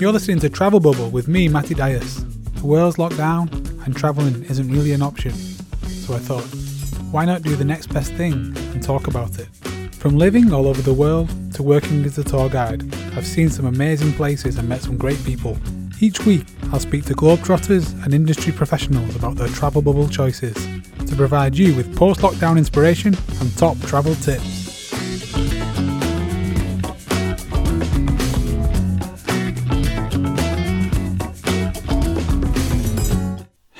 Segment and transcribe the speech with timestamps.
[0.00, 2.22] You're listening to Travel Bubble with me, Matty Dias.
[2.54, 3.48] The world's locked down
[3.84, 5.32] and travelling isn't really an option.
[5.32, 6.44] So I thought,
[7.10, 9.48] why not do the next best thing and talk about it?
[9.96, 13.66] From living all over the world to working as a tour guide, I've seen some
[13.66, 15.58] amazing places and met some great people.
[15.98, 20.54] Each week, I'll speak to globetrotters and industry professionals about their travel bubble choices
[21.08, 24.57] to provide you with post lockdown inspiration and top travel tips.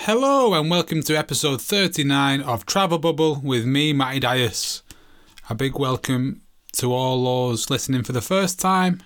[0.09, 4.83] Hello and welcome to episode 39 of Travel Bubble with me, Matty Dias.
[5.51, 6.41] A big welcome
[6.79, 9.03] to all those listening for the first time,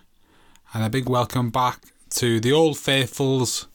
[0.72, 3.66] and a big welcome back to the old faithfuls,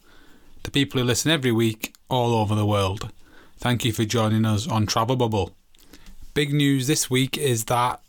[0.63, 3.11] the people who listen every week all over the world.
[3.57, 5.51] Thank you for joining us on Travel Bubble.
[6.33, 7.99] Big news this week is that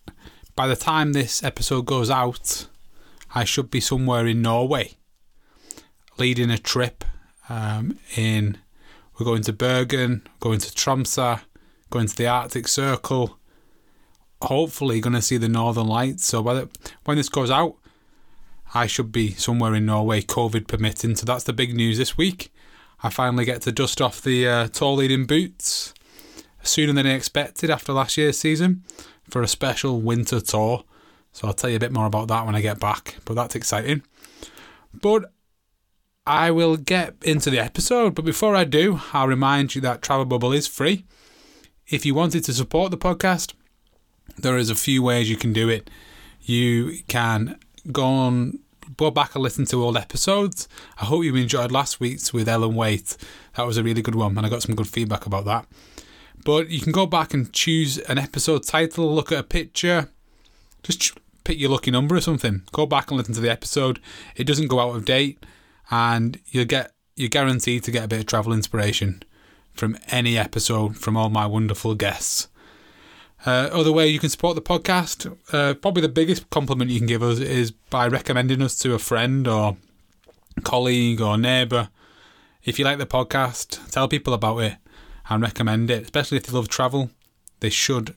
[0.55, 2.69] by the time this episode goes out,
[3.35, 4.93] I should be somewhere in Norway,
[6.19, 7.05] leading a trip
[7.49, 8.59] um, in
[9.19, 11.41] we're going to Bergen, going to Tromsø,
[11.91, 13.37] going to the Arctic Circle.
[14.43, 16.25] Hopefully, going to see the Northern Lights.
[16.25, 16.69] So by the,
[17.05, 17.77] when this goes out,
[18.75, 21.17] I should be somewhere in Norway, COVID permitting.
[21.17, 22.53] So that's the big news this week.
[23.03, 25.95] I finally get to dust off the uh, tall leading boots
[26.63, 28.85] sooner than I expected after last year's season
[29.29, 30.85] for a special winter tour.
[31.33, 33.17] So I'll tell you a bit more about that when I get back.
[33.25, 34.03] But that's exciting.
[34.93, 35.33] But
[36.29, 40.27] I will get into the episode, but before I do, I'll remind you that Travel
[40.27, 41.07] Bubble is free.
[41.87, 43.55] If you wanted to support the podcast,
[44.37, 45.89] there is a few ways you can do it.
[46.43, 47.59] You can
[47.91, 48.59] go on,
[48.99, 50.69] go back and listen to old episodes.
[51.01, 53.17] I hope you enjoyed last week's with Ellen Waite.
[53.57, 55.67] That was a really good one, and I got some good feedback about that.
[56.45, 60.11] But you can go back and choose an episode title, look at a picture,
[60.83, 62.65] just pick your lucky number or something.
[62.73, 63.99] Go back and listen to the episode.
[64.37, 65.43] It doesn't go out of date
[65.91, 69.23] and you'll get you're guaranteed to get a bit of travel inspiration
[69.73, 72.49] from any episode from all my wonderful guests.
[73.47, 77.07] Uh, other way you can support the podcast, uh, probably the biggest compliment you can
[77.07, 79.77] give us is by recommending us to a friend or
[80.65, 81.89] colleague or neighbour.
[82.65, 84.77] If you like the podcast, tell people about it
[85.29, 87.11] and recommend it, especially if they love travel.
[87.61, 88.15] They should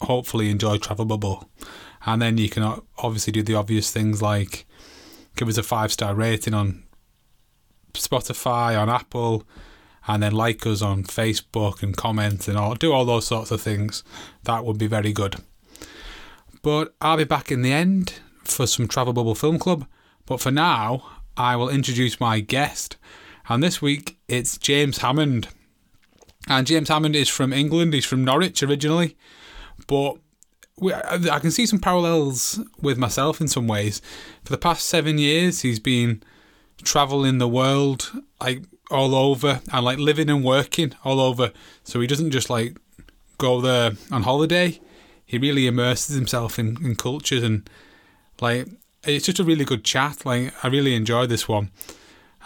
[0.00, 1.48] hopefully enjoy Travel Bubble.
[2.06, 4.66] And then you can obviously do the obvious things like
[5.36, 6.84] give us a five star rating on
[7.94, 9.44] Spotify, on Apple,
[10.06, 13.60] and then like us on Facebook and comment and all do all those sorts of
[13.60, 14.04] things.
[14.44, 15.36] That would be very good.
[16.62, 19.86] But I'll be back in the end for some Travel Bubble Film Club.
[20.26, 21.04] But for now,
[21.36, 22.96] I will introduce my guest.
[23.48, 25.48] And this week it's James Hammond.
[26.48, 27.94] And James Hammond is from England.
[27.94, 29.16] He's from Norwich originally.
[29.86, 30.18] But
[30.78, 34.02] we, I can see some parallels with myself in some ways.
[34.44, 36.22] For the past seven years, he's been
[36.84, 41.52] traveling the world like all over and like living and working all over.
[41.82, 42.76] So he doesn't just like
[43.38, 44.80] go there on holiday.
[45.26, 47.68] He really immerses himself in, in cultures and
[48.40, 48.68] like
[49.04, 50.24] it's just a really good chat.
[50.24, 51.70] Like I really enjoyed this one.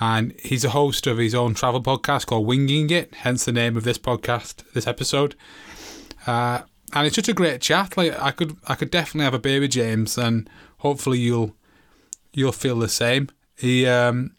[0.00, 3.76] And he's a host of his own travel podcast called Winging It, hence the name
[3.76, 5.34] of this podcast, this episode.
[6.24, 6.62] Uh,
[6.92, 7.96] and it's just a great chat.
[7.96, 11.56] Like I could, I could definitely have a beer with James, and hopefully you'll,
[12.32, 13.28] you'll feel the same.
[13.58, 14.32] He um,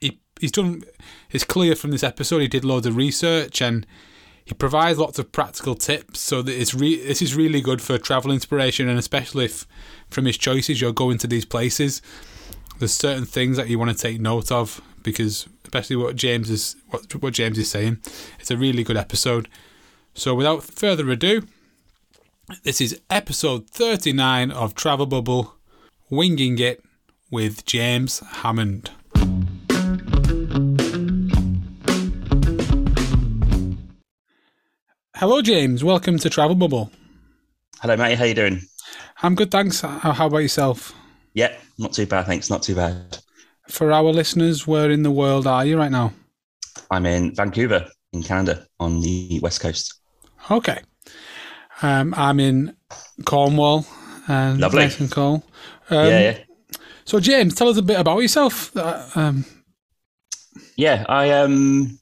[0.00, 0.82] he he's done.
[1.30, 3.86] It's clear from this episode he did loads of research and
[4.44, 6.20] he provides lots of practical tips.
[6.20, 9.66] So that it's re- this is really good for travel inspiration and especially if
[10.10, 12.02] from his choices you're going to these places.
[12.78, 16.76] There's certain things that you want to take note of because especially what James is
[16.88, 17.98] what what James is saying.
[18.40, 19.48] It's a really good episode.
[20.14, 21.46] So without further ado,
[22.64, 25.54] this is episode 39 of Travel Bubble,
[26.10, 26.84] winging it
[27.32, 28.90] with James Hammond.
[35.16, 35.82] Hello, James.
[35.82, 36.90] Welcome to Travel Bubble.
[37.80, 38.18] Hello, mate.
[38.18, 38.60] How you doing?
[39.22, 39.80] I'm good, thanks.
[39.80, 40.94] How about yourself?
[41.32, 42.50] Yeah, not too bad, thanks.
[42.50, 43.18] Not too bad.
[43.68, 46.12] For our listeners, where in the world are you right now?
[46.90, 49.94] I'm in Vancouver, in Canada, on the west coast.
[50.50, 50.80] Okay.
[51.80, 52.76] Um, I'm in
[53.24, 53.86] Cornwall.
[54.28, 54.82] And Lovely.
[54.82, 55.42] Nice and cool.
[55.88, 56.38] Um, yeah, yeah.
[57.04, 58.76] So, James, tell us a bit about yourself.
[58.76, 59.44] Uh, um,
[60.76, 61.98] yeah, I um,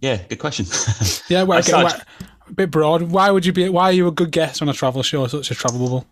[0.00, 0.66] yeah, good question.
[1.28, 2.00] yeah, well, okay, why,
[2.48, 3.02] a bit broad.
[3.02, 3.68] Why would you be?
[3.68, 6.06] Why are you a good guest on a travel show, such a travel bubble?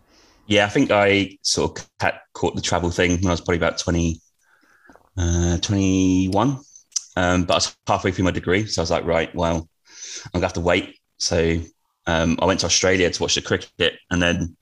[0.47, 3.77] Yeah, I think I sort of caught the travel thing when I was probably about
[3.77, 4.19] 20,
[5.17, 6.59] uh, 21.
[7.15, 9.69] Um, but I was halfway through my degree, so I was like, right, well,
[10.25, 10.97] I'm gonna have to wait.
[11.17, 11.59] So
[12.07, 14.57] um, I went to Australia to watch the cricket, and then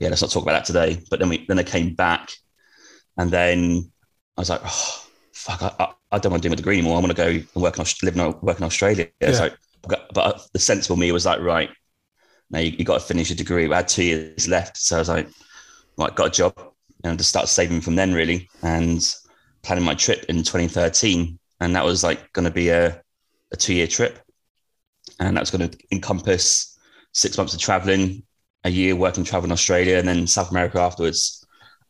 [0.00, 1.00] yeah, let's not talk about that today.
[1.10, 2.32] But then we then I came back
[3.16, 3.90] and then
[4.36, 6.96] I was like, oh, fuck, I, I, I don't want to do my degree anymore.
[6.96, 9.08] I want to go and work in live and work in Australia.
[9.20, 9.32] Yeah.
[9.32, 9.50] So,
[9.82, 11.70] but uh, the sensible me was like, right,
[12.50, 13.70] now you, you got to finish your degree.
[13.70, 15.28] I had two years left, so I was like,
[15.96, 16.54] right, got a job,
[17.04, 19.14] and just start saving from then really, and
[19.62, 23.00] planning my trip in 2013, and that was like going to be a,
[23.52, 24.18] a two year trip,
[25.18, 26.78] and that was going to encompass
[27.12, 28.22] six months of traveling,
[28.64, 31.39] a year working travel in Australia, and then South America afterwards,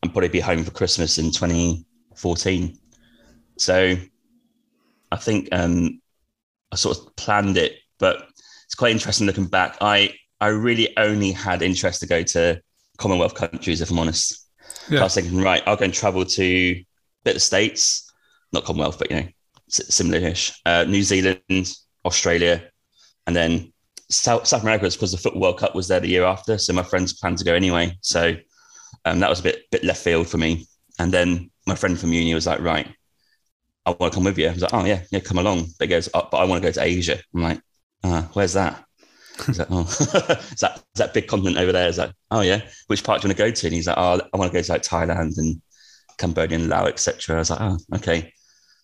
[0.03, 2.79] and probably be home for Christmas in 2014.
[3.59, 3.97] So
[5.13, 6.01] I think um,
[6.73, 8.29] I sort of planned it, but
[8.65, 9.77] it's quite interesting looking back.
[9.81, 12.61] I I really only had interest to go to
[12.97, 14.49] Commonwealth countries, if I'm honest.
[14.89, 15.01] Yeah.
[15.01, 16.87] I was thinking, right, I'll go and travel to a
[17.25, 18.11] bit of States,
[18.53, 19.29] not Commonwealth, but you know,
[19.69, 20.59] similar-ish.
[20.65, 21.73] Uh, New Zealand,
[22.05, 22.71] Australia,
[23.27, 23.73] and then
[24.09, 26.57] South, South America was because the Football World Cup was there the year after.
[26.59, 27.97] So my friends planned to go anyway.
[28.01, 28.35] So
[29.05, 30.67] um, that was a bit bit left field for me.
[30.99, 32.87] And then my friend from uni was like, right,
[33.87, 34.49] I want to come with you.
[34.49, 35.67] I was like, oh yeah, yeah, come along.
[35.79, 37.19] But he goes, oh, but I want to go to Asia.
[37.35, 37.61] I'm like,
[38.05, 38.85] uh, where's that?
[39.47, 39.83] He's like, oh,
[40.53, 41.89] is that that big continent over there.
[41.89, 43.67] Is like, oh yeah, which part do you want to go to?
[43.67, 45.61] And he's like, oh, I want to go to like Thailand and
[46.19, 47.37] Cambodia and Laos, etc.
[47.37, 48.33] I was like, oh, okay.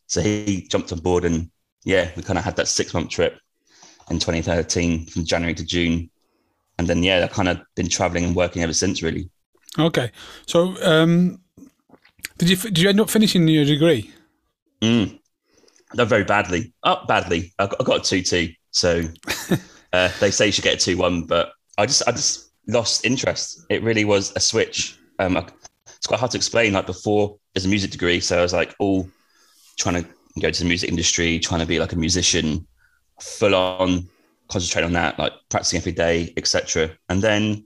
[0.07, 1.51] So he jumped on board and
[1.85, 3.39] yeah, we kind of had that six month trip
[4.11, 6.11] in 2013 from January to June,
[6.79, 9.31] and then yeah, I've kind of been traveling and working ever since, really.
[9.79, 10.11] Okay,
[10.47, 11.41] so um,
[12.39, 14.11] did you did you end up finishing your degree?
[14.83, 15.19] Mm.
[15.95, 16.73] Done very badly.
[16.83, 17.53] Oh, badly.
[17.59, 18.53] I got, I got a two two.
[18.71, 19.03] So
[19.93, 23.05] uh, they say you should get a two one, but I just I just lost
[23.05, 23.65] interest.
[23.71, 24.99] It really was a switch.
[25.19, 25.47] Um, I,
[25.97, 26.73] it's quite hard to explain.
[26.73, 29.09] Like before, as a music degree, so I was like all
[29.79, 30.09] trying to
[30.41, 32.67] go to the music industry, trying to be like a musician,
[33.21, 34.09] full on
[34.49, 36.91] concentrate on that, like practicing every day, etc.
[37.09, 37.66] And then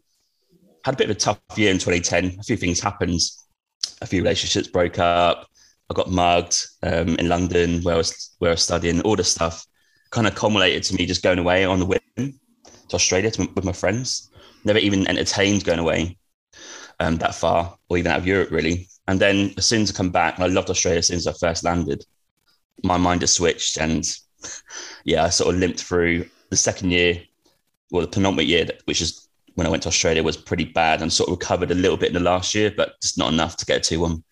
[0.85, 2.39] had a bit of a tough year in 2010.
[2.41, 3.21] A few things happened.
[4.03, 5.47] A few relationships broke up.
[5.91, 9.01] I got mugged um, in London where I was where I was studying.
[9.03, 9.67] All this stuff
[10.11, 13.65] kind of culminated to me just going away on the whim to Australia to, with
[13.65, 14.31] my friends.
[14.65, 16.17] Never even entertained going away
[17.01, 18.89] um, that far or even out of Europe really.
[19.09, 21.27] And then as soon as I come back, and I loved Australia as soon as
[21.27, 22.05] I first landed,
[22.85, 24.05] my mind has switched and
[25.05, 27.23] yeah, I sort of limped through the second year,
[27.91, 31.13] well, the penultimate year, which is when I went to Australia, was pretty bad and
[31.13, 33.67] sort of recovered a little bit in the last year, but just not enough to
[33.67, 34.25] get to one.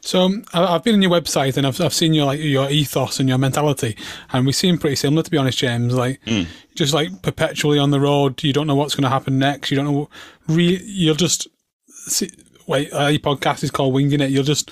[0.00, 3.20] So um, I've been on your website and I've, I've seen your like your ethos
[3.20, 3.96] and your mentality,
[4.32, 5.94] and we seem pretty similar to be honest, James.
[5.94, 6.46] Like mm.
[6.74, 9.70] just like perpetually on the road, you don't know what's going to happen next.
[9.70, 10.08] You don't know.
[10.48, 11.48] Re- you'll just
[11.88, 12.30] see,
[12.66, 12.92] wait.
[12.92, 14.30] Uh, your podcast is called Winging It.
[14.30, 14.70] You'll just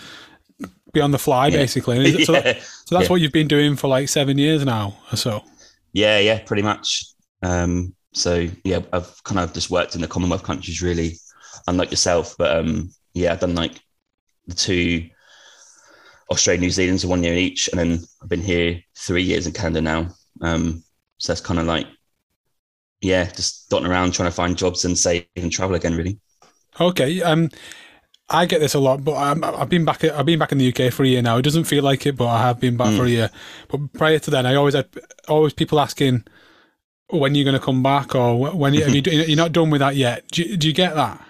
[0.92, 1.56] be on the fly, yeah.
[1.56, 2.24] basically.
[2.24, 2.40] So, yeah.
[2.40, 3.10] that, so that's yeah.
[3.10, 5.44] what you've been doing for like seven years now or so.
[5.92, 7.04] Yeah, yeah, pretty much.
[7.42, 11.18] Um, so yeah, I've kind of just worked in the Commonwealth countries really,
[11.66, 12.36] unlike yourself.
[12.38, 13.80] But um, yeah, I've done like
[14.46, 15.08] the two
[16.30, 19.52] Australia, New Zealand, so one year each, and then I've been here three years in
[19.52, 20.08] Canada now.
[20.40, 20.84] Um,
[21.18, 21.86] so that's kind of like,
[23.00, 26.18] yeah, just dotting around trying to find jobs and save and travel again, really.
[26.80, 27.22] Okay.
[27.22, 27.50] Um,
[28.28, 30.02] I get this a lot, but i have been back.
[30.02, 31.36] I've been back in the UK for a year now.
[31.36, 32.96] It doesn't feel like it, but I have been back mm.
[32.96, 33.30] for a year.
[33.68, 34.88] But prior to then, I always had
[35.28, 36.24] always people asking
[37.08, 39.96] when you're going to come back or when you, you you're not done with that
[39.96, 40.26] yet.
[40.28, 41.24] Do, do you get that?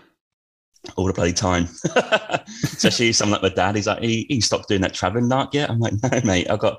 [0.97, 1.69] All the bloody time,
[2.63, 3.75] especially someone like my dad.
[3.75, 5.71] He's like, he, he stopped doing that traveling narc yet.
[5.71, 6.51] I'm like, no, mate.
[6.51, 6.79] I've got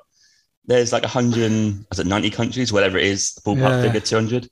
[0.67, 1.51] there's like 100,
[1.91, 3.81] is it 90 countries, whatever it is, the ballpark yeah.
[3.81, 4.45] figure 200.
[4.45, 4.49] I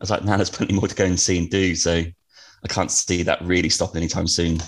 [0.00, 1.74] was like, now there's plenty more to go and see and do.
[1.74, 4.60] So I can't see that really stopping anytime soon.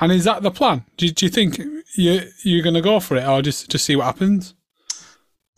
[0.00, 0.84] And is that the plan?
[0.96, 1.58] Do, do you think
[1.96, 4.54] you you're going to go for it, or just just see what happens?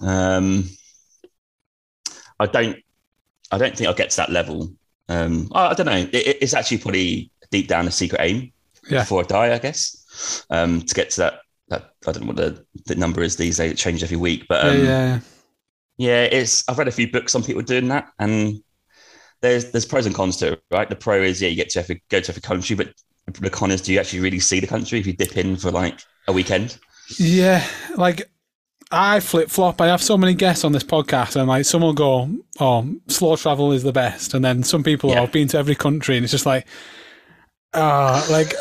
[0.01, 0.69] Um,
[2.39, 2.77] I don't.
[3.51, 4.71] I don't think I'll get to that level.
[5.09, 6.09] Um, I, I don't know.
[6.13, 8.53] It, it's actually pretty deep down a secret aim
[8.91, 9.01] yeah.
[9.01, 10.45] before I die, I guess.
[10.51, 13.59] Um, to get to that, that I don't know what the, the number is these
[13.59, 13.73] days.
[13.73, 15.21] It changes every week, but um, yeah, yeah,
[15.99, 16.23] yeah.
[16.25, 16.69] It's.
[16.69, 18.63] I've read a few books on people doing that, and
[19.41, 20.89] there's there's pros and cons to it, right?
[20.89, 22.93] The pro is yeah, you get to every, go to every country, but
[23.41, 25.71] the con is do you actually really see the country if you dip in for
[25.71, 26.79] like a weekend?
[27.19, 28.31] Yeah, like
[28.91, 29.81] I flip flop.
[29.81, 33.37] I have so many guests on this podcast, and like some will go, "Oh, slow
[33.37, 35.21] travel is the best," and then some people yeah.
[35.21, 36.67] have been to every country, and it's just like,
[37.75, 38.55] ah, uh, like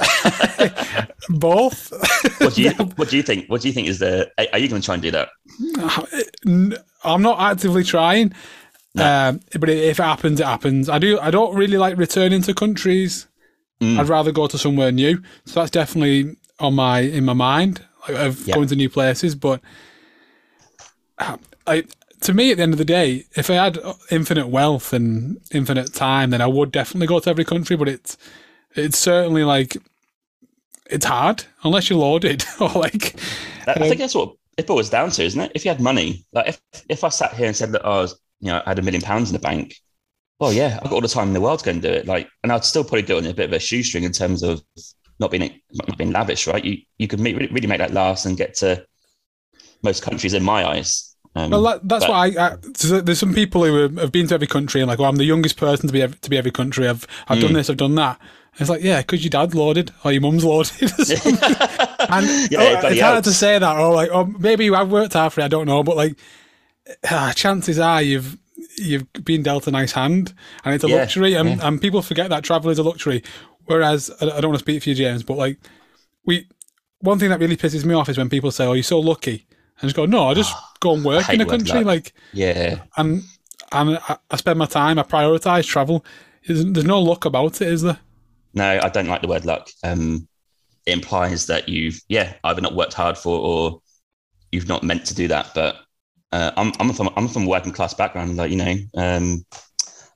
[1.29, 1.91] both.
[2.39, 3.47] what do you What do you think?
[3.47, 4.29] What do you think is the?
[4.51, 5.29] Are you going to try and do that?
[7.03, 8.33] I'm not actively trying,
[8.95, 9.29] no.
[9.29, 10.89] um, but if it happens, it happens.
[10.89, 11.19] I do.
[11.19, 13.27] I don't really like returning to countries
[13.81, 13.99] Mm.
[13.99, 15.21] I'd rather go to somewhere new.
[15.45, 19.35] So that's definitely on my in my mind like, of going to new places.
[19.35, 19.61] But
[21.19, 21.83] I,
[22.21, 23.79] to me, at the end of the day, if I had
[24.11, 27.75] infinite wealth and infinite time, then I would definitely go to every country.
[27.75, 28.17] But it's
[28.75, 29.77] it's certainly like
[30.89, 33.19] it's hard unless you're loaded or like.
[33.67, 35.51] I um, think that's what it boils down to, isn't it?
[35.55, 38.19] If you had money, like if if I sat here and said that I was,
[38.39, 39.75] you know, I had a million pounds in the bank,
[40.39, 42.05] well, yeah, I've got all the time in the world to go and do it.
[42.05, 44.43] Like, and I'd still probably do it on a bit of a shoestring in terms
[44.43, 44.61] of
[45.19, 46.63] not being not being lavish, right?
[46.63, 48.85] You you could make, really make that last and get to
[49.83, 51.15] most countries in my eyes.
[51.35, 52.55] Um, Well, that, that's but- why I, I.
[52.75, 55.17] so There's some people who have- have been to every country and like, well, I'm
[55.17, 56.87] the youngest person to be ev- to be every country.
[56.87, 57.43] I've I've Hmm.
[57.45, 58.19] done this, I've done that.
[58.53, 60.71] And it's like, yeah, because your dad's loaded or your mum's loaded.
[60.81, 65.13] and Yeah, oh, it's hard to say that, or like, or maybe you have worked
[65.13, 65.45] hard for it.
[65.45, 66.17] I don't know, but like,
[67.09, 68.37] ah, chances are you've
[68.77, 71.67] you've been dealt a nice hand, and it's a Yeah, luxury, and, yeah.
[71.67, 73.23] and people forget that travel is a luxury.
[73.65, 75.57] Whereas I I don't want to speak for you, James, but like,
[76.25, 76.47] we
[76.99, 79.45] one thing that really pisses me off is when people say, "Oh, you're so lucky,"
[79.79, 82.81] and just go, "No, I just go and work in a the country." Like, yeah,
[82.97, 83.23] and
[83.71, 86.05] and I, I spend my time, I prioritize travel.
[86.45, 87.99] There's, there's no luck about it, is there?
[88.57, 89.69] no, I don't like the word luck.
[89.83, 90.27] Um,
[90.85, 93.81] it implies that you've, yeah, either not worked hard for or
[94.51, 95.51] you've not meant to do that.
[95.53, 95.77] But
[96.31, 98.35] uh, I'm, I'm from, I'm from a working class background.
[98.37, 99.45] Like, you know, um,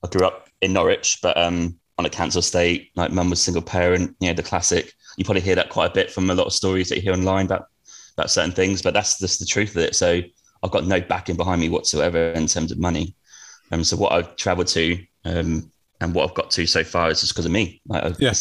[0.03, 3.61] I grew up in Norwich, but um, on a council estate, like mum was single
[3.61, 4.93] parent, you know, the classic.
[5.17, 7.13] You probably hear that quite a bit from a lot of stories that you hear
[7.13, 7.65] online about,
[8.21, 9.95] about certain things, but that's just the truth of it.
[9.95, 10.21] So
[10.63, 13.15] I've got no backing behind me whatsoever in terms of money.
[13.71, 17.21] Um, so what I've traveled to, um, and what I've got to so far is
[17.21, 17.81] just because of me.
[17.87, 18.33] Like, Yeah.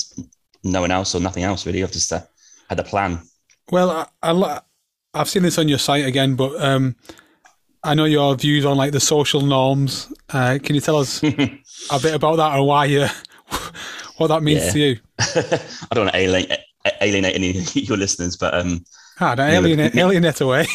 [0.64, 1.82] no one else or nothing else really.
[1.82, 2.20] I've just uh,
[2.68, 3.20] had a plan.
[3.70, 4.60] Well, I, I,
[5.14, 6.96] I've seen this on your site again, but um,
[7.82, 10.12] I know your views on like the social norms.
[10.28, 13.06] Uh, can you tell us a bit about that and why you,
[14.18, 14.72] what that means Yeah.
[14.72, 14.96] to you?
[15.20, 16.58] I don't want to alienate,
[17.00, 18.84] alienate any of your listeners, but um,
[19.20, 20.66] Ah, don't alienate, alienate away.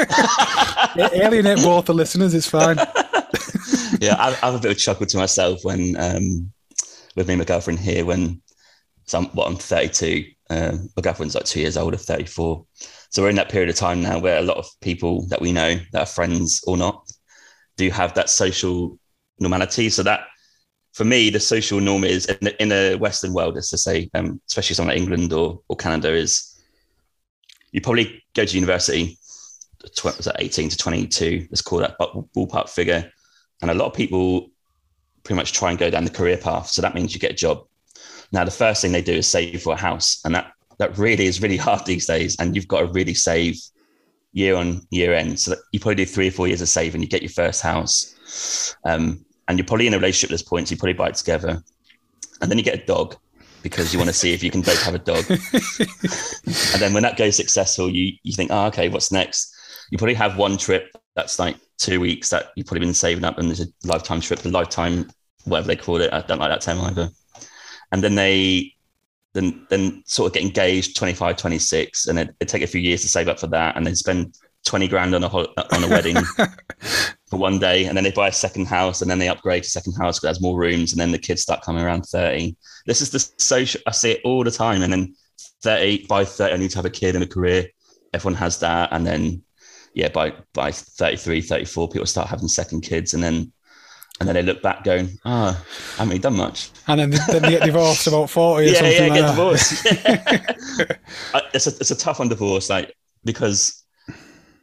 [0.96, 2.34] alienate both the listeners.
[2.34, 2.76] It's fine.
[4.00, 6.52] yeah, I, I have a bit of a chuckle to myself when um,
[7.16, 8.40] with me and my girlfriend here when
[9.06, 10.24] so I'm, what I'm 32.
[10.50, 12.64] Um, my girlfriend's like two years older, 34.
[13.10, 15.52] So we're in that period of time now where a lot of people that we
[15.52, 17.10] know that are friends or not
[17.76, 18.98] do have that social
[19.40, 19.90] normality.
[19.90, 20.26] So that
[20.92, 24.08] for me, the social norm is in, the, in a Western world, is to say,
[24.14, 26.49] um, especially somewhere like England or, or Canada, is
[27.72, 29.18] you probably go to university,
[30.04, 33.10] was that 18 to 22, let's call that ballpark figure.
[33.62, 34.50] And a lot of people
[35.22, 36.68] pretty much try and go down the career path.
[36.68, 37.66] So that means you get a job.
[38.32, 40.20] Now, the first thing they do is save for a house.
[40.24, 42.36] And that, that really is really hard these days.
[42.38, 43.56] And you've got to really save
[44.32, 45.38] year on year end.
[45.40, 47.62] So that you probably do three or four years of saving, you get your first
[47.62, 48.76] house.
[48.84, 50.68] Um, and you're probably in a relationship at this point.
[50.68, 51.62] So you probably buy it together.
[52.40, 53.16] And then you get a dog
[53.62, 55.24] because you want to see if you can both have a dog.
[55.30, 59.54] and then when that goes successful, you, you think, oh, okay, what's next?
[59.90, 63.38] You probably have one trip that's like two weeks that you've probably been saving up,
[63.38, 65.10] and there's a lifetime trip, the lifetime,
[65.44, 66.12] whatever they call it.
[66.12, 67.10] I don't like that term either.
[67.92, 68.74] And then they
[69.32, 73.02] then then sort of get engaged 25, 26, and it, it take a few years
[73.02, 74.36] to save up for that, and then spend
[74.66, 76.16] 20 grand on a on a wedding
[77.28, 79.68] for one day, and then they buy a second house, and then they upgrade to
[79.68, 82.56] second house because it has more rooms, and then the kids start coming around 30.
[82.86, 83.80] This is the social.
[83.86, 85.14] I see it all the time, and then
[85.62, 87.66] 30 by 30, I need to have a kid and a career.
[88.12, 89.42] Everyone has that, and then
[89.94, 93.52] yeah, by by 33, 34, people start having second kids, and then
[94.20, 96.70] and then they look back going, ah, I haven't really done much.
[96.86, 99.30] And then, then they get divorced about 40 or Yeah, yeah, like get that.
[99.30, 99.86] divorced.
[101.54, 103.79] It's a it's a tough one divorce, like because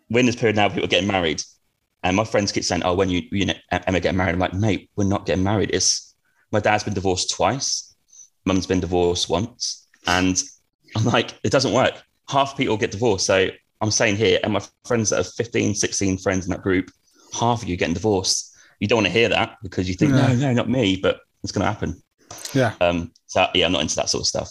[0.10, 1.42] we're in this period now, people are getting married,
[2.04, 4.54] and my friends keep saying, "Oh, when you you know Emma get married," I'm like,
[4.54, 5.72] "Mate, we're not getting married.
[5.74, 6.16] It's
[6.52, 7.96] my dad's been divorced twice,
[8.46, 10.42] mum's been divorced once, and
[10.96, 12.02] I'm like, it doesn't work.
[12.30, 13.50] Half people get divorced, so
[13.82, 16.90] I'm saying here, and my friends that are 15, 16 friends in that group,
[17.34, 18.56] half of you getting divorced.
[18.80, 20.28] You don't want to hear that because you think, No.
[20.28, 22.02] no, no, not me, but it's going to happen.
[22.54, 22.74] Yeah.
[22.82, 24.50] Um, so yeah, I'm not into that sort of stuff.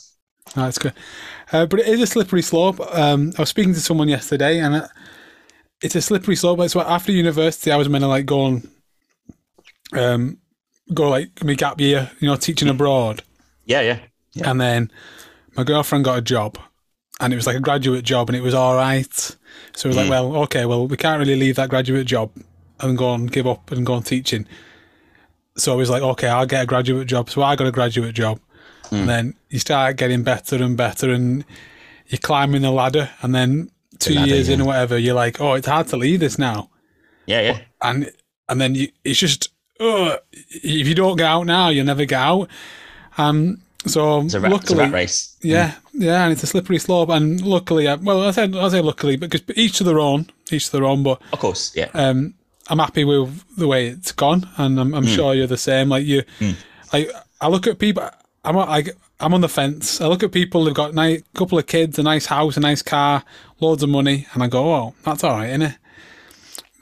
[0.55, 0.93] That's good.
[1.53, 2.81] Uh, but it is a slippery slope.
[2.95, 4.85] Um, I was speaking to someone yesterday, and it,
[5.87, 6.61] it's a slippery slope.
[6.61, 8.69] It's what after university, I was meant to like go and
[9.93, 10.38] um,
[10.93, 13.23] go like my gap year, you know, teaching abroad,
[13.64, 13.99] Yeah, yeah.
[14.35, 14.50] Yeah.
[14.50, 14.90] and then
[15.57, 16.59] my girlfriend got a job,
[17.21, 19.12] and it was like a graduate job, and it was all right.
[19.75, 20.11] So it was like, Mm.
[20.11, 22.31] well, okay, well, we can't really leave that graduate job
[22.81, 24.47] and go and give up and go on teaching.
[25.57, 27.31] So I was like, okay, I'll get a graduate job.
[27.31, 28.38] So I got a graduate job.
[28.90, 29.00] Mm.
[29.00, 31.45] And then you start getting better and better and
[32.09, 33.09] you're climbing the ladder.
[33.23, 36.21] And then two ladder, years in or whatever, you're like, oh, it's hard to leave
[36.21, 36.71] this now.
[37.26, 37.59] Yeah, yeah.
[37.83, 38.11] And
[38.49, 39.49] and then you, it's just,
[39.81, 42.49] oh, if you don't get out now, you'll never get out.
[43.19, 45.37] Um, so It's a, rat, it's a luckily, race.
[45.43, 47.09] yeah, yeah, and it's a slippery slope.
[47.09, 50.67] And luckily, I, well, I said I say luckily because each to their own, each
[50.67, 51.03] to their own.
[51.03, 51.88] But Of course, yeah.
[51.95, 52.35] um,
[52.69, 55.88] I'm happy with the way it's gone, and I'm, I'm sure you're the same.
[55.88, 56.57] Like you, Mm.
[56.93, 57.11] like
[57.41, 58.09] I look at people.
[58.45, 60.01] I'm like I'm on the fence.
[60.01, 62.61] I look at people who've got a nice, couple of kids, a nice house, a
[62.61, 63.25] nice car,
[63.61, 65.75] loads of money, and I go, "Oh, that's all right, isn't it?"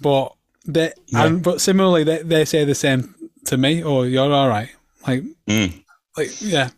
[0.01, 0.35] But
[0.67, 1.27] they, Yeah.
[1.27, 3.15] and but similarly, they, they say the same
[3.47, 3.83] to me.
[3.85, 4.71] Oh, you're all right.
[5.07, 5.85] Like, Mm.
[6.17, 6.71] like, yeah,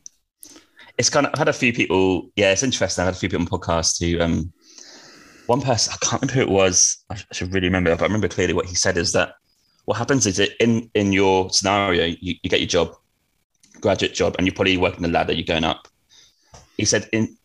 [0.99, 2.31] it's kind of I've had a few people.
[2.37, 3.03] Yeah, it's interesting.
[3.03, 4.53] I had a few people on podcasts who um
[5.47, 6.99] one person I can't remember who it was.
[7.09, 9.35] I I should really remember, but I remember clearly what he said is that
[9.87, 12.95] what happens is that in in your scenario, you, you get your job,
[13.81, 15.89] graduate job, and you're probably working the ladder, you're going up.
[16.77, 17.37] He said in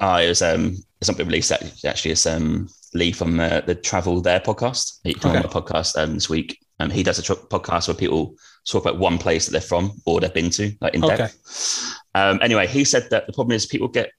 [0.00, 1.52] ah, it was um it's not been released
[1.84, 2.12] actually.
[2.12, 5.00] It's um Lee from uh, the Travel There podcast.
[5.04, 5.46] He came on Okay.
[5.46, 6.58] my podcast um, this week.
[6.80, 8.34] Um, he does a tr- podcast where people
[8.66, 11.16] talk about one place that they're from or they've been to, like in Okay.
[11.16, 11.94] depth.
[12.14, 14.10] Um, anyway, he said that the problem is people get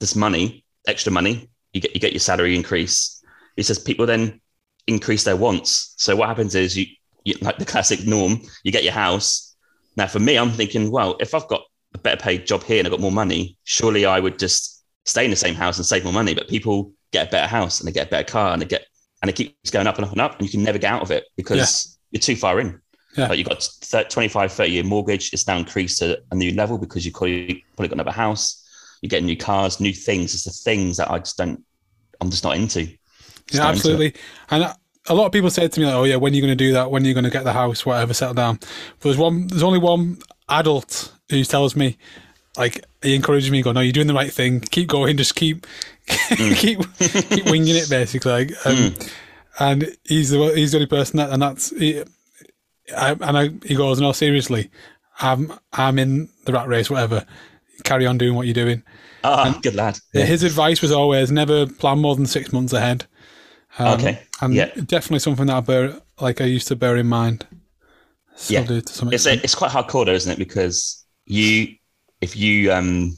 [0.00, 1.48] this money, extra money.
[1.72, 3.22] You get you get your salary increase.
[3.56, 4.40] He says people then
[4.88, 5.94] increase their wants.
[5.96, 6.86] So what happens is you,
[7.24, 8.40] you like the classic norm.
[8.64, 9.51] You get your house.
[9.96, 11.62] Now, for me, I'm thinking, well, if I've got
[11.94, 15.24] a better paid job here and I've got more money, surely I would just stay
[15.24, 16.34] in the same house and save more money.
[16.34, 18.86] But people get a better house and they get a better car and they get
[19.22, 21.02] and it keeps going up and up and up, and you can never get out
[21.02, 22.80] of it because you're too far in.
[23.16, 23.28] Yeah.
[23.28, 25.32] Like you've got th- 25, 30 year mortgage.
[25.32, 28.66] It's now increased to a new level because you've probably, probably got another house.
[29.00, 30.34] You're getting new cars, new things.
[30.34, 31.62] It's the things that I just don't,
[32.20, 32.86] I'm just not into.
[32.86, 32.98] Just
[33.54, 34.14] yeah, absolutely.
[34.50, 34.74] And
[35.08, 36.64] a lot of people say to me, like, "Oh yeah, when are you going to
[36.64, 36.90] do that?
[36.90, 37.84] When are you going to get the house?
[37.84, 39.46] Whatever, settle down." But there's one.
[39.48, 40.18] There's only one
[40.48, 41.96] adult who tells me,
[42.56, 44.60] like, he encourages me, "Go, no, you're doing the right thing.
[44.60, 45.16] Keep going.
[45.16, 45.66] Just keep,
[46.08, 46.56] Mm.
[46.56, 46.80] keep,
[47.30, 48.94] keep winging it, basically." Like, um,
[49.58, 52.02] and he's the he's the only person that, and that's he,
[52.96, 54.70] I, and I, he goes, "No, seriously,
[55.20, 56.90] I'm I'm in the rat race.
[56.90, 57.26] Whatever,
[57.84, 58.82] carry on doing what you're doing."
[59.24, 59.98] Ah, good lad.
[60.12, 60.24] Yeah.
[60.24, 63.06] His advice was always never plan more than six months ahead.
[63.78, 64.22] Um, Okay.
[64.40, 64.66] And Yeah.
[64.74, 67.46] definitely something that I bear, like I used to bear in mind.
[68.48, 68.64] Yeah.
[68.64, 70.38] do to some it's a, it's quite hardcore though, isn't it?
[70.38, 71.76] Because you,
[72.20, 73.16] if you, um,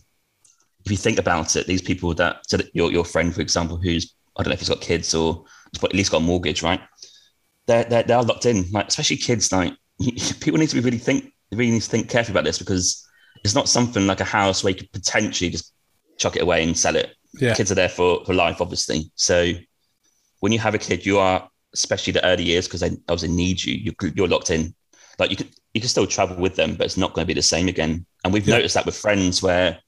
[0.84, 3.76] if you think about it, these people that, so that your, your friend, for example,
[3.76, 5.44] who's, I don't know if he's got kids or
[5.82, 6.80] at least got a mortgage, right?
[7.66, 9.72] They're, they're, they're locked in, like, especially kids, like
[10.40, 13.06] people need to be really think, really need to think carefully about this because
[13.44, 15.72] it's not something like a house where you could potentially just
[16.18, 17.14] chuck it away and sell it.
[17.34, 19.10] yeah, Kids are there for, for life, obviously.
[19.14, 19.52] So
[20.44, 23.64] when you have a kid, you are, especially the early years, because they obviously need
[23.64, 24.74] you, you're, you're locked in.
[25.18, 27.32] Like you could, you can still travel with them, but it's not going to be
[27.32, 28.04] the same again.
[28.22, 28.56] And we've Yeah.
[28.56, 29.78] noticed that with friends where,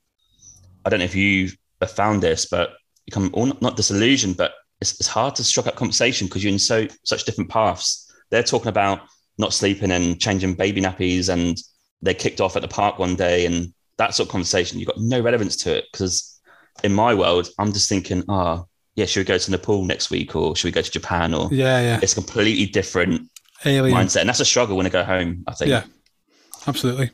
[0.83, 1.51] I don't know if you
[1.83, 2.71] have found this, but
[3.05, 6.43] you come all not, not disillusioned, but it's, it's hard to struck up conversation because
[6.43, 8.11] you're in so such different paths.
[8.31, 9.01] They're talking about
[9.37, 11.59] not sleeping and changing baby nappies, and
[12.01, 14.79] they kicked off at the park one day, and that sort of conversation.
[14.79, 16.41] You've got no relevance to it because
[16.83, 18.65] in my world, I'm just thinking, ah,
[18.97, 21.49] yeah, should we go to Nepal next week, or should we go to Japan, or
[21.53, 22.01] yeah, yeah.
[22.03, 23.31] it's a completely different
[23.65, 23.97] Alien.
[23.97, 25.45] mindset, and that's a struggle when I go home.
[25.47, 25.71] I think.
[25.71, 25.85] Yeah,
[26.67, 27.11] absolutely.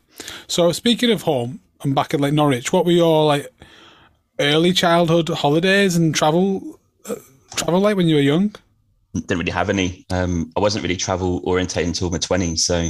[0.47, 2.73] So speaking of home, I'm back at like Norwich.
[2.73, 3.49] What were your like
[4.39, 7.17] early childhood holidays and travel uh,
[7.57, 8.55] travel like when you were young?
[9.15, 10.07] didn't really have any.
[10.11, 12.65] Um, I wasn't really travel orientated until my twenties.
[12.65, 12.89] So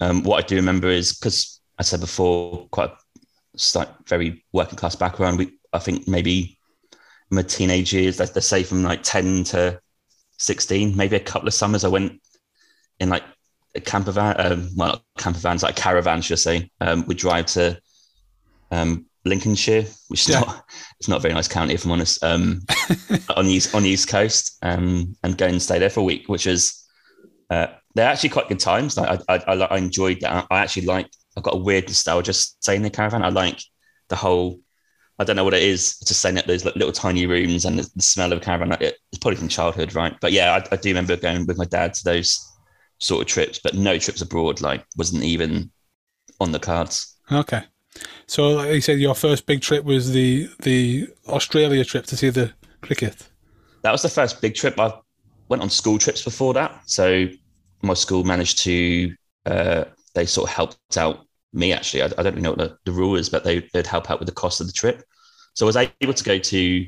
[0.00, 4.76] um, what I do remember is because I said before, quite a like very working
[4.76, 5.38] class background.
[5.38, 6.55] We I think maybe
[7.30, 9.80] my teenage years, let's, say from like ten to
[10.38, 12.20] sixteen, maybe a couple of summers I went
[13.00, 13.24] in like
[13.74, 14.34] a camper van.
[14.38, 16.70] Um, well, not camper vans, like caravan, should I say?
[16.80, 17.80] Um, we drive to
[18.70, 20.40] um, Lincolnshire, which is Yeah.
[20.40, 20.64] not
[20.98, 22.22] it's not a very nice county if I'm honest.
[22.22, 22.62] Um,
[23.36, 26.04] on the east on the east coast, um, and go and stay there for a
[26.04, 26.84] week, which is
[27.50, 28.96] uh, they're actually quite good times.
[28.96, 30.46] Like I, I, I, I enjoyed that.
[30.50, 31.08] I actually like.
[31.36, 33.22] I've got a weird nostalgia staying in the caravan.
[33.22, 33.60] I like
[34.08, 34.60] the whole.
[35.18, 35.98] I don't know what it is.
[36.06, 38.68] Just staying at those little tiny rooms and the, the smell of a caravan.
[38.70, 40.14] Like, it- It's probably from childhood, right?
[40.20, 42.44] But yeah, I, I do remember going with my dad to those
[42.98, 44.60] sort of trips, but no trips abroad.
[44.60, 45.70] Like wasn't even
[46.40, 47.16] on the cards.
[47.32, 47.62] Okay.
[48.26, 52.30] So like you said, your first big trip was the the Australia trip to see
[52.30, 52.52] the
[52.82, 53.28] cricket.
[53.82, 54.78] that was the first big trip.
[54.78, 54.92] I
[55.48, 56.82] went on school trips before that.
[56.86, 57.28] So
[57.82, 59.14] my school managed to,
[59.46, 61.25] uh, they sort of helped out
[61.56, 62.02] me actually.
[62.02, 64.18] I, I don't really know what the, the rule is, but they, they'd help out
[64.20, 65.02] with the cost of the trip.
[65.54, 66.86] So I was able to go to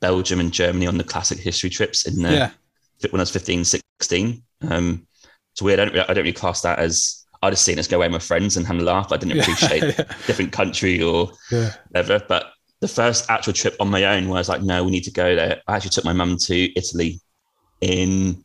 [0.00, 2.50] Belgium and Germany on the classic history trips in the, Yeah.
[3.10, 4.42] when I was 15, 16.
[4.68, 5.06] Um,
[5.52, 5.80] it's weird.
[5.80, 8.12] I don't, I don't really class that as, I just seen us go away with
[8.12, 9.12] my friends and have a laugh.
[9.12, 10.04] I didn't appreciate yeah.
[10.26, 11.72] different country or yeah.
[11.88, 12.24] whatever.
[12.28, 15.04] But the first actual trip on my own where I was like, no, we need
[15.04, 15.60] to go there.
[15.66, 17.20] I actually took my mum to Italy
[17.80, 18.44] in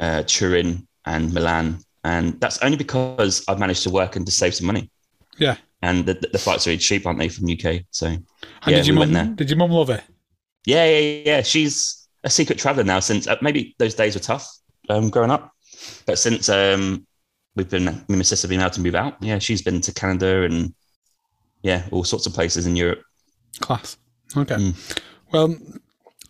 [0.00, 1.78] uh, Turin and Milan.
[2.04, 4.90] And that's only because I've managed to work and to save some money.
[5.38, 5.56] Yeah.
[5.82, 7.82] and the, the flights are really cheap, aren't they, from UK?
[7.90, 8.24] So And
[8.66, 9.26] yeah, did your we went there.
[9.26, 10.02] did your mum love it?
[10.64, 11.42] Yeah, yeah, yeah.
[11.42, 13.00] She's a secret traveler now.
[13.00, 14.48] Since uh, maybe those days were tough
[14.88, 15.52] um, growing up,
[16.06, 17.06] but since um,
[17.54, 19.22] we've been, me and my sister have been able to move out.
[19.22, 20.74] Yeah, she's been to Canada and
[21.62, 23.02] yeah, all sorts of places in Europe.
[23.60, 23.96] Class.
[24.36, 24.56] Okay.
[24.56, 24.98] Mm.
[25.32, 25.56] Well,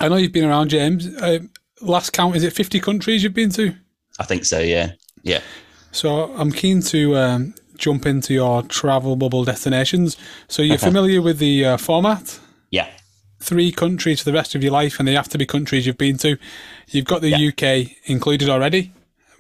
[0.01, 1.07] I know you've been around, James.
[1.17, 1.41] Uh,
[1.81, 3.75] last count, is it 50 countries you've been to?
[4.19, 4.59] I think so.
[4.61, 5.41] Yeah, yeah.
[5.93, 10.17] So I'm keen to um, jump into your travel bubble destinations.
[10.49, 12.39] So you're familiar with the uh, format?
[12.71, 12.89] Yeah,
[13.41, 15.99] Three countries for the rest of your life, and they have to be countries you've
[15.99, 16.37] been to.
[16.89, 17.49] You've got the Yeah.
[17.51, 18.93] UK included already,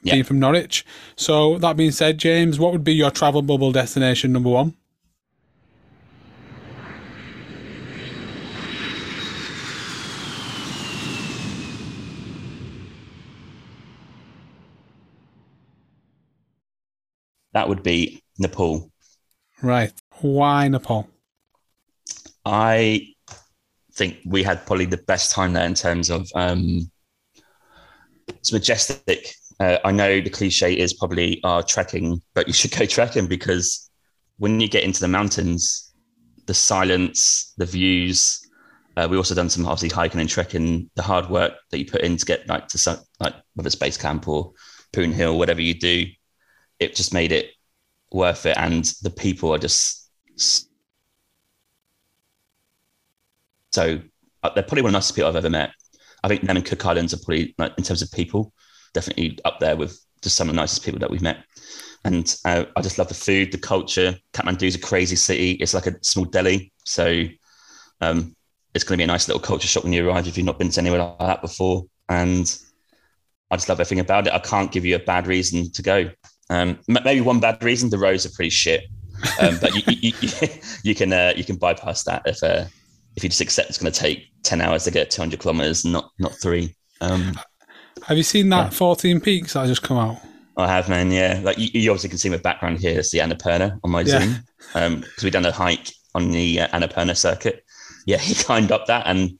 [0.02, 0.14] Yeah.
[0.14, 0.84] being from Norwich.
[1.16, 4.74] So that being said, James, what would be your travel bubble destination number one?
[17.56, 18.90] That would be Nepal.
[19.62, 19.90] Right.
[20.20, 21.08] Why Nepal?
[22.44, 23.14] I
[23.94, 26.90] think we had probably the best time there in terms of um,
[28.28, 29.34] it's majestic.
[29.58, 33.88] Uh, I know the cliche is probably uh, trekking, but you should go trekking because
[34.36, 35.94] when you get into the mountains,
[36.44, 38.38] the silence, the views.
[38.98, 40.90] Uh, we also done some obviously hiking and trekking.
[40.94, 43.76] The hard work that you put in to get like to some, like whether it's
[43.76, 44.52] base camp or
[44.92, 46.04] Poon Hill, whatever you do,
[46.78, 47.50] it just made it
[48.12, 48.56] worth it.
[48.56, 50.10] And the people are just
[53.72, 54.00] so
[54.42, 55.70] uh, they're probably one of the nicest people I've ever met.
[56.22, 58.52] I think them and Cook Islands are probably, like, in terms of people,
[58.94, 61.44] definitely up there with just some of the nicest people that we've met.
[62.04, 64.16] And uh, I just love the food, the culture.
[64.32, 65.52] Kathmandu is a crazy city.
[65.52, 67.24] It's like a small Delhi, so
[68.00, 68.36] um,
[68.74, 70.58] it's going to be a nice little culture shock when you arrive if you've not
[70.58, 71.84] been to anywhere like that before.
[72.08, 72.56] And
[73.50, 74.32] I just love everything about it.
[74.32, 76.10] I can't give you a bad reason to go.
[76.50, 78.84] Um, maybe one bad reason: the roads are pretty shit.
[79.40, 80.28] Um, but you, you, you,
[80.82, 82.64] you can uh, you can bypass that if uh,
[83.16, 86.10] if you just accept it's going to take ten hours to get 200 kilometers, not
[86.18, 86.74] not three.
[87.00, 87.38] Um,
[88.04, 88.78] Have you seen that Yeah.
[88.78, 90.18] 14 peaks that just come out?
[90.58, 91.10] I have, man.
[91.10, 92.98] Yeah, like you, you obviously can see my background here.
[92.98, 94.20] It's the Annapurna on my Yeah.
[94.20, 97.64] Zoom because we've done a hike on the uh, Annapurna circuit.
[98.06, 99.38] Yeah, he climbed up that, and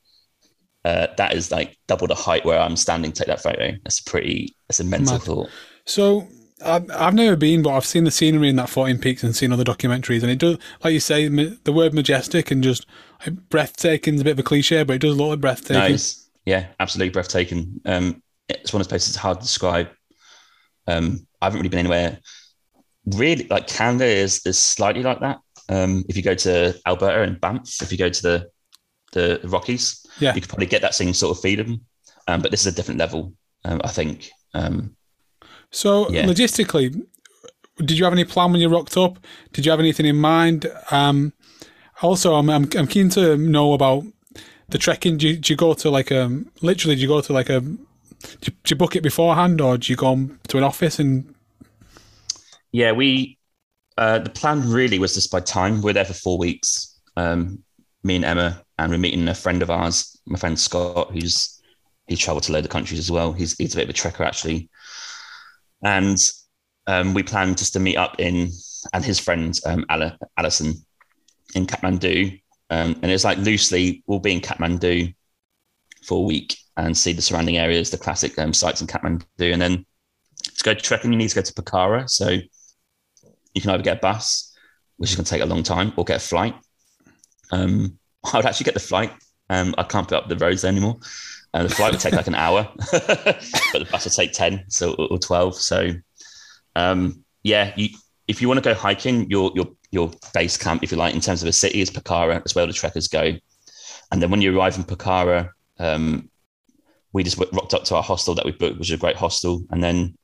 [0.85, 3.13] uh, that is like double the height where I'm standing.
[3.13, 3.73] to Take that photo.
[3.85, 4.57] That's pretty.
[4.69, 5.23] That's a mental Mad.
[5.23, 5.51] thought.
[5.87, 6.27] So
[6.65, 9.53] I've, I've never been, but I've seen the scenery in that 14 peaks and seen
[9.53, 12.87] other documentaries, and it does, like you say, the word majestic and just
[13.25, 15.75] like, breathtaking is a bit of a cliche, but it does look like breathtaking.
[15.93, 16.29] Nice.
[16.47, 17.81] Yeah, absolutely breathtaking.
[17.85, 19.89] Um, it's one of those places that's hard to describe.
[20.87, 22.19] Um, I haven't really been anywhere.
[23.07, 25.41] Really, like Canada is is slightly like that.
[25.69, 28.51] Um, if you go to Alberta and Banff, if you go to the
[29.13, 30.35] the Rockies, Yeah.
[30.35, 31.81] you could probably get that same sort of feeling.
[32.29, 34.31] Um, but this is a different level, um, I think.
[34.55, 34.96] Um,
[35.71, 36.23] So Yeah.
[36.23, 37.03] logistically,
[37.79, 39.19] did you have any plan when you rocked up?
[39.53, 40.67] Did you have anything in mind?
[40.91, 41.33] Um,
[42.03, 44.05] also, I'm, I'm I'm keen to know about
[44.71, 45.19] the trekking.
[45.19, 46.97] Do you, do you go to like a literally?
[46.97, 47.61] Do you go to like a?
[47.61, 47.79] Do
[48.43, 51.35] you, do you book it beforehand, or do you go to an office and?
[52.73, 53.39] yeah, we
[53.99, 55.83] uh, the plan really was just by time.
[55.83, 57.01] We're there for four weeks.
[57.17, 57.63] Um,
[58.05, 61.61] me and Emma, and we're meeting a friend of ours, my friend Scott, who's
[62.09, 63.33] he's travelled to a load of countries as well.
[63.33, 64.71] He's he's a bit of a trekker actually,
[65.87, 66.19] and
[66.89, 68.51] um, we planned just to meet up in
[68.93, 69.87] and his friend um,
[70.37, 70.75] Alison
[71.55, 75.15] in Kathmandu, um, and it's like loosely we'll be in Kathmandu
[76.05, 79.63] for a week and see the surrounding areas, the classic um, sites in Kathmandu, and
[79.63, 79.87] then
[80.59, 84.01] to go trekking you need to go to Pokhara, so you can either get a
[84.01, 84.57] bus,
[84.97, 86.57] which is going to take a long time, or get a flight.
[87.53, 87.99] Um,
[88.33, 89.13] I would actually get the flight.
[89.49, 90.99] Um, I can't put up the roads anymore.
[91.57, 93.41] Uh, the flight would take like an hour, but
[93.73, 95.55] the bus would take 10 so, or 12.
[95.55, 95.91] So,
[96.75, 97.89] um, yeah, you,
[98.29, 101.23] if you want to go hiking, your, your, your base camp, if you like, in
[101.23, 102.35] terms of a city is Pokhara.
[102.35, 103.33] That's where the trekkers go.
[104.13, 106.29] And then when you arrive in Pokhara, um,
[107.15, 109.63] we just rocked up to our hostel that we booked, which was a great hostel.
[109.71, 110.15] And then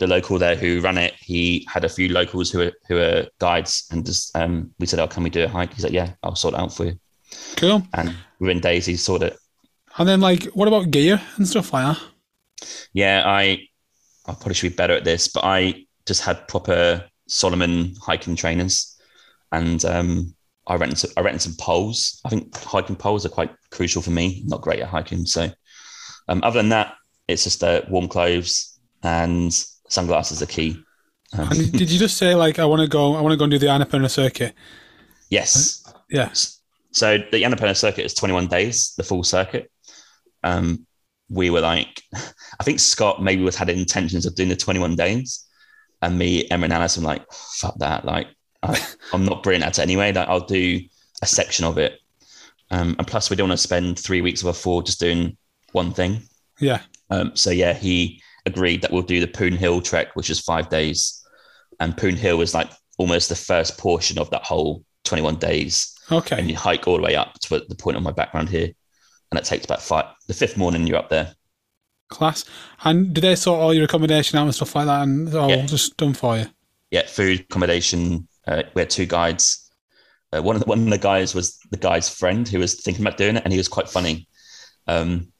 [0.00, 3.26] the local there who ran it, he had a few locals who are who are
[3.38, 6.14] guides, and just um, we said, "Oh, can we do a hike?" He's like, "Yeah,
[6.24, 6.98] I'll sort it out for you."
[7.56, 7.86] Cool.
[7.94, 9.38] And within days, he sorted it.
[9.98, 12.02] And then like, what about gear and stuff like that?
[12.92, 13.68] Yeah, I
[14.26, 18.96] I probably should be better at this, but I just had proper Salomon hiking trainers,
[19.50, 20.34] and um,
[20.66, 22.20] I rented some, I rented some poles.
[22.24, 24.42] I think hiking poles are quite crucial for me.
[24.46, 25.50] Not great at hiking, so
[26.28, 26.94] um, other than that,
[27.28, 29.52] it's just uh, warm clothes and
[29.88, 30.82] sunglasses are key.
[31.36, 33.44] Um, And did you just say like, I want to go, I want to go
[33.44, 34.54] and do the Annapurna circuit?
[35.30, 36.60] yes, Yes.
[36.92, 39.71] So the Annapurna circuit is 21 days, the full circuit.
[40.42, 40.86] Um,
[41.28, 45.46] we were like, I think Scott maybe was had intentions of doing the 21 days,
[46.02, 48.04] and me, Emma, and Alice were like, fuck that.
[48.04, 48.26] Like,
[48.62, 48.78] I,
[49.12, 50.12] I'm not brilliant at it anyway.
[50.12, 50.80] Like I'll do
[51.22, 52.00] a section of it,
[52.70, 55.36] um, and plus we don't want to spend three weeks of a four just doing
[55.72, 56.22] one thing.
[56.60, 56.80] Yeah.
[57.10, 60.68] Um, so yeah, he agreed that we'll do the Poon Hill trek, which is five
[60.68, 61.24] days,
[61.80, 66.38] and Poon Hill was like almost the first portion of that whole 21 days, Okay.
[66.38, 68.70] and you hike all the way up to the point on my background here,
[69.32, 70.04] and it takes about five.
[70.28, 71.34] The fifth morning, you're up there.
[72.10, 72.44] Class.
[72.84, 75.48] And do they sort all your accommodation out and stuff like that, and it's all
[75.48, 75.64] Yeah.
[75.64, 76.46] just done for you?
[76.90, 78.28] Yeah, food, accommodation.
[78.46, 79.70] Uh, we had two guides.
[80.34, 83.02] Uh, one of the, one of the guys was the guy's friend who was thinking
[83.02, 84.28] about doing it, and he was quite funny.
[84.86, 85.32] Um,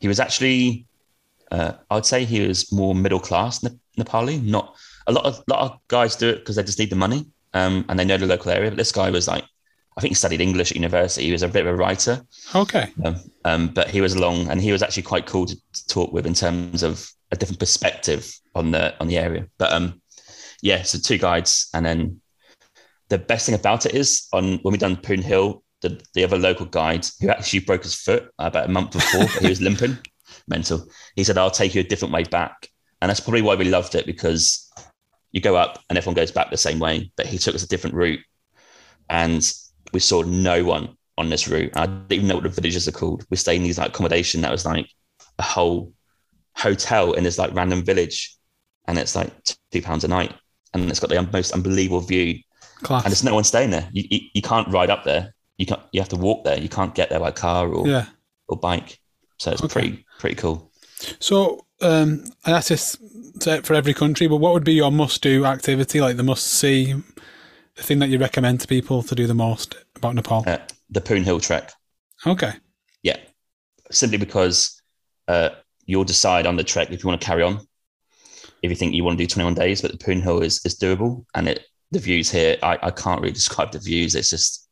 [0.00, 0.86] he was actually,
[1.50, 4.42] uh, I'd say, he was more middle class Ne- Nepali.
[4.42, 4.76] Not
[5.06, 7.24] a lot of lot of guys do it because they just need the money
[7.54, 8.70] um, and they know the local area.
[8.70, 9.44] But this guy was like,
[10.00, 11.26] I think he studied English at university.
[11.26, 12.22] He was a bit of a writer,
[12.54, 12.90] Okay.
[13.04, 16.10] um, um, but he was along, and he was actually quite cool to, to talk
[16.10, 19.46] with in terms of a different perspective on the on the area.
[19.58, 20.00] But um,
[20.62, 22.22] yeah, so two guides, and then
[23.10, 26.38] the best thing about it is on when we done Poon Hill, the the other
[26.38, 29.98] local guide who actually broke his foot about a month before, but he was limping,
[30.48, 30.86] mental.
[31.14, 32.70] He said, "I'll take you a different way back,"
[33.02, 34.66] and that's probably why we loved it because
[35.30, 37.68] you go up and everyone goes back the same way, but he took us a
[37.68, 38.20] different route,
[39.10, 39.42] and
[39.92, 41.72] we saw no one on this route.
[41.76, 43.24] I didn't even know what the villages are called.
[43.30, 44.88] We stayed in these like accommodation that was like
[45.38, 45.92] a whole
[46.56, 48.34] hotel in this like random village,
[48.86, 49.30] and it's like
[49.70, 50.34] two pounds a night,
[50.74, 52.38] and it's got the most unbelievable view,
[52.82, 53.04] Class.
[53.04, 53.88] and there's no one staying there.
[53.92, 55.34] You, you, you can't ride up there.
[55.58, 55.82] You can't.
[55.92, 56.58] You have to walk there.
[56.58, 58.06] You can't get there by car or yeah.
[58.48, 58.98] or bike.
[59.38, 59.72] So it's Okay.
[59.72, 60.70] pretty pretty cool.
[61.18, 62.98] So, um, and that's just
[63.64, 66.94] for every country, but what would be your must do activity, like the must see,
[67.76, 70.44] the thing that you recommend to people to do the most about Nepal?
[70.46, 70.58] Uh,
[70.90, 71.72] the Poon Hill trek.
[72.26, 72.52] Okay.
[73.02, 73.16] Yeah,
[73.90, 74.80] simply because
[75.28, 75.50] uh,
[75.86, 77.60] you'll decide on the trek if you want to carry on.
[78.62, 80.78] If you think you want to do 21 days, but the Poon Hill is is
[80.78, 84.14] doable, and it the views here, I, I can't really describe the views.
[84.14, 84.68] It's just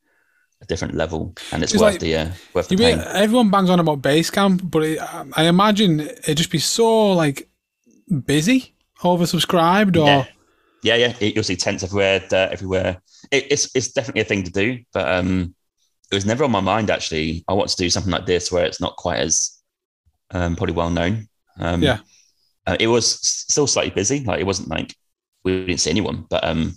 [0.61, 2.99] a different level, and it's It's worth like- the uh, worth the You pain.
[2.99, 4.99] mean, everyone bangs on about base camp, but it,
[5.37, 7.49] I imagine it'd just be so like
[8.27, 10.27] busy, oversubscribed, or Yeah.
[10.83, 11.15] Yeah, yeah.
[11.21, 13.01] It- You'll see tents everywhere, dirt everywhere.
[13.31, 15.55] It, it's it's definitely a thing to do, but um,
[16.11, 17.45] it was never on my mind actually.
[17.49, 19.59] I want to do something like this where it's not quite as
[20.31, 21.29] um, probably well known.
[21.59, 21.99] Um, Yeah.
[22.67, 24.25] uh, it was still slightly busy.
[24.25, 24.95] Like it wasn't like
[25.45, 26.75] we didn't see anyone, but um,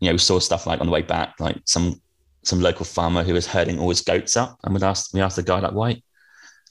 [0.00, 2.00] you know, we saw stuff like on the way back, like some
[2.44, 5.36] some local farmer who was herding all his goats up, and we'd ask we asked
[5.36, 6.02] the guy like, why?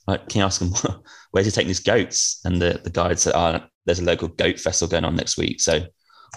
[0.07, 0.71] Like, can you ask him
[1.31, 2.41] where's he taking these goats?
[2.45, 5.61] And the the guide said, oh, there's a local goat festival going on next week,
[5.61, 5.81] so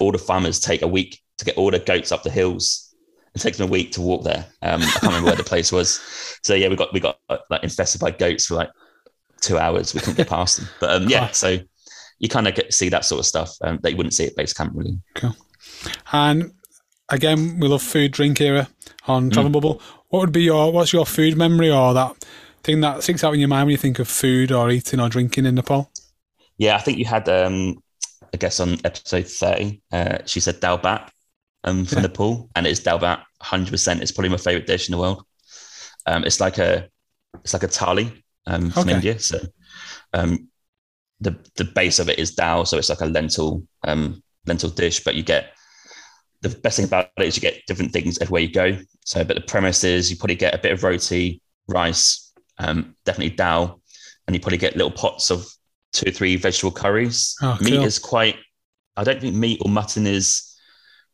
[0.01, 2.95] all the farmers take a week to get all the goats up the hills.
[3.35, 4.47] It takes them a week to walk there.
[4.63, 6.01] Um, I can't remember where the place was.
[6.43, 8.71] So yeah, we got we got uh, like infested by goats for like
[9.41, 9.95] two hours.
[9.95, 10.69] We couldn't get past them.
[10.81, 11.59] But um, yeah, so
[12.19, 14.37] you kind of get see that sort of stuff um, that you wouldn't see at
[14.37, 14.99] base camp really.
[16.13, 16.53] and
[17.09, 18.69] again, we love food, drink era
[19.07, 19.83] on Travel Bubble.
[20.09, 22.25] What would be your what's your food memory or that
[22.63, 25.09] thing that sticks out in your mind when you think of food or eating or
[25.09, 25.91] drinking in Nepal?
[26.59, 27.83] Yeah, I think you had um,
[28.35, 31.11] I guess on episode thirty, uh, she said dal bhat
[31.65, 32.03] um, from Yeah.
[32.03, 33.23] Nepal, and it's dal bhat.
[33.41, 35.25] Hundred percent, it's probably my favorite dish in the world.
[36.07, 36.89] Um, it's like a
[37.43, 38.93] it's like a thali um, from Okay.
[38.93, 39.19] India.
[39.19, 39.39] So
[40.15, 40.49] um,
[41.21, 45.05] the the base of it is dal, so it's like a lentil um, lentil dish,
[45.05, 45.53] but you get
[46.43, 48.79] the best thing about it is you get different things everywhere you go.
[49.05, 53.35] So, but the premise is you probably get a bit of roti, rice, um, definitely
[53.37, 53.81] dal,
[54.27, 55.47] and you probably get little pots of
[55.97, 57.35] two or three vegetable curries.
[57.43, 57.85] Oh, meat cool.
[57.85, 58.37] is quite.
[58.97, 60.57] I don't think meat or mutton is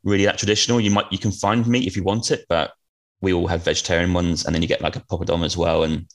[0.04, 0.80] really that traditional.
[0.80, 2.72] You might you can find meat if you want it, but
[3.20, 6.06] we all have vegetarian ones, and then you get like a poppadom as well, and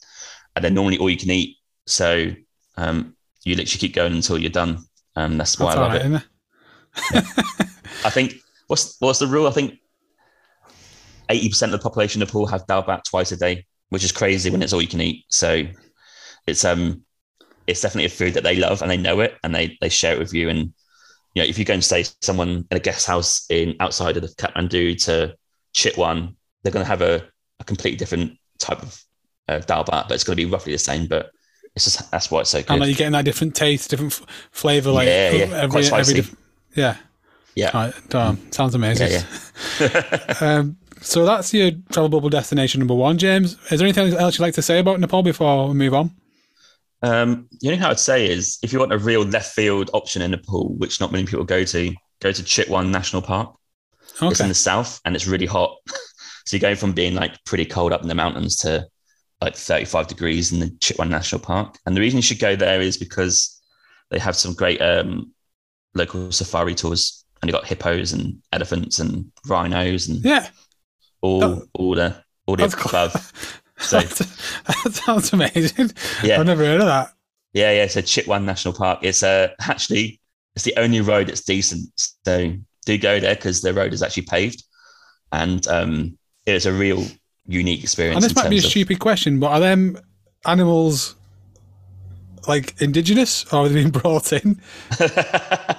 [0.56, 1.58] and then normally all you can eat.
[1.86, 2.32] So
[2.76, 4.80] um, you literally keep going until you're done.
[5.16, 6.06] Um, that's why That's I love right, it.
[6.06, 6.26] isn't it?
[8.06, 8.34] I think
[8.68, 9.48] what's what's the rule?
[9.48, 9.80] I think
[11.30, 14.12] eighty percent of the population of Nepal have dal bhat twice a day, which is
[14.12, 15.26] crazy when it's all you can eat.
[15.30, 15.64] So
[16.46, 17.04] it's um
[17.68, 20.14] it's definitely a food that they love and they know it and they they share
[20.14, 20.50] it with you.
[20.50, 20.74] And
[21.36, 24.24] you know, if you go and stay someone in a guest house in outside of
[24.24, 25.36] the Kathmandu to
[25.76, 27.24] Chitwan, they're going to have a,
[27.60, 29.02] a completely different type of
[29.48, 31.06] uh, dal bhat, but it's going to be roughly the same.
[31.06, 31.30] But
[31.76, 32.80] it's just that's why it's so And good.
[32.80, 35.46] like you're getting that different taste, different f- flavor, like Yeah, yeah.
[35.58, 36.20] every Quite spicy.
[36.20, 36.32] every
[36.76, 36.96] yeah.
[37.56, 37.72] Yeah.
[37.74, 39.10] Right, damn, sounds amazing.
[39.12, 43.58] Yeah, um, so that's your travel bubble destination number one, James.
[43.72, 46.12] Is there anything else you'd like to say about Nepal before we move on?
[47.04, 49.90] Um, the only thing I would say is if you want a real left field
[49.94, 53.54] option in Nepal, which not many people go to, go to Chitwan National Park.
[54.32, 55.78] It's in the south and it's really hot.
[56.46, 58.88] so you're going from being like pretty cold up in the mountains to
[59.42, 61.78] like 35 degrees in the Chitwan National Park.
[61.86, 63.62] And the reason you should go there is because
[64.10, 65.32] they have some great um,
[65.94, 70.48] local safari tours and you've got hippos and elephants and rhinos and Yeah,
[71.22, 73.62] all that- all the all the above.
[73.80, 75.92] So that sounds amazing.
[76.24, 77.13] yeah, I've never heard of that.
[77.54, 77.88] yeah, yeah.
[77.88, 79.00] So Chitwan National Park.
[79.04, 80.20] It's uh, actually
[80.56, 81.90] it's the only road that's decent.
[82.26, 82.54] So
[82.86, 84.63] do go there because the road is actually paved,
[85.32, 87.06] and um, it's a real
[87.46, 88.16] unique experience.
[88.16, 89.98] And this might be a of- stupid question, but are them
[90.46, 91.16] animals
[92.48, 94.60] like indigenous or have they being brought in?
[95.00, 95.76] uh,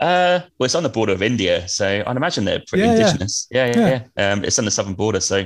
[0.00, 2.92] well, it's on the border of India, so I'd imagine they're pretty yeah.
[2.96, 3.46] indigenous.
[3.50, 4.02] Yeah, yeah, Yeah.
[4.16, 4.32] yeah.
[4.32, 5.38] Um, it's on the southern border, so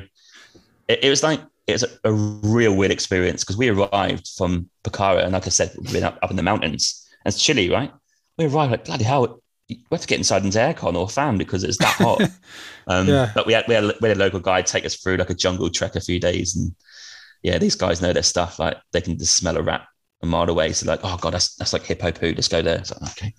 [0.88, 5.24] it, it was like it was a, real weird experience because we arrived from Pokhara,
[5.24, 7.92] and like I said, we've been up, up in the mountains, and it's chilly, right?
[8.38, 9.40] We arrived like bloody hell.
[9.68, 12.20] We have to get inside into aircon or fan because it's that hot.
[12.87, 13.33] um, Yeah.
[13.35, 15.35] But we had, we had we had a local guide take us through like a
[15.35, 16.72] jungle trek a few days, and
[17.42, 18.59] yeah, these guys know their stuff.
[18.59, 19.87] Like they can just smell a rat
[20.22, 20.72] a mile away.
[20.72, 22.33] So like, oh god, that's that's like hippo poo.
[22.35, 22.85] Let's go there.
[22.85, 23.35] So okay,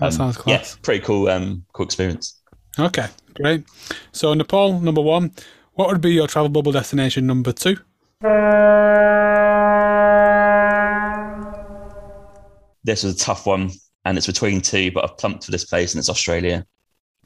[0.00, 1.28] That Um, sounds yeah, pretty cool.
[1.28, 2.40] Um, cool experience.
[2.78, 3.64] Okay, great.
[4.12, 5.32] So Nepal, number one.
[5.74, 7.76] What would be your travel bubble destination number two?
[12.84, 13.70] This was a tough one,
[14.04, 16.66] and it's between two, but I've plumped for this place, and it's Australia.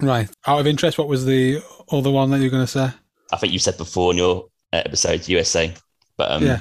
[0.01, 0.29] Right.
[0.47, 2.91] Out of interest, what was the other one that you were going to say?
[3.33, 5.73] I think you said before in your uh, episode USA,
[6.19, 6.61] but um, Yeah.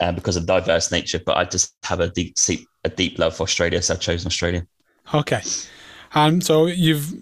[0.00, 1.18] uh, because of diverse nature.
[1.24, 4.28] But I just have a deep, deep, a deep love for Australia, so I've chosen
[4.28, 4.64] Australia.
[5.12, 5.42] Okay.
[6.14, 7.12] And so you've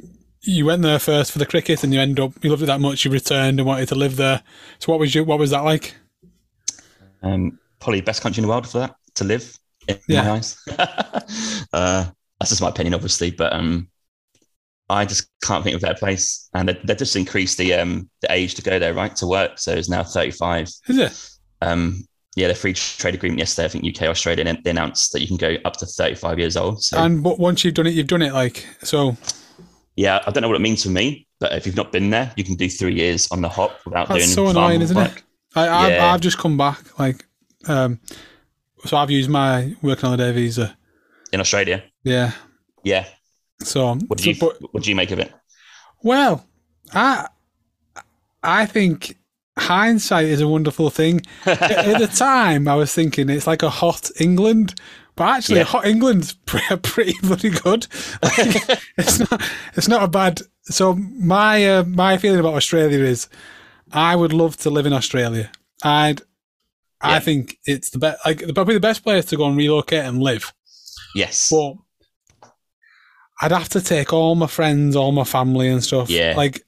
[0.44, 2.81] you went there first for the cricket, and you end up you loved it that
[2.81, 4.42] much, you returned and wanted to live there.
[4.78, 5.94] So what was you what was that like?
[7.22, 9.57] Um, probably best country in the world for that to live
[9.88, 10.22] in Yeah.
[10.24, 10.57] my eyes.
[11.72, 12.07] uh,
[12.40, 13.88] that's just my opinion, obviously, but um,
[14.88, 16.48] I just can't think of a better place.
[16.55, 19.59] And they, they just increased the um the age to go there, right, to work.
[19.59, 20.68] So it's now thirty five.
[20.88, 21.31] Is it?
[21.61, 25.28] Um, yeah, the free trade agreement yesterday, I think UK Australia they announced that you
[25.28, 26.83] can go up to thirty five years old.
[26.83, 28.33] So And once you've done it, you've done it.
[28.33, 29.16] Like so,
[29.96, 32.33] yeah, I don't know what it means for me, but if you've not been there,
[32.37, 35.00] you can do three years on the hop without That's doing so annoying, isn't it?
[35.00, 35.22] work.
[35.55, 36.12] I, I've, Yeah.
[36.12, 36.98] I've just come back.
[36.98, 37.24] Like,
[37.66, 38.00] um,
[38.87, 40.76] so I've used my working holiday visa.
[41.33, 41.83] in Australia.
[42.05, 42.33] Yeah.
[42.85, 43.07] Yeah.
[43.61, 45.33] So, What do so- you but what do you make of it?
[46.02, 46.44] Well,
[46.92, 47.28] I
[48.42, 49.16] I think
[49.59, 51.20] hindsight is a wonderful thing.
[51.46, 54.74] At the time, I was thinking it's like a hot England,
[55.16, 55.64] but actually, Yeah.
[55.64, 57.87] hot England's pretty, pretty bloody good.
[58.22, 59.42] Like, it's not
[59.75, 60.40] it's not a bad.
[60.62, 63.29] So my uh, my feeling about Australia is,
[63.92, 65.51] I would love to live in Australia.
[65.83, 66.22] I'd.
[67.05, 70.22] I think it's the best, like probably the best place to go and relocate and
[70.22, 70.53] live.
[71.16, 71.51] Yes.
[71.51, 71.75] But
[73.40, 76.09] I'd have to take all my friends, all my family and stuff.
[76.09, 76.35] Yeah.
[76.37, 76.64] Like,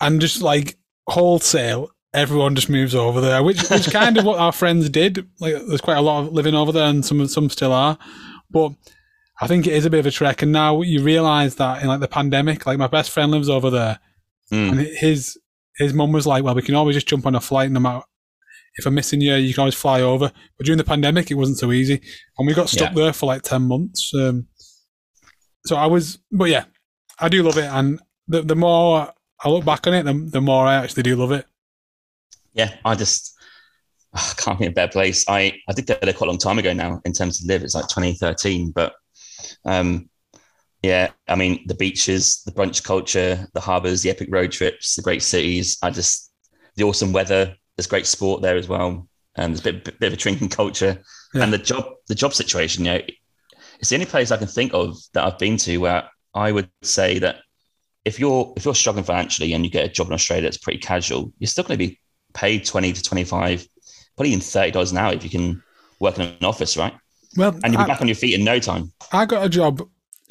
[0.00, 4.52] and just like wholesale, everyone just moves over there, which is kind of what our
[4.52, 5.26] friends did.
[5.38, 7.98] Like, there's quite a lot of living over there, and some some still are.
[8.50, 8.72] But
[9.40, 10.42] I think it is a bit of a trek.
[10.42, 13.70] And now you realise that in like the pandemic, like my best friend lives over
[13.70, 13.98] there,
[14.52, 14.70] Mm.
[14.70, 15.36] and his
[15.76, 18.04] his mum was like, "Well, we can always just jump on a flight, no matter."
[18.78, 20.30] If I'm missing you, you can always fly over.
[20.56, 22.00] But during the pandemic, it wasn't so easy,
[22.38, 23.04] and we got stuck Yeah.
[23.04, 24.12] there for like ten months.
[24.14, 24.46] Um,
[25.66, 26.64] so I was, but yeah,
[27.18, 29.12] I do love it, and the the more
[29.44, 31.46] I look back on it, the, the more I actually do love it.
[32.56, 33.36] Yeah, I just
[34.16, 35.24] I can't think of a better place.
[35.28, 37.62] I, I did go there quite a long time ago now in terms of live.
[37.62, 38.70] It's like 2013.
[38.70, 38.94] But
[39.64, 40.08] um,
[40.82, 45.02] yeah, I mean, the beaches, the brunch culture, the harbours, the epic road trips, the
[45.02, 45.76] great cities.
[45.82, 46.32] I just,
[46.76, 47.54] the awesome weather.
[47.76, 49.06] There's great sport there as well.
[49.34, 51.02] And there's a bit, bit, bit of a drinking culture.
[51.34, 51.42] Yeah.
[51.42, 53.00] And the job, the job situation, you know,
[53.78, 56.70] it's the only place I can think of that I've been to where I would
[56.82, 57.36] say that
[58.06, 60.78] if you're if you're struggling financially and you get a job in Australia that's pretty
[60.78, 62.00] casual, you're still going to be
[62.36, 63.66] paid 20 to 25,
[64.16, 65.62] probably even $30 an hour if you can
[66.00, 66.92] work in an office, right?
[67.36, 68.92] Well, And you'll be I, back on your feet in no time.
[69.12, 69.82] I got a job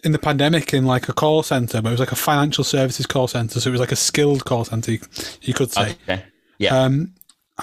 [0.04, 3.06] in the pandemic in like a call center, but it was like a financial services
[3.06, 5.00] call center, so it was like a skilled call center, you,
[5.41, 5.96] you could say.
[6.04, 6.24] Okay.
[6.60, 6.78] Yeah.
[6.80, 7.13] Um,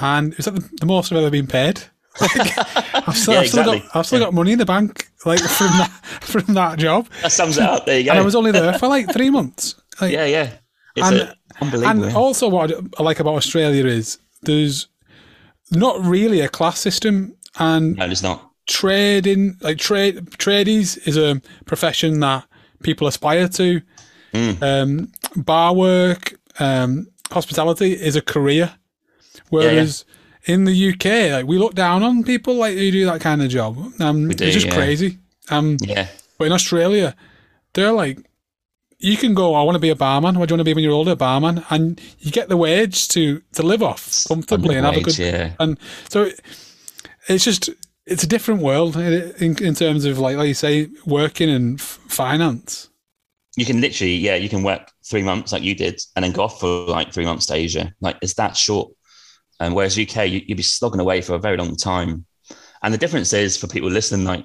[0.01, 1.81] and is that the, the most I've ever been paid?
[2.21, 3.79] Like, I've still, Yeah, I've still exactly.
[3.81, 5.91] got I've still got money in the bank like from that
[6.21, 7.87] from that job, that sums it up.
[7.87, 8.11] There you go.
[8.11, 9.77] and I was only there for like three months.
[10.01, 10.51] Like, yeah, yeah.
[10.97, 12.05] It's And- a, unbelievable.
[12.05, 14.89] and also what I like about Australia is there's
[15.71, 18.51] not really a class system, and no, it's not.
[18.67, 22.45] trading like trade tradies is a profession that
[22.83, 23.81] people aspire to.
[24.33, 24.63] Mm.
[24.63, 28.73] Um, bar work, um, hospitality is a career,
[29.51, 30.05] whereas
[30.47, 33.49] in the UK, like we look down on people like who do that kind of
[33.51, 33.77] job.
[34.01, 34.75] Um, do, it's just yeah.
[34.75, 35.19] crazy.
[35.51, 36.09] Um, Yeah.
[36.39, 37.15] but in Australia,
[37.75, 38.19] they're like,
[39.03, 39.55] you can go.
[39.55, 40.39] I want to be a barman.
[40.39, 41.13] What do you want to be when you're older?
[41.13, 45.01] A barman, and you get the wage to to live off comfortably and have a
[45.01, 45.53] good Yeah.
[45.59, 45.79] and
[46.09, 46.41] so it,
[47.29, 47.71] it's just
[48.07, 52.01] it's a different world in, in, terms of like like you say working and f-
[52.09, 52.89] finance
[53.57, 56.45] you can literally, yeah, you can work three months like you did, and then go
[56.45, 57.93] off for like three months to Asia.
[58.01, 58.93] Like it's that short.
[59.61, 62.25] And whereas UK, you, you'd be slogging away for a very long time.
[62.83, 64.45] And the difference is for people listening, like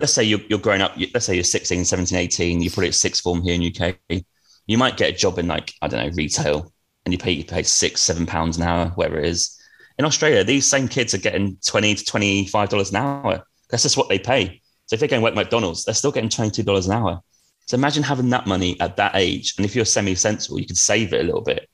[0.00, 2.94] let's say you're, you're growing up, let's say you're 16, 17, 18, you're probably at
[2.94, 4.22] sixth form here in UK.
[4.66, 6.72] You might get a job in like, I don't know, retail
[7.04, 9.58] and you pay, you pay six, seven pounds an hour, wherever it is.
[9.98, 13.42] In Australia, these same kids are getting 20 to $25 an hour.
[13.68, 14.60] That's just what they pay.
[14.86, 17.20] So if they're going to work McDonald's, they're still getting $22 an hour.
[17.66, 19.54] So imagine having that money at that age.
[19.56, 21.68] And if you're semi sensible, you could save it a little bit.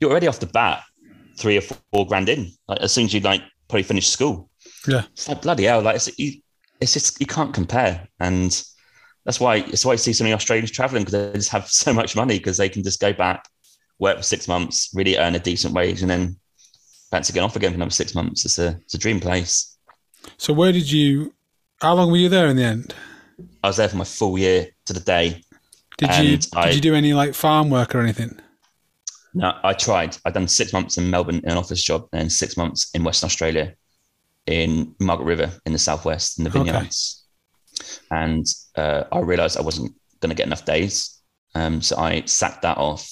[0.00, 0.82] You're already off the bat
[1.36, 4.48] three or four grand in, like as soon as you like probably finish school.
[4.86, 5.02] Yeah.
[5.12, 5.82] It's like bloody hell.
[5.82, 6.08] Like it's,
[6.80, 8.08] it's just, you can't compare.
[8.20, 8.50] And
[9.24, 11.92] that's why, it's why I see so many Australians traveling because they just have so
[11.92, 13.44] much money because they can just go back,
[13.98, 16.36] work for six months, really earn a decent wage, and then
[17.10, 18.44] fancy getting off again for another six months.
[18.44, 19.76] It's a, it's a dream place.
[20.36, 21.32] So where did you,
[21.80, 22.94] how long were you there in the end?
[23.62, 25.42] I was there for my full year to the day.
[25.98, 28.38] Did you, I- did you do any like farm work or anything?
[29.36, 30.16] No, I tried.
[30.24, 33.26] I'd done six months in Melbourne in an office job, and six months in Western
[33.26, 33.74] Australia,
[34.46, 36.70] in Margaret River in the southwest in the Okay.
[36.70, 37.24] vineyards.
[38.10, 41.20] And uh, I realised I wasn't going to get enough days,
[41.54, 43.10] um, so I sacked that off.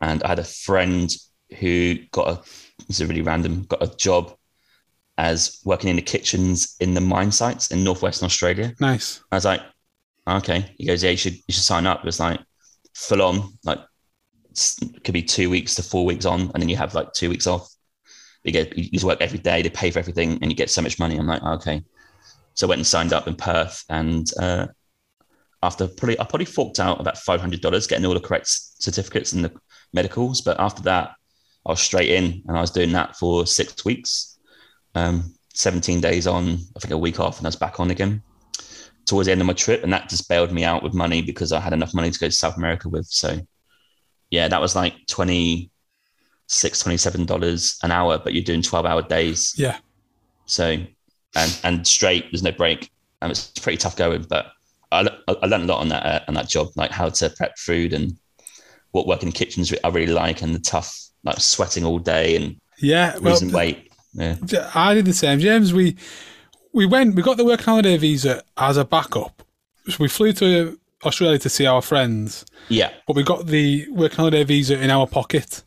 [0.00, 1.10] And I had a friend
[1.58, 2.42] who got a
[2.88, 4.34] this is really random got a job
[5.18, 8.74] as working in the kitchens in the mine sites in northwestern Australia.
[8.80, 9.22] Nice.
[9.32, 9.62] I was like,
[10.28, 10.74] okay.
[10.76, 12.00] He goes, yeah, you should you should sign up.
[12.00, 12.40] It was like
[12.94, 13.78] full on, like
[14.50, 17.30] it could be two weeks to four weeks on, and then you have like two
[17.30, 17.68] weeks off.
[18.46, 19.60] You get you work every day.
[19.60, 21.18] They pay for everything, and you get so much money.
[21.18, 21.82] I'm like, okay.
[22.54, 24.68] So I went and signed up in Perth, and uh,
[25.62, 29.32] after probably I probably forked out about five hundred dollars getting all the correct certificates
[29.32, 29.52] and the
[29.92, 30.40] medicals.
[30.40, 31.10] But after that,
[31.66, 34.38] I was straight in, and I was doing that for six weeks,
[34.94, 36.58] um, seventeen days on.
[36.76, 38.22] I think a week off, and I was back on again
[39.06, 41.52] towards the end of my trip, and that just bailed me out with money because
[41.52, 43.06] I had enough money to go to South America with.
[43.06, 43.40] So,
[44.30, 45.70] yeah, that was like twenty
[46.46, 49.54] six, twenty seven dollars an hour, but you're doing twelve hour days.
[49.56, 49.78] Yeah.
[50.46, 50.76] So,
[51.34, 52.90] and and straight, there's no break.
[53.22, 54.46] Um, it's pretty tough going, but
[54.92, 57.58] I, I learned a lot on that uh, on that job, like how to prep
[57.58, 58.16] food and
[58.92, 62.56] what working in kitchens I really like, and the tough like sweating all day and
[62.78, 63.14] Yeah.
[63.18, 63.90] Well, losing weight.
[64.14, 64.36] Yeah,
[64.74, 65.40] I did the same.
[65.40, 65.96] James, we
[66.72, 67.14] we went.
[67.14, 69.42] We got the working holiday visa as a backup.
[69.88, 74.16] So we flew to Australia to see our friends, yeah, but we got the working
[74.16, 75.62] holiday visa in our pocket,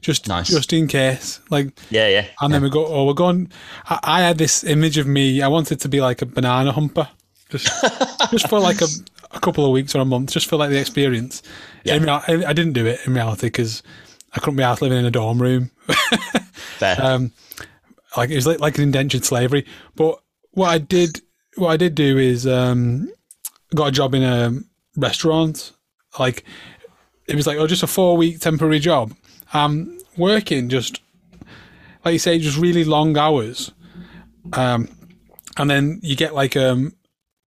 [0.00, 0.48] just Nice.
[0.48, 1.40] just in case.
[1.50, 2.26] Like, yeah, yeah.
[2.40, 2.86] and then we go.
[2.86, 3.50] Oh, we're going.
[3.86, 5.42] I, I had this image of me.
[5.42, 7.08] I wanted to be like a banana humper,
[7.50, 7.66] just
[8.30, 8.86] just for like a,
[9.32, 11.42] a couple of weeks or a month, just for like the experience.
[11.84, 11.94] Yeah.
[11.96, 13.82] In I, I didn't do it in reality because
[14.34, 15.70] I couldn't be out living in a dorm room.
[16.78, 16.96] Fair.
[17.02, 17.32] um,
[18.16, 19.66] like it was like, like an indentured slavery.
[19.96, 20.20] But
[20.52, 21.20] what I did,
[21.56, 23.10] what I did do is um,
[23.74, 24.52] got a job in a
[24.96, 25.72] restaurant.
[26.18, 26.44] Like
[27.26, 29.14] it was like oh, just a four week temporary job.
[29.52, 31.00] Um, working just
[32.04, 33.72] like you say, just really long hours.
[34.52, 34.88] Um,
[35.56, 36.94] and then you get like um,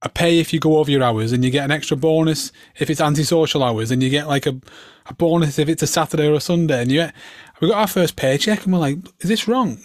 [0.01, 2.89] a pay if you go over your hours, and you get an extra bonus if
[2.89, 4.59] it's antisocial hours, and you get like a,
[5.07, 6.81] a bonus if it's a Saturday or a Sunday.
[6.81, 7.13] And you get,
[7.61, 9.79] we got our first paycheck, and we're like, is this wrong?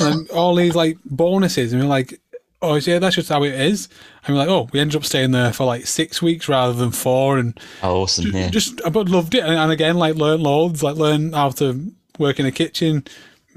[0.00, 2.20] And all these like bonuses, and we're like,
[2.62, 3.88] oh yeah, that's just how it is.
[4.26, 6.90] And we're like, oh, we ended up staying there for like six weeks rather than
[6.90, 8.26] four, and oh, awesome.
[8.34, 8.50] Yeah.
[8.50, 9.44] just but loved it.
[9.44, 13.04] And, and again, like learn loads, like learn how to work in a kitchen,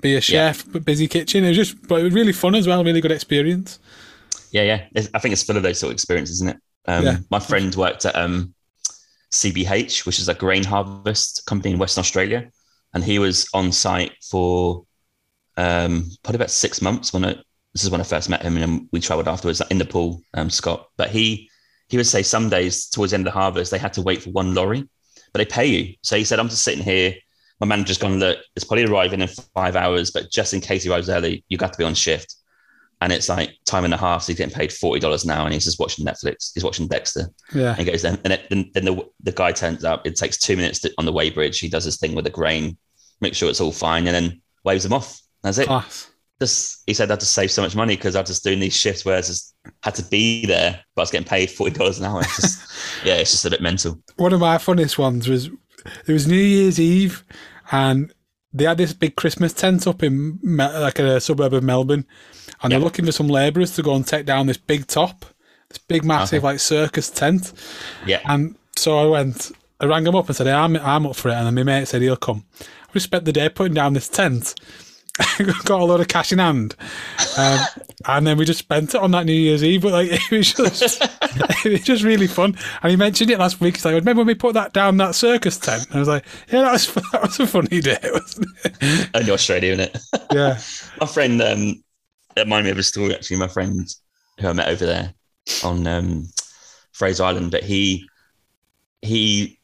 [0.02, 1.44] be a chef, but busy kitchen.
[1.44, 2.84] It was just, but it was really fun as well.
[2.84, 3.80] Really good experience.
[4.52, 4.86] Yeah, yeah.
[4.96, 6.58] It's- I think it's full of those sort of experiences, isn't it?
[6.86, 7.18] Um, Yeah.
[7.32, 8.54] My friend worked at um,
[9.32, 12.50] CBH, which is a grain harvest company in Western Australia,
[12.94, 14.86] and he was on site for
[15.58, 17.14] um, probably about six months.
[17.14, 17.36] When I,
[17.74, 20.50] this is when I first met him, and we travelled afterwards in the pool, um,
[20.50, 20.88] Scott.
[20.98, 21.50] But he
[21.90, 24.24] he would say some days towards the end of the harvest they had to wait
[24.24, 24.88] for one lorry,
[25.32, 25.96] but they pay you.
[26.02, 27.16] So he said, "I'm just sitting here."
[27.60, 30.90] My manager's gone, look, it's probably arriving in five hours, but just in case he
[30.90, 32.36] arrives early, you've got to be on shift
[33.04, 34.24] and it's like time and a half.
[34.24, 36.52] So he's getting paid forty dollars an hour, and he's just watching Netflix.
[36.54, 37.28] He's watching Dexter.
[37.54, 40.08] Yeah, And he goes then, and then, then the the guy turns up.
[40.08, 41.60] It takes two minutes to, on the weighbridge.
[41.60, 42.78] He does his thing with the grain,
[43.20, 45.20] make sure it's all fine, and then waves him off.
[45.44, 45.68] That's it.
[45.68, 46.10] class.
[46.44, 48.60] Just he said I had to save so much money because I was just doing
[48.60, 51.74] these shifts where I just had to be there, but I was getting paid forty
[51.74, 52.20] dollars an hour.
[52.22, 52.72] It's just,
[53.06, 54.00] yeah, it's just a bit mental.
[54.18, 57.24] One of my funniest ones was it was New Year's Eve,
[57.72, 58.14] and
[58.54, 62.06] they had this big Christmas tent up in like a suburb of Melbourne,
[62.62, 65.26] and they're looking for some labourers to go and take down this big top,
[65.70, 67.54] this big massive like circus tent.
[68.06, 71.16] Yeah, And so I went, I rang him up and said, hey, I'm, I'm up
[71.16, 71.34] for it.
[71.34, 72.46] And then my mate said, he'll come.
[72.94, 74.56] We spent the day putting down this tent.
[75.66, 76.76] got a lot of cash in hand,
[77.38, 77.60] um,
[78.06, 79.84] and then we just spent it on that New Year's Eve.
[79.84, 81.04] But like, it was just,
[81.66, 82.58] it was just really fun.
[82.82, 83.76] And he mentioned it last week.
[83.76, 86.26] He's like, "Remember when we put that down that circus tent?" And I was like,
[86.52, 89.98] "Yeah, that was that was a funny day, wasn't it?" Only Australia, isn't it?
[90.32, 90.60] Yeah,
[91.00, 91.84] my friend, um,
[92.36, 93.38] that reminded me of a story actually.
[93.38, 93.88] My friend
[94.40, 95.14] who I met over there
[95.64, 96.28] on um,
[96.92, 98.10] Fraser Island, but he
[99.04, 99.60] he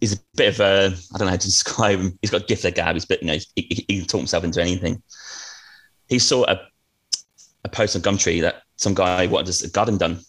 [0.00, 2.18] is a bit of a I don't know how to describe him.
[2.22, 2.94] He's got a gift of gab.
[2.94, 5.02] He's bit you know he, he, he can talk himself into anything.
[6.08, 6.60] He saw a
[7.64, 10.20] a post on Gumtree that some guy wanted a garden done,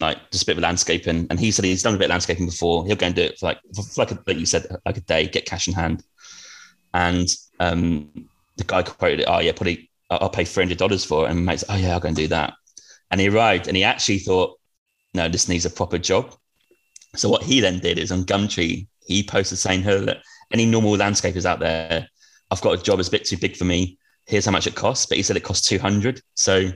[0.00, 2.46] like just a bit of landscaping, and he said he's done a bit of landscaping
[2.46, 2.86] before.
[2.86, 5.00] He'll go and do it for like for like a, like you said like a
[5.00, 6.02] day, get cash in hand,
[6.92, 7.28] and
[7.60, 9.26] um, the guy quoted it.
[9.28, 12.00] Oh yeah, probably I'll pay three hundred dollars for it, and mate's oh yeah, I'll
[12.00, 12.54] go and do that.
[13.10, 14.58] And he arrived, and he actually thought,
[15.14, 16.34] no, this needs a proper job.
[17.14, 20.18] So what he then did is on Gumtree, he posted saying her that
[20.52, 22.08] any normal landscapers out there,
[22.50, 23.98] I've got a job that's a bit too big for me.
[24.26, 25.06] Here's how much it costs.
[25.06, 26.20] But he said it costs 200.
[26.34, 26.70] So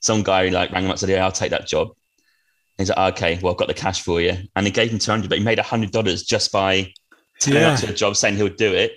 [0.00, 1.88] some guy like rang him up and said, Yeah, I'll take that job.
[1.88, 4.36] And he's like, oh, okay, well, I've got the cash for you.
[4.56, 6.92] And he gave him 200, but he made $100 just by
[7.40, 7.72] turning Yeah.
[7.74, 8.92] up to a job saying he'll do it.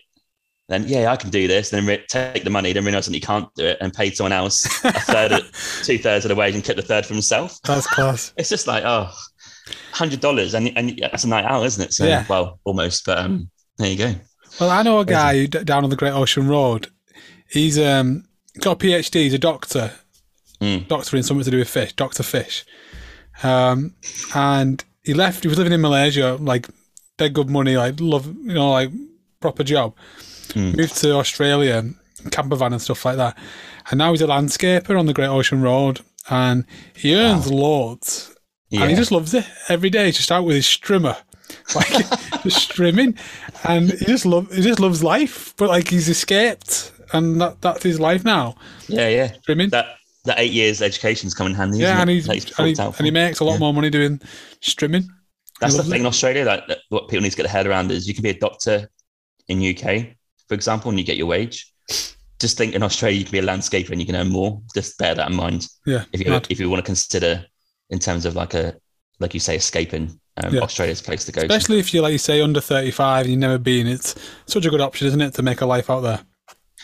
[0.70, 1.70] Then, yeah, I can do this.
[1.70, 4.32] Then re- take the money, then realize that he can't do it and paid someone
[4.32, 5.52] else a third, of,
[5.84, 7.60] two thirds of the wage and kept the third for himself.
[7.66, 8.34] that's class.
[8.38, 9.12] It's just like, oh,
[9.92, 11.94] hundred dollars, and and that's a night out, isn't it?
[11.94, 12.26] So, Yeah.
[12.30, 14.16] well, almost, but um, there you go.
[14.60, 16.88] Well, I know a guy who, down on the Great Ocean Road.
[17.50, 18.26] He's um,
[18.62, 19.16] got a PhD.
[19.24, 19.92] He's a doctor,
[20.62, 20.88] Mm.
[20.88, 22.66] doctor in something to do with fish, Doctor Fish.
[23.42, 23.96] Um,
[24.36, 25.44] and he left.
[25.44, 26.68] He was living in Malaysia, like
[27.18, 28.92] dead good money, like love, you know, like
[29.40, 29.96] proper job.
[30.50, 30.78] Mm.
[30.78, 31.84] Moved to Australia,
[32.32, 33.38] camper van and stuff like that.
[33.90, 38.33] And now he's a landscaper on the Great Ocean Road, and he earns loads.
[38.74, 39.46] Yeah, And he just loves it.
[39.70, 41.16] Every day he's just out with his strimmer.
[41.76, 41.88] Like
[42.44, 43.18] just strimming.
[43.64, 45.54] And he just love he just loves life.
[45.58, 48.56] But like he's escaped and that, that's his life now.
[48.88, 49.32] yeah, yeah.
[49.48, 49.70] Strimming.
[49.70, 49.96] That
[50.26, 51.80] that eight years education's come in handy.
[51.80, 53.60] yeah, and he's he's and he, and he makes a lot Yeah.
[53.60, 54.20] more money doing
[54.62, 55.06] strimming.
[55.60, 56.00] That's the thing it.
[56.02, 56.44] in Australia.
[56.44, 58.40] That, that what people need to get their head around is you can be a
[58.40, 58.90] doctor
[59.50, 60.16] in UK,
[60.48, 61.72] for example, and you get your wage.
[62.40, 64.62] Just think in Australia you can be a landscaper and you can earn more.
[64.74, 66.06] Just bear that in mind Yeah.
[66.12, 66.48] if you mad.
[66.50, 67.46] if you want to consider
[67.94, 68.76] in terms of like a
[69.20, 70.20] like you say escaping.
[70.36, 70.62] Um, Yeah.
[70.62, 71.42] Australia's place to go.
[71.42, 71.48] to.
[71.48, 74.16] Especially if you're like you say under thirty five and you've never been, it's
[74.48, 76.20] such a good option, isn't it, to make a life out there?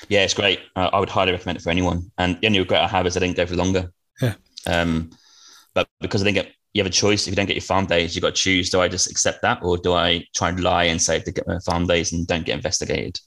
[0.08, 0.60] Yeah, it's great.
[0.76, 2.12] Uh, I would highly recommend it for anyone.
[2.20, 3.92] And the only regret I have is I didn't go for longer.
[4.22, 4.36] Yeah.
[4.68, 5.10] Um,
[5.74, 7.28] but because I didn't get, you have a choice.
[7.28, 8.70] If you don't get your farm days, you got to choose.
[8.70, 11.48] Do I just accept that, or do I try and lie and say to get
[11.48, 13.20] my farm days and don't get investigated?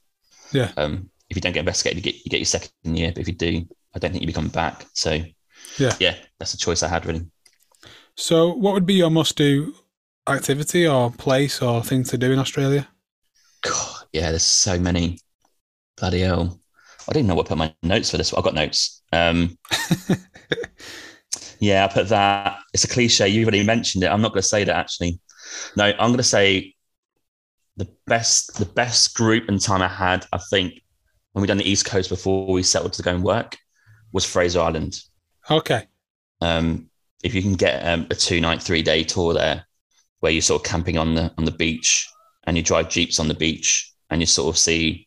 [0.52, 0.70] Yeah.
[0.76, 3.10] Um, if you don't get investigated, you get you get your second year.
[3.12, 4.86] But if you do, I don't think you become back.
[4.94, 5.20] So.
[5.78, 5.94] Yeah.
[5.98, 7.22] Yeah, that's a choice I had really.
[8.16, 9.74] So what would be your must do
[10.28, 12.88] activity or place or thing to do in Australia?
[13.62, 15.18] God, yeah, there's so many.
[15.96, 16.60] Bloody hell.
[17.08, 19.02] I didn't know what put my notes for this, but I've got notes.
[19.12, 19.58] Um,
[21.58, 22.58] yeah, I put that.
[22.72, 23.28] It's a cliche.
[23.28, 24.08] You've already mentioned it.
[24.08, 25.18] I'm not going to say that actually.
[25.76, 26.74] No, I'm going to say
[27.76, 30.82] the best, the best group and time I had, I think,
[31.32, 33.56] when we done the East Coast before we settled to go and work,
[34.12, 35.00] was Fraser Island.
[35.50, 35.86] Okay.
[36.40, 36.90] Um,
[37.22, 39.66] if you can get um, a two night, three day tour there,
[40.20, 42.08] where you're sort of camping on the on the beach
[42.44, 45.06] and you drive jeeps on the beach and you sort of see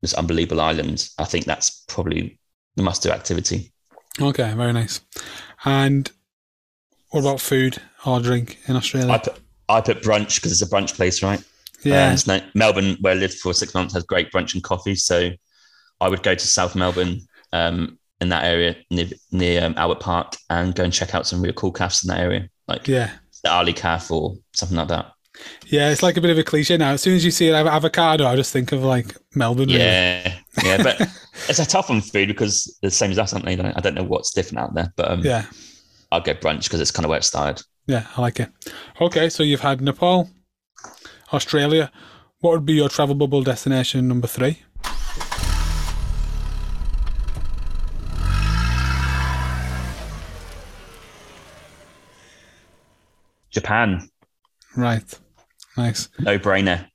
[0.00, 2.38] this unbelievable island, I think that's probably
[2.76, 3.72] the must do activity.
[4.20, 5.00] Okay, very nice.
[5.64, 6.10] And
[7.10, 9.12] what about food or drink in Australia?
[9.12, 9.38] I put
[9.68, 11.42] I put brunch because it's a brunch place, right?
[11.84, 12.16] yeah.
[12.28, 14.94] Um, Melbourne, where I lived for six months, has great brunch and coffee.
[14.94, 15.30] So
[16.00, 17.20] I would go to South Melbourne
[17.52, 21.42] um, in that area near, near um, Albert Park and go and check out some
[21.42, 23.10] real cool cafes in that area, like yeah.
[23.42, 25.12] the Ali Cafe or something like that.
[25.66, 26.92] Yeah, it's like a bit of a cliche now.
[26.92, 29.68] As soon as you see an avocado, I just think of like Melbourne.
[29.68, 29.80] really.
[29.80, 31.00] Yeah, yeah, but
[31.48, 33.58] it's a tough on food because the same as us, aren't they?
[33.58, 35.46] I don't know what's different out there, but um, Yeah.
[36.12, 37.64] I'll go brunch because it's kind of where it started.
[37.86, 38.50] Yeah, I like it.
[39.00, 40.28] Okay, so you've had Nepal,
[41.32, 41.90] Australia.
[42.40, 44.62] What would be your travel bubble destination number three?
[53.52, 54.08] Japan,
[54.76, 55.04] Right.
[55.76, 56.08] Nice.
[56.18, 56.86] no brainer.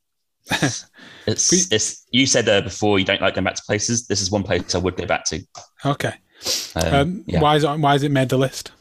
[1.29, 2.05] It's it's.
[2.11, 4.07] You said uh, before you don't like going back to places.
[4.07, 5.41] This is one place I would go back to.
[5.85, 6.13] Okay.
[6.75, 7.41] Um, Um, yeah.
[7.41, 7.79] Why is it?
[7.79, 8.71] Why has it made the list?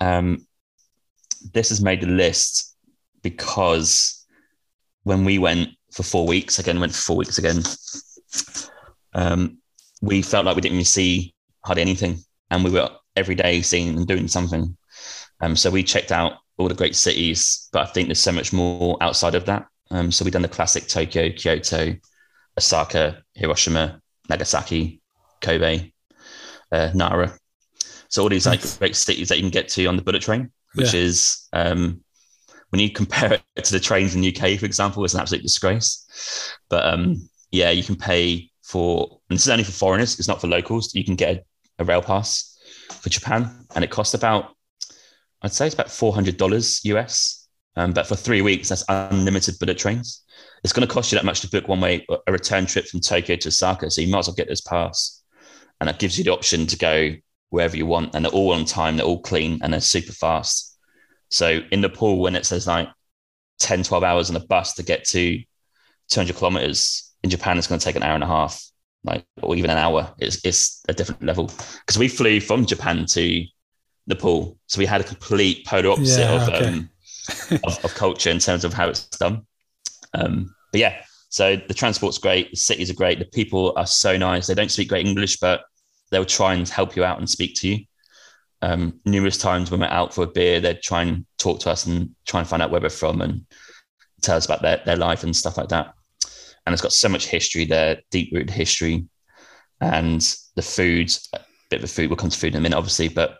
[0.00, 0.46] Um,
[1.52, 2.74] this has made the list
[3.20, 4.24] because
[5.02, 7.62] when we went for four weeks, again, went for four weeks again,
[9.12, 9.58] um,
[10.00, 11.34] we felt like we didn't even see
[11.64, 12.18] hardly anything.
[12.50, 14.76] And we were every day seeing and doing something.
[15.42, 18.52] Um, so we checked out all the great cities, but I think there's so much
[18.52, 19.66] more outside of that.
[19.90, 21.96] Um, so we've done the classic Tokyo, Kyoto,
[22.58, 25.00] Osaka, Hiroshima, Nagasaki.
[25.40, 25.90] Kobe,
[26.70, 27.34] uh, Nara.
[28.08, 30.52] So all these like great cities that you can get to on the bullet train,
[30.74, 31.00] which Yeah.
[31.00, 32.02] is um,
[32.68, 35.42] when you compare it to the trains in the UK, for example, it's an absolute
[35.42, 36.06] disgrace.
[36.68, 40.42] But um, yeah, you can pay for, and this is only for foreigners, it's not
[40.42, 40.94] for locals.
[40.94, 42.58] You can get a, a rail pass
[43.00, 44.54] for Japan, and it costs about,
[45.42, 47.48] I'd say it's about four hundred dollars US.
[47.76, 50.24] Um, but for three weeks, that's unlimited bullet trains.
[50.64, 53.00] It's going to cost you that much to book one way a return trip from
[53.00, 55.22] Tokyo to Osaka, so you might as well get this pass,
[55.80, 57.14] and that gives you the option to go
[57.50, 60.76] wherever you want, and they're all on time, they're all clean, and they're super fast.
[61.28, 62.88] So in Nepal, when it says like
[63.60, 65.40] 10, 12 hours on a bus to get to
[66.08, 68.64] 200 kilometers, in Japan, it's going to take an hour and a half,
[69.04, 70.14] like, or even an hour.
[70.18, 71.46] It's, it's a different level.
[71.46, 73.44] Because we flew from Japan to
[74.10, 74.58] Nepal.
[74.66, 76.68] So we had a complete polar opposite Yeah, of, okay.
[76.68, 76.90] um,
[77.64, 79.46] of, of culture in terms of how it's done.
[80.14, 82.50] Um, but yeah, so the transport's great.
[82.50, 83.18] The cities are great.
[83.18, 84.46] The people are so nice.
[84.46, 85.62] They don't speak great English, but
[86.10, 87.84] they'll try and help you out and speak to you.
[88.62, 91.86] Um, numerous times when we're out for a beer, they'd try and talk to us
[91.86, 93.46] and try and find out where we're from and
[94.20, 95.94] tell us about their, their life and stuff like that.
[96.66, 99.06] And it's got so much history there, deep rooted history.
[99.80, 100.20] And
[100.56, 101.40] the food, a
[101.70, 103.38] bit of a food, we'll come to food in a minute, obviously, but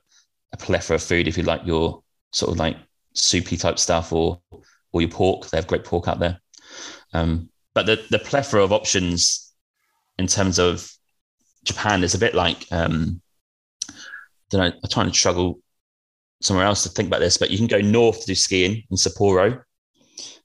[0.53, 2.77] a plethora of food if you like your sort of like
[3.15, 4.41] soupy type stuff or
[4.93, 5.49] or your pork.
[5.49, 6.41] They have great pork out there.
[7.13, 9.53] Um, but the, the plethora of options
[10.19, 10.91] in terms of
[11.65, 13.21] Japan is a bit like um,
[14.51, 14.79] don't know.
[14.83, 15.61] I'm trying to struggle
[16.41, 18.97] somewhere else to think about this, but you can go north to do skiing in
[18.97, 19.63] Sapporo,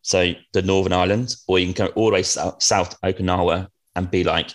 [0.02, 3.68] so the Northern Island, or you can go all the way south, south to Okinawa
[3.96, 4.52] and be like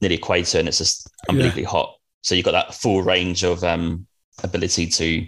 [0.00, 1.94] near the equator, and it's just unbelievably hot.
[2.22, 4.06] So you've got that full range of um,
[4.42, 5.26] ability to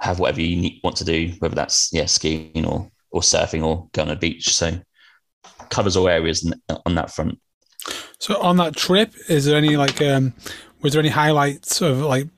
[0.00, 3.88] have whatever you need, want to do, whether that's yeah skiing or or surfing or
[3.92, 4.54] going on a beach.
[4.54, 4.78] So
[5.70, 6.50] covers all areas
[6.86, 7.40] on that front.
[8.18, 10.34] So on that trip, is there any like um
[10.80, 12.28] was there any highlights of like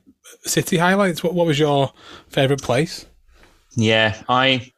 [0.43, 1.23] city highlights?
[1.23, 1.91] What what was your
[2.29, 3.05] favourite place?
[3.75, 4.71] Yeah, I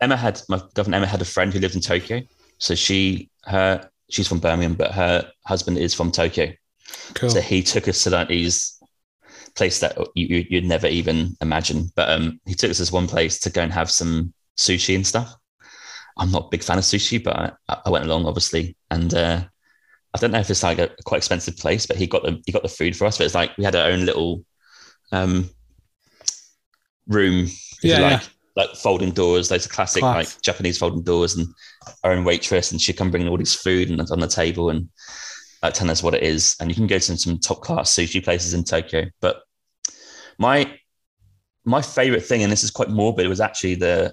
[0.00, 2.22] Emma had my girlfriend Emma had a friend who lived in Tokyo.
[2.58, 6.52] So she her she's from Birmingham, but her husband is from Tokyo.
[7.14, 7.30] Cool.
[7.30, 8.28] So he took us to that.
[8.28, 8.79] these
[9.60, 11.90] place that you, you'd never even imagine.
[11.94, 15.06] But um, he took us this one place to go and have some sushi and
[15.06, 15.36] stuff.
[16.16, 17.34] I'm not a big fan of sushi, but
[17.68, 19.44] I, I went along obviously, and uh,
[20.14, 22.52] I don't know if it's like a, quite expensive place, but he got the he
[22.52, 23.18] got the food for us.
[23.18, 24.44] But it's like we had our own little
[25.12, 25.50] um,
[27.06, 28.28] room, if Yeah, you like, yeah.
[28.56, 29.48] like folding doors.
[29.48, 30.16] Those are classic Class.
[30.16, 31.46] like Japanese folding doors, and
[32.02, 34.88] our own waitress, and she'd come bring all this food and on the table and
[35.62, 36.56] like telling us what it is.
[36.60, 39.06] And you can go to some top class sushi places in Tokyo.
[39.20, 39.42] But
[40.40, 40.74] my
[41.64, 44.12] my favorite thing, and this is quite morbid, was actually the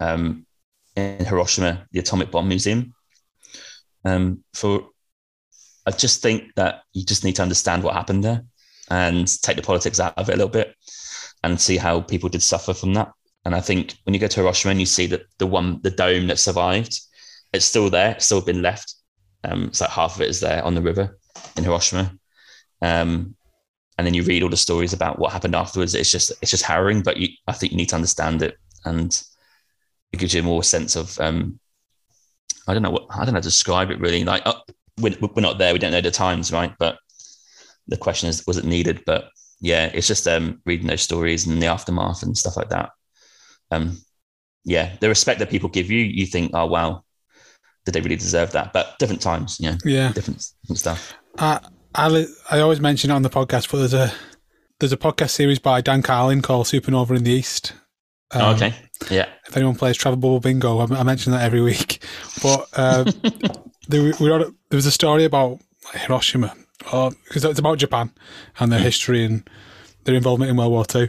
[0.00, 0.46] um,
[0.94, 2.94] in Hiroshima, the atomic bomb museum.
[4.04, 4.88] Um, for
[5.84, 8.44] I just think that you just need to understand what happened there
[8.90, 10.74] and take the politics out of it a little bit
[11.42, 13.12] and see how people did suffer from that.
[13.44, 15.90] And I think when you go to Hiroshima and you see that the one, the
[15.90, 17.00] dome that survived,
[17.52, 18.94] it's still there, it's still been left.
[19.44, 21.18] Um, it's like half of it is there on the river
[21.56, 22.12] in Hiroshima.
[22.82, 23.35] Um,
[23.98, 25.94] and then you read all the stories about what happened afterwards.
[25.94, 29.10] It's just it's just harrowing, but you, I think you need to understand it, and
[30.12, 31.58] it gives you a more sense of um,
[32.66, 34.24] I don't know what I don't know how to describe it really.
[34.24, 34.54] Like uh,
[35.00, 36.74] we're, we're not there, we don't know the times, right?
[36.78, 36.98] But
[37.88, 39.02] the question is, was it needed?
[39.06, 39.28] But
[39.60, 42.90] yeah, it's just um, reading those stories and the aftermath and stuff like that.
[43.70, 43.98] Um,
[44.64, 47.04] yeah, the respect that people give you, you think, oh wow,
[47.84, 48.72] did they really deserve that?
[48.72, 50.12] But different times, you know, Yeah.
[50.12, 51.14] different, different stuff.
[51.38, 51.60] I,
[51.96, 54.12] I I always mention it on the podcast, but there's a
[54.78, 57.72] there's a podcast series by Dan Carlin called Supernova in the East.
[58.32, 58.74] oh, Um, okay,
[59.10, 62.02] yeah, If anyone plays Travel Bubble Bingo, I, I mention that every week.
[62.42, 63.10] But uh,
[63.88, 65.60] there, we were, there was a story about
[65.94, 68.12] Hiroshima, because it's about Japan
[68.58, 69.48] and their history and
[70.04, 71.08] their involvement in World War Two.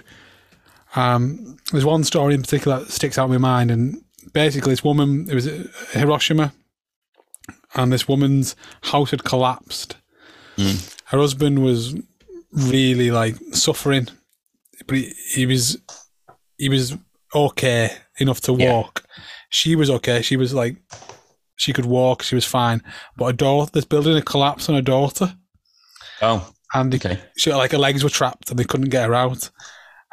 [0.96, 4.84] Um, there's one story in particular that sticks out in my mind, and basically, this
[4.86, 5.46] woman it was
[5.92, 6.54] Hiroshima,
[7.76, 9.98] and this woman's house had collapsed.
[10.58, 10.94] Mm.
[11.06, 11.96] Her husband was
[12.52, 14.08] really like suffering,
[14.88, 15.78] but he, he was
[16.58, 16.98] he was
[17.36, 18.72] okay enough to Yeah.
[18.74, 19.04] walk.
[19.50, 20.22] She was okay.
[20.22, 20.78] She was like
[21.56, 22.24] she could walk.
[22.24, 22.82] She was fine.
[23.16, 25.36] But her daughter, this building had collapsed on her daughter,
[26.22, 29.16] oh, and they, okay, she like her legs were trapped and they couldn't get her
[29.16, 29.50] out.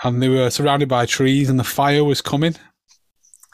[0.02, 2.56] And they were surrounded by trees, and the fire was coming.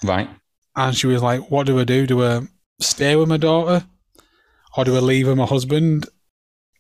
[0.03, 0.29] right,
[0.75, 2.07] And she was like, "What do I do?
[2.07, 2.41] Do I
[2.81, 3.85] stay with my daughter,
[4.77, 6.07] or do I leave with my husband?"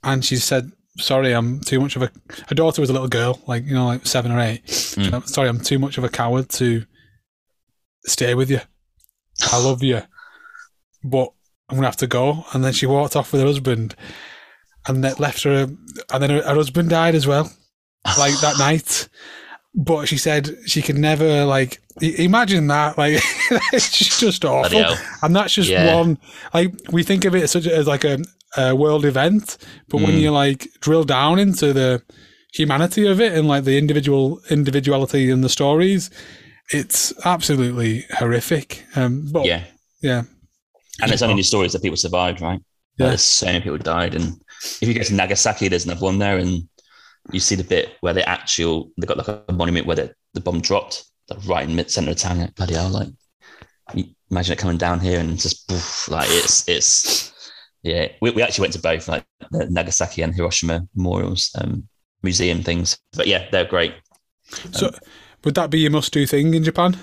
[0.03, 2.11] And she said, "Sorry, I'm too much of a."
[2.49, 4.65] Her daughter was a little girl, like you know, like seven or eight.
[4.67, 5.13] Mm.
[5.13, 6.85] went, Sorry, I'm too much of a coward to
[8.07, 8.61] stay with you.
[9.53, 10.03] I love you,
[11.05, 11.33] but
[11.69, 12.45] I'm gonna have to go.
[12.53, 13.95] And then she walked off with her husband.
[14.89, 15.69] and that left her,
[16.13, 17.53] and then her, her husband died as well,
[18.19, 19.09] like that night.
[19.75, 22.97] But she said she could never like imagine that.
[22.99, 23.21] Like
[23.73, 25.95] it's just awful, and that's just Yeah.
[25.95, 26.19] one.
[26.55, 28.19] Like we think of it as such as like a,
[28.57, 29.57] a world event,
[29.89, 30.21] but when Mm.
[30.21, 32.03] you like drill down into the
[32.53, 36.11] humanity of it and like the individual individuality in the stories,
[36.73, 38.85] it's absolutely horrific.
[38.97, 39.65] Um, but yeah,
[40.03, 40.23] Yeah.
[41.03, 42.61] And it's only the stories that people survived, right?
[42.99, 43.09] Yeah.
[43.09, 44.15] There's so many people died.
[44.15, 44.41] And
[44.81, 46.69] if you go to Nagasaki, there's another one there, and
[47.33, 50.41] you see the bit where the actual they got like a monument where the, the
[50.41, 52.39] bomb dropped, like right in mid center of town.
[52.41, 53.09] Like, bloody hell, like
[54.31, 57.30] imagine it coming down here and just poof, like it's it's
[57.83, 58.09] yeah.
[58.21, 61.89] We, we actually went to both like the Nagasaki and Hiroshima memorials, um,
[62.23, 62.99] museum things.
[63.17, 63.95] But yeah, they're great.
[64.73, 64.91] So
[65.45, 66.97] would that be your must-do thing in Japan?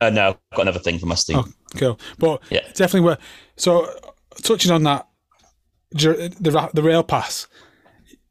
[0.00, 1.34] Uh, no, I've got another thing for must-do.
[1.36, 1.46] Oh,
[1.76, 2.00] cool.
[2.18, 2.60] But Yeah.
[2.74, 3.00] definitely.
[3.00, 3.18] Were,
[3.56, 3.88] so
[4.42, 5.06] touching on that,
[5.92, 7.46] the the rail pass.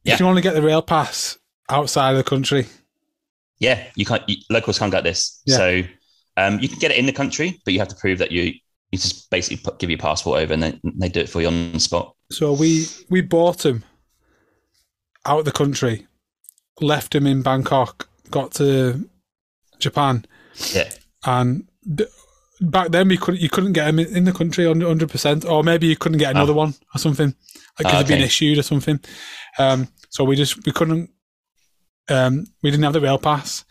[0.04, 0.14] Yeah.
[0.16, 1.38] If you want to get the rail pass
[1.70, 2.68] outside of the country,
[3.60, 4.28] Yeah, you can't.
[4.28, 5.42] You, locals can't get this.
[5.46, 5.58] Yeah.
[5.58, 5.82] So
[6.36, 8.54] um, you can get it in the country, but you have to prove that you
[8.94, 11.48] you just basically put, give your passport over, and then they do it for you
[11.48, 12.14] on the spot.
[12.32, 13.84] so we we bought him
[15.26, 16.06] out of the country,
[16.80, 19.10] left him in Bangkok, got to
[19.80, 20.26] Japan,
[20.74, 20.90] Yeah,
[21.26, 22.06] and d-
[22.62, 25.64] back then we couldn't you couldn't get him in, in the country hundred percent, or
[25.64, 28.64] maybe you couldn't get another one or something like because Ah, it'd been issued or
[28.64, 29.00] something.
[29.58, 31.10] Um, so we just we couldn't.
[32.10, 33.66] Um, we didn't have the rail pass.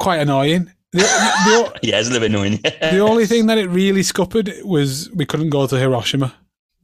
[0.00, 0.72] Quite annoying.
[0.92, 2.56] The, the, yeah, it's a little bit annoying.
[2.62, 6.34] the, only thing that it really scuppered was we couldn't go to Hiroshima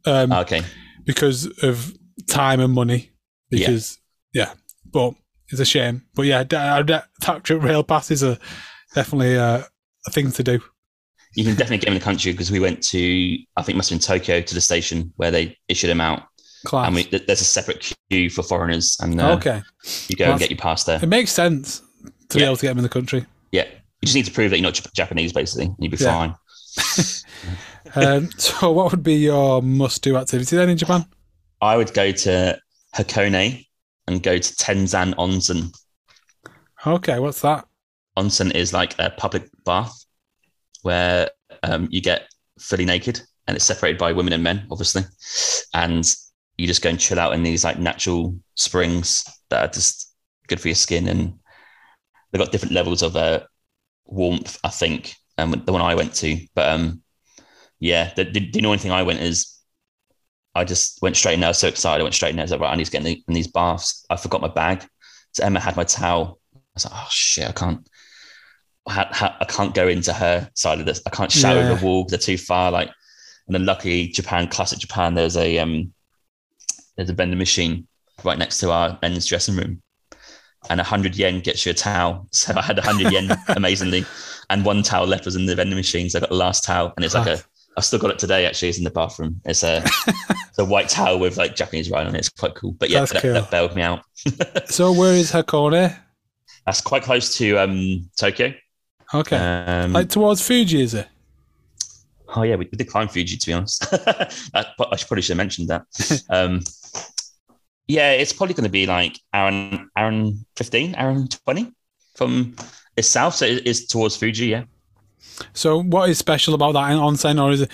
[0.06, 0.62] um, okay,
[1.04, 1.92] because of
[2.28, 3.10] time and money.
[3.50, 3.98] Because
[4.32, 4.54] yeah,
[4.90, 5.14] but
[5.48, 6.02] it's a shame.
[6.14, 8.38] But yeah, da- da- that rail pass is a
[8.94, 9.66] definitely a,
[10.06, 10.60] a thing to do.
[11.34, 13.76] you can definitely get them in the country because we went to I think it
[13.76, 16.22] must have been Tokyo to the station where they issued them out,
[16.64, 16.86] Class.
[16.86, 19.62] and we, there's a separate queue for foreigners, and uh, okay,
[20.08, 20.98] you go Well, and get your pass there.
[21.02, 21.82] it makes sense
[22.30, 23.26] to be able to get them in the country.
[23.50, 23.66] Yeah,
[24.02, 26.12] you just need to prove that you're not Japanese, basically, and you'll be Yeah.
[26.12, 26.34] fine.
[27.94, 31.04] Um, so, what would be your must-do activity then in Japan?
[31.60, 32.58] I would go to
[32.94, 33.66] Hakone
[34.06, 35.76] and go to Tenzan Onsen.
[36.86, 37.66] Okay, what's that?
[38.16, 40.04] onsen is like a public bath
[40.82, 41.30] where
[41.62, 45.02] um, you get fully naked and it's separated by women and men, obviously.
[45.74, 46.04] And
[46.58, 50.14] you just go and chill out in these like natural springs that are just
[50.46, 51.08] good for your skin.
[51.08, 51.34] And
[52.30, 53.40] they've got different levels of uh,
[54.06, 56.38] warmth, I think, um, the one I went to.
[56.54, 57.02] But um,
[57.80, 59.58] yeah, the, the, the only thing I went is
[60.54, 61.48] I just went straight in there.
[61.48, 62.00] I was so excited.
[62.00, 62.42] I went straight in there.
[62.42, 64.04] I was like, right, I need to get in, the, in these baths.
[64.10, 64.84] I forgot my bag.
[65.32, 66.38] So Emma had my towel.
[66.54, 67.86] I was like, oh shit, I can't.
[68.86, 71.00] I, ha- I can't go into her side of this.
[71.06, 71.70] I can't shower Yeah.
[71.72, 72.04] in the wall.
[72.04, 72.72] They're too far.
[72.72, 72.88] Like,
[73.46, 75.14] and then luckily, Japan, classic Japan.
[75.14, 75.92] There's a um,
[76.96, 77.86] there's a vending machine
[78.24, 79.82] right next to our men's dressing room,
[80.70, 82.26] and a hundred yen gets you a towel.
[82.32, 84.04] So I had a hundred yen, amazingly,
[84.50, 86.08] and one towel left was in the vending machine.
[86.10, 87.42] So I got the last towel, and it's like a.
[87.74, 88.44] I've still got it today.
[88.44, 89.40] Actually, it's in the bathroom.
[89.46, 92.18] It's a, it's a white towel with like Japanese writing on it.
[92.18, 92.72] It's quite cool.
[92.72, 93.32] But yeah, That's that, cool.
[93.32, 94.02] that bailed me out.
[94.66, 95.96] So, where is Hakone?
[96.66, 98.52] That's quite close to um, Tokyo.
[99.14, 101.08] Okay, Um, like towards Fuji, is it?
[102.34, 103.86] Oh yeah, we we did climb Fuji to be honest.
[103.92, 106.22] I, I should probably should have mentioned that.
[106.30, 106.60] um,
[107.88, 111.72] yeah, it's probably going to be like Aaron Aaron fifteen, Aaron twenty
[112.16, 112.54] from
[112.96, 114.46] it's south, so it is towards Fuji.
[114.46, 114.64] Yeah,
[115.54, 117.70] So, what is special about that onsen, or is it?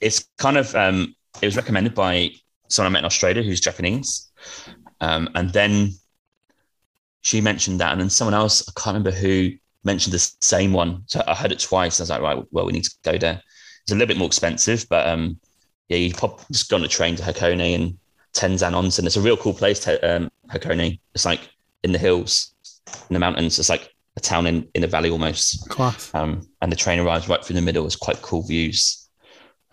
[0.00, 2.30] it's kind of um, it was recommended by
[2.68, 4.30] someone I met in Australia who's Japanese,
[5.00, 5.92] um, and then
[7.22, 9.52] she mentioned that, and then someone else I can't remember who
[9.84, 11.02] mentioned the same one.
[11.06, 12.00] So I heard it twice.
[12.00, 13.42] I was like, right, well, we need to go there.
[13.82, 15.40] It's a little bit more expensive, but um,
[15.88, 17.98] yeah, you pop just go on a train to Hakone and
[18.34, 19.06] Tenzan Onsen.
[19.06, 19.80] It's a real cool place.
[19.80, 21.00] To, um, Hakone.
[21.14, 21.40] It's like
[21.82, 22.54] in the hills,
[23.08, 23.58] in the mountains.
[23.58, 25.68] It's like a town in in a valley almost.
[25.68, 26.14] Class.
[26.14, 27.86] Um, and the train arrives right through the middle.
[27.86, 29.08] It's quite cool views.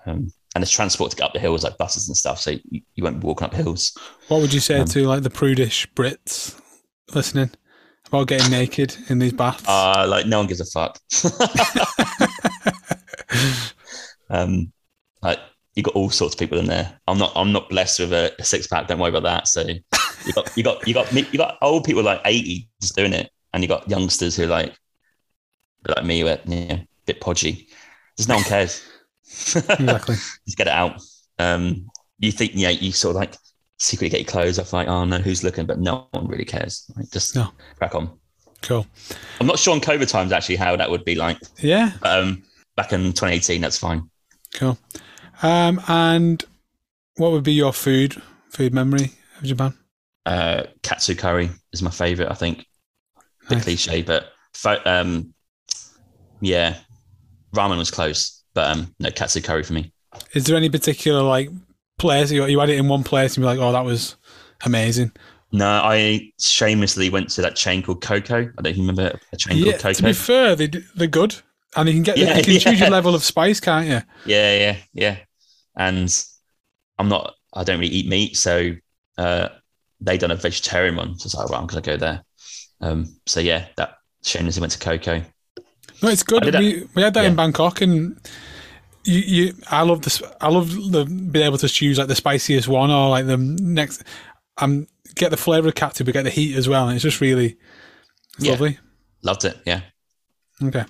[0.05, 2.39] Um, and there's transport to get up the hills, like buses and stuff.
[2.39, 3.91] So you, you won't be walking up hills.
[4.29, 6.57] What would you say Um, to like the prudish Brits
[7.13, 7.51] listening
[8.07, 9.65] about getting naked in these baths?
[9.67, 10.97] Uh, like no one gives a fuck.
[14.29, 14.71] um,
[15.21, 15.39] like
[15.75, 16.99] you got all sorts of people in there.
[17.07, 17.31] I'm not.
[17.35, 18.87] I'm not blessed with a, six pack.
[18.87, 19.47] Don't worry about that.
[19.47, 22.95] So you got you got you got me- you got old people like 80 just
[22.95, 24.73] doing it, and you got youngsters who are like
[25.87, 27.67] like me, who are you know, a bit podgy.
[28.17, 28.81] Just no one cares.
[29.27, 30.15] exactly.
[30.15, 31.01] just get it out.
[31.39, 33.35] Um, you think, yeah, you sort of like
[33.77, 35.65] secretly get your clothes off, like, oh no, who's looking?
[35.65, 36.89] But no one really cares.
[36.95, 37.49] Like, just No.
[37.77, 38.17] crack on.
[38.61, 38.87] Cool.
[39.39, 41.37] I'm not sure on COVID times actually how that would be like.
[41.57, 41.91] Yeah.
[42.01, 42.43] But, um,
[42.77, 44.09] back in 2018, that's fine.
[44.53, 44.77] Cool.
[45.41, 46.43] Um, and
[47.17, 49.73] what would be your food food memory of Japan?
[50.25, 52.31] Uh, katsu curry is my favorite.
[52.31, 52.65] I think.
[53.17, 53.63] A bit Nice.
[53.63, 54.31] cliche, but
[54.87, 55.33] um,
[56.41, 56.77] yeah,
[57.53, 59.93] ramen was close, but um, no katsu curry for me.
[60.33, 61.49] Is there any particular like
[61.99, 64.15] place you, you had it in one place and you're like, oh, that was
[64.65, 65.11] amazing?
[65.51, 68.51] No, I shamelessly went to that chain called Coco.
[68.57, 70.07] I don't remember a chain Yeah, called to Coco.
[70.07, 71.35] be fair, they, they're good.
[71.75, 74.01] And you can get Yeah, you can choose your level of spice, can't you?
[74.25, 75.17] Yeah, yeah, yeah.
[75.75, 76.13] And
[76.97, 77.33] I'm not.
[77.53, 78.71] I don't really eat meat, so
[79.17, 79.49] uh,
[80.01, 81.17] they done a vegetarian one.
[81.19, 82.23] So I was like, well, I'm gonna go there.
[82.81, 85.21] Um, so yeah, that shamelessly went to Coco.
[86.01, 86.43] No, it's good.
[86.43, 87.35] That- We, we had that in.
[87.35, 88.19] Bangkok, and
[89.03, 90.21] you, you, I love this.
[90.41, 94.03] I love the being able to choose like the spiciest one or like the next.
[94.57, 96.87] Um, get the flavor of katsu, but get the heat as well.
[96.87, 97.57] And it's just really
[98.37, 98.51] it's Yeah.
[98.51, 98.79] lovely.
[99.21, 99.57] Loved it.
[99.65, 99.81] Yeah.
[100.63, 100.85] Okay.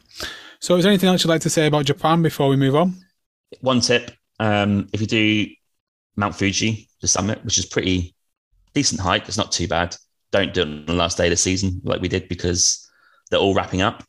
[0.65, 2.95] So, is there anything else you'd like to say about Japan before we move on?
[3.61, 4.09] One tip:
[4.39, 5.45] um, if you do
[6.15, 8.15] Mount Fuji, the summit, which is pretty
[8.73, 9.95] decent hike, it's not too bad.
[10.31, 12.89] Don't do it on the last day of the season like we did because
[13.29, 14.03] they're all wrapping up.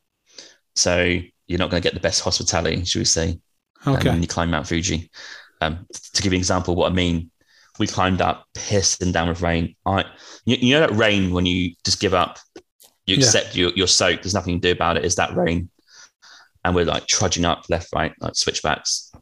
[0.74, 3.38] So you're not going to get the best hospitality, should we say?
[3.86, 4.08] Okay.
[4.08, 5.10] um, when you climb Mount Fuji.
[5.60, 7.30] Um, to give you an example of what I mean,
[7.78, 9.76] we climbed up pissing down with rain.
[9.84, 10.06] I,
[10.46, 12.38] you, you know that rain when you just give up,
[13.04, 13.24] you Yeah.
[13.24, 14.22] accept you're, you're soaked.
[14.22, 15.04] There's nothing you can do about it.
[15.04, 15.68] Is that rain?
[16.66, 19.12] And we're like trudging up left, right, like switchbacks.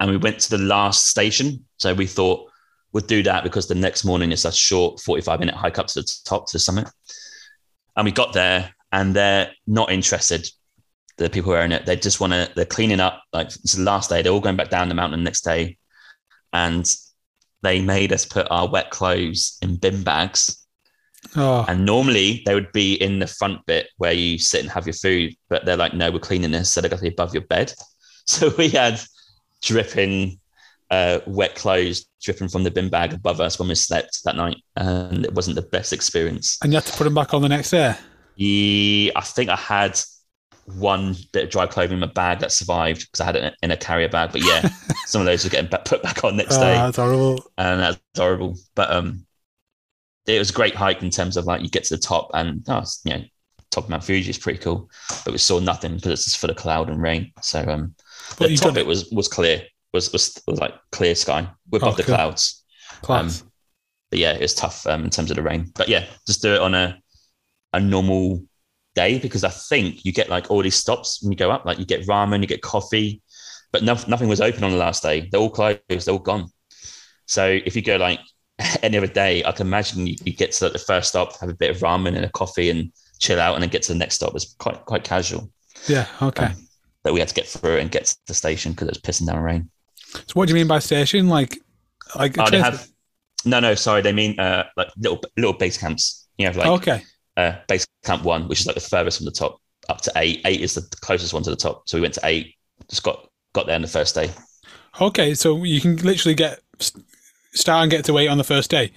[0.00, 1.64] And we went to the last station.
[1.78, 2.50] So we thought
[2.92, 6.00] we'd do that because the next morning it's a short 45 minute hike up to
[6.00, 6.90] the top to the summit.
[7.96, 10.50] And we got there and they're not interested
[11.18, 11.86] the people who in it.
[11.86, 13.22] They just want to, they're cleaning up.
[13.32, 14.22] Like it's the last day.
[14.22, 15.78] They're all going back down the mountain the next day.
[16.52, 16.92] And
[17.62, 20.65] they made us put our wet clothes in bin bags.
[21.36, 24.86] Oh, And normally they would be in the front bit where you sit and have
[24.86, 25.34] your food.
[25.48, 26.72] But they're like, no, we're cleaning this.
[26.72, 27.72] So they got to be above your bed.
[28.28, 29.00] So we had
[29.62, 30.40] dripping
[30.90, 34.56] uh, wet clothes dripping from the bin bag above us when we slept that night.
[34.76, 36.58] And it wasn't the best experience.
[36.62, 37.94] and you had to put them back on the next day.
[38.36, 40.00] Yeah, I think I had
[40.76, 43.70] one bit of dry clothing in my bag that survived because I had it in
[43.70, 44.32] a carrier bag.
[44.32, 44.68] But yeah,
[45.06, 47.44] some of those were getting put back on next Oh, day, that's horrible.
[47.58, 48.56] and that's horrible.
[48.74, 49.24] But um,
[50.26, 52.64] it was a great hike in terms of like you get to the top and
[52.68, 53.24] oh, you know,
[53.70, 54.90] top of Mount Fuji is pretty cool,
[55.24, 57.32] but we saw nothing because it's just full of cloud and rain.
[57.42, 57.94] So um,
[58.38, 58.86] the top done it.
[58.86, 59.62] was was clear,
[59.92, 62.14] was was, was like clear sky above Oh, the cool.
[62.14, 62.64] clouds.
[63.02, 63.42] Class.
[63.42, 63.50] Um,
[64.10, 65.72] but yeah, it was tough um, in terms of the rain.
[65.74, 66.98] But yeah, just do it on a
[67.72, 68.42] a normal
[68.94, 71.64] day because I think you get like all these stops when you go up.
[71.64, 73.22] Like you get ramen, you get coffee,
[73.72, 75.28] but no, nothing was open on the last day.
[75.30, 75.80] They're all closed.
[75.88, 76.48] They're all gone.
[77.26, 78.20] So if you go like
[78.82, 81.50] any other day, I can imagine you, you get to like, the first stop, have
[81.50, 83.98] a bit of ramen and a coffee, and chill out, and then get to the
[83.98, 84.34] next stop.
[84.34, 85.50] It's quite quite casual.
[85.88, 86.06] yeah.
[86.22, 86.46] Okay.
[86.46, 86.68] um,
[87.02, 89.26] But we had to get through and get to the station because it was pissing
[89.26, 89.70] down rain.
[90.12, 91.28] so, what do you mean by station?
[91.28, 91.58] Like,
[92.16, 92.88] like Oh, they have
[93.44, 93.74] no, no.
[93.74, 96.28] Sorry, they mean uh, like little little base camps.
[96.38, 97.02] You have like okay.
[97.36, 100.42] uh, base camp one, which is like the furthest from the top, up to eight.
[100.44, 101.88] Eight is the closest one to the top.
[101.88, 102.54] So we went to eight.
[102.88, 104.30] Just got got there on the first day.
[105.00, 105.34] Okay.
[105.34, 106.60] So you can literally get
[107.56, 108.92] start and get to eight on the first day.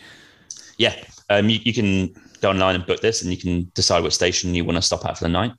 [0.78, 0.96] Yeah,
[1.30, 4.54] um, you, you can go online and book this, and you can decide what station
[4.56, 5.52] you want to stop at for the night.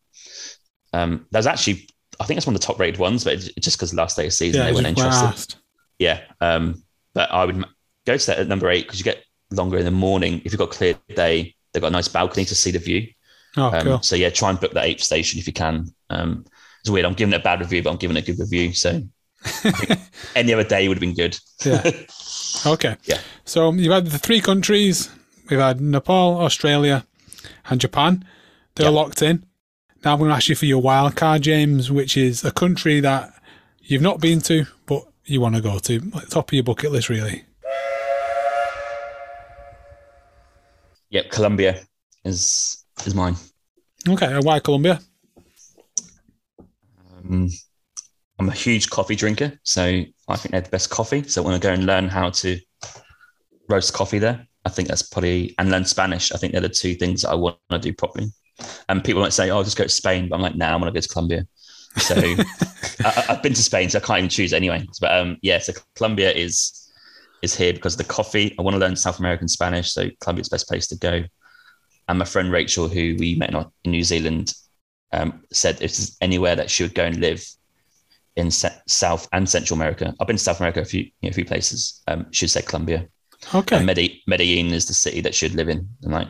[0.92, 1.88] Um, there's actually,
[2.18, 4.26] I think it's one of the top rated ones, but it's just because last day
[4.26, 4.66] of season Yeah.
[4.66, 5.24] they weren't interested.
[5.24, 5.56] last.
[5.98, 6.82] Yeah, um,
[7.14, 7.64] but I would
[8.06, 10.40] go to that at number eight because you get longer in the morning.
[10.44, 13.08] If you've got a clear day, they've got a nice balcony to see the view.
[13.56, 14.02] Oh, Um, cool.
[14.02, 15.86] So yeah, try and book that eighth station if you can.
[16.08, 16.44] Um,
[16.80, 17.04] it's weird.
[17.04, 18.72] I'm giving it a bad review, but I'm giving it a good review.
[18.72, 19.02] So
[20.36, 21.36] any other day would have been good.
[21.64, 21.82] Yeah.
[22.66, 22.96] Okay.
[23.04, 23.18] Yeah.
[23.44, 25.08] So you've had the three countries.
[25.48, 27.06] We've had Nepal, Australia,
[27.68, 28.24] and Japan.
[28.74, 28.90] They're Yeah.
[28.92, 29.44] locked in.
[30.04, 33.00] Now I'm going to ask you for your wild card, James, which is a country
[33.00, 33.32] that
[33.82, 36.00] you've not been to, but you want to go to.
[36.30, 37.44] Top of your bucket list, really.
[41.10, 41.80] Yep, Colombia
[42.24, 43.36] is is mine.
[44.08, 44.38] Okay.
[44.40, 45.00] Why Colombia?
[47.24, 47.50] Um,
[48.38, 51.22] I'm a huge coffee drinker, so I think they're the best coffee.
[51.24, 52.58] So I want to go and learn how to
[53.68, 54.46] roast coffee there.
[54.64, 56.32] I think that's probably and learn Spanish.
[56.32, 58.26] I think they're the two things that I want to do properly.
[58.88, 60.86] And people might say, "Oh, just go to Spain," but I'm like, "Nah, I want
[60.86, 61.46] to go to Colombia."
[61.96, 62.14] So
[63.04, 64.86] I, I've been to Spain, so I can't even choose anyway.
[65.00, 66.76] But um, yeah, so Colombia is
[67.42, 68.54] is here because of the coffee.
[68.58, 71.24] I want to learn South American Spanish, so Colombia's the best place to go.
[72.08, 74.52] And my friend Rachel, who we met in, in New Zealand,
[75.12, 77.44] um, said if there's anywhere that she would go and live
[78.36, 80.14] in Se- South and Central America.
[80.20, 82.02] I've been to South America a few, you know, a few places.
[82.08, 83.08] Um, she'd say Colombia.
[83.54, 83.76] Okay.
[83.76, 85.88] And Medi- Medellin is the city that she'd live in.
[86.02, 86.28] And like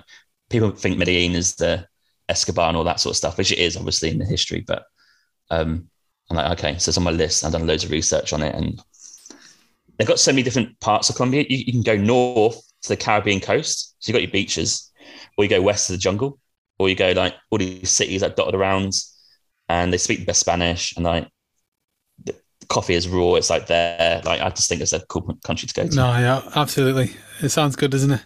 [0.48, 1.86] people think Medellin is the
[2.28, 4.60] Escobar and all that sort of stuff, which it is obviously in the history.
[4.60, 4.84] But
[5.50, 5.88] um,
[6.30, 7.44] I'm like, okay, so it's on my list.
[7.44, 8.80] I've done loads of research on it, and
[9.98, 11.44] they've got so many different parts of Colombia.
[11.48, 14.92] You, you can go north to the Caribbean coast, so you've got your beaches,
[15.36, 16.38] or you go west to the jungle,
[16.78, 18.92] or you go like all these cities that dotted around,
[19.68, 21.28] and they speak the best Spanish, and like
[22.70, 23.34] coffee is raw.
[23.34, 24.22] It's like there.
[24.24, 25.94] Like I just think it's a cool country to go to.
[25.94, 27.10] No, yeah, absolutely.
[27.42, 28.24] It sounds good, doesn't it?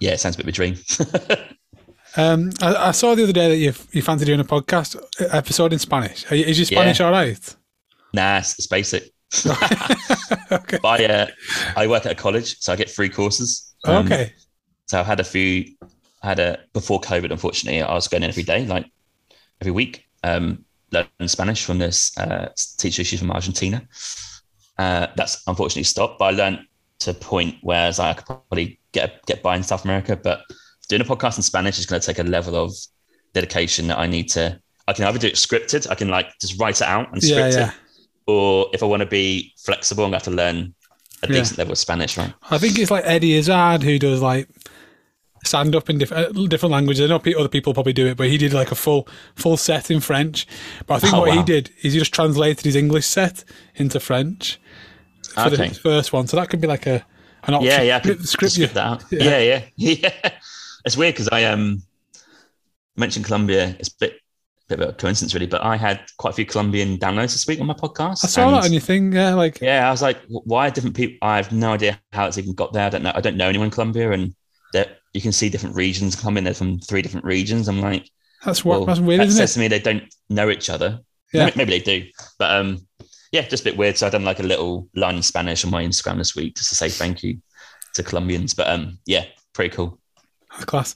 [0.00, 0.76] Yeah, it sounds a bit of a dream.
[2.16, 4.96] Um, I, I saw the other day that you you fancy doing a podcast
[5.32, 6.30] episode in Spanish.
[6.30, 7.06] You, is your Spanish Yeah.
[7.06, 7.56] all right?
[8.12, 9.10] nah, it's, it's basic.
[10.52, 10.78] okay.
[10.80, 11.26] But I, uh,
[11.76, 13.74] I work at a college, so I get free courses.
[13.84, 14.32] Um, okay.
[14.86, 15.74] So I've had a few.
[16.22, 17.32] I had a before COVID.
[17.32, 18.86] Unfortunately, I was going in every day, like
[19.60, 23.04] every week, um, learning Spanish from this uh, teacher.
[23.04, 23.86] She's from Argentina.
[24.78, 26.60] Uh, that's unfortunately stopped, but I learned
[27.00, 30.16] to a point where I I could probably get get by in South America.
[30.16, 30.42] But
[30.88, 32.72] doing a podcast in Spanish is going to take a level of
[33.32, 34.60] dedication that I need to.
[34.86, 35.90] I can either do it scripted.
[35.90, 37.68] I can like just write it out and Yeah, script yeah.
[37.70, 37.74] it,
[38.26, 40.74] or if I want to be flexible, I'm going to have to learn
[41.22, 41.38] a Yeah.
[41.40, 42.34] decent level of Spanish, right?
[42.50, 44.48] I think it's like Eddie Izzard who does like
[45.44, 47.04] stand up in different uh, different languages.
[47.04, 49.90] I know other people probably do it, but he did like a full full set
[49.90, 50.46] in French.
[50.86, 53.44] But I think Oh, what he did is he just translated his English set
[53.76, 54.58] into French
[55.34, 55.68] for Okay.
[55.68, 56.26] the first one.
[56.26, 57.04] So that could be like a
[57.44, 57.70] an option.
[57.70, 58.00] Yeah, yeah.
[58.22, 58.66] Script- you.
[58.68, 59.04] that.
[59.10, 59.22] Yeah.
[59.24, 59.62] Yeah, yeah,
[60.02, 60.30] yeah.
[60.84, 61.82] It's weird because I um
[62.96, 63.74] mentioned Colombia.
[63.78, 64.14] It's a bit,
[64.68, 67.60] bit of a coincidence, really, but I had quite a few Colombian downloads this week
[67.60, 68.24] on my podcast.
[68.24, 69.12] I saw that on your thing.
[69.12, 71.16] Yeah, like Yeah, I was like, why are different people?
[71.22, 72.86] I have no idea how it's even got there.
[72.86, 73.12] I don't know.
[73.14, 74.34] I don't know anyone in Colombia, and
[74.72, 76.44] that you can see different regions come in.
[76.44, 77.68] They're from three different regions.
[77.68, 78.10] I'm like,
[78.44, 79.54] that's what well, that's weird, that isn't says it?
[79.54, 81.00] to me they don't know each other.
[81.32, 81.46] Yeah.
[81.46, 82.08] Maybe, maybe they do,
[82.38, 82.86] but um,
[83.32, 83.96] yeah, just a bit weird.
[83.96, 86.68] So I done like a little line in Spanish on my Instagram this week just
[86.68, 87.38] to say thank you
[87.94, 88.54] to Colombians.
[88.54, 89.98] But um, yeah, pretty cool.
[90.50, 90.94] Class.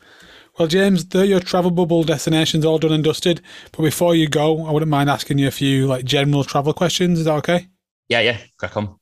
[0.59, 3.41] Well, James, your travel bubble destinations all done and dusted.
[3.73, 7.21] But before you go, I wouldn't mind asking you a few like general travel questions.
[7.21, 7.69] Is that okay?
[8.09, 8.98] Yeah, yeah, crack on.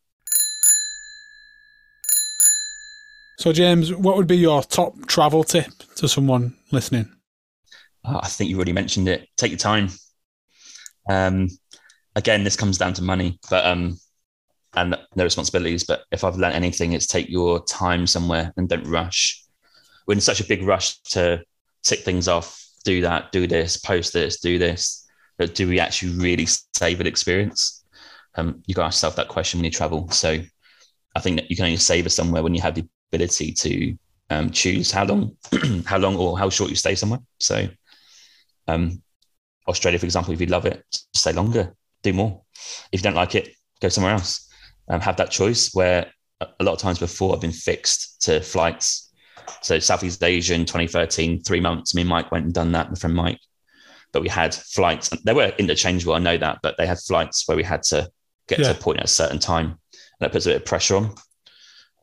[3.39, 7.11] So, James, what would be your top travel tip to someone listening?
[8.05, 9.28] Oh, I think you already mentioned it.
[9.37, 9.89] Take your time.
[11.09, 11.49] Um,
[12.14, 13.99] again, this comes down to money, but um,
[14.74, 15.84] and no responsibilities.
[15.84, 19.45] But if I've learned anything, it's take your time somewhere and don't rush.
[20.07, 21.43] We're in such a big rush to
[21.82, 25.07] tick things off, do that, do this, post this, do this.
[25.37, 27.84] But do we actually really save an experience?
[28.37, 30.11] Um, you got to ask yourself that question when you travel.
[30.11, 30.41] So
[31.14, 33.96] I think that you can only savor somewhere when you have the ability to
[34.30, 35.36] um, choose how long,
[35.86, 37.20] how long or how short you stay somewhere.
[37.38, 37.68] So
[38.68, 39.02] um,
[39.68, 40.84] Australia, for example, if you love it,
[41.14, 42.42] stay longer, do more.
[42.92, 44.48] If you don't like it, go somewhere else.
[44.88, 49.12] Um, have that choice where a lot of times before I've been fixed to flights.
[49.62, 51.94] So Southeast Asia in 2013, three months.
[51.94, 53.40] Me and Mike went and done that, my friend Mike.
[54.12, 57.46] But we had flights, and they were interchangeable, I know that, but they had flights
[57.46, 58.09] where we had to
[58.48, 58.72] get Yeah.
[58.72, 59.66] to a point at a certain time.
[59.66, 59.78] And
[60.20, 61.14] that puts a bit of pressure on.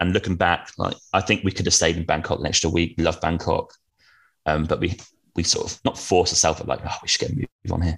[0.03, 2.95] And looking back, like I think we could have stayed in Bangkok an extra week.
[2.97, 3.73] We love Bangkok.
[4.45, 4.99] Um, but we
[5.33, 7.81] we sort of not force ourselves, but like, oh, we should get a move on
[7.81, 7.97] here.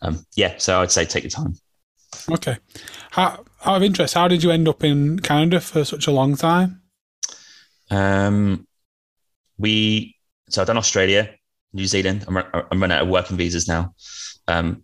[0.00, 1.54] Um, yeah, so I'd say take your time.
[2.30, 2.56] Okay.
[3.10, 6.34] How, out of interest, how did you end up in Canada for such a long
[6.34, 6.80] time?
[7.90, 8.66] Um,
[9.58, 10.16] we
[10.48, 11.28] so I've done Australia,
[11.74, 12.24] New Zealand.
[12.26, 13.94] I'm, I'm running out of working visas now.
[14.48, 14.82] Um,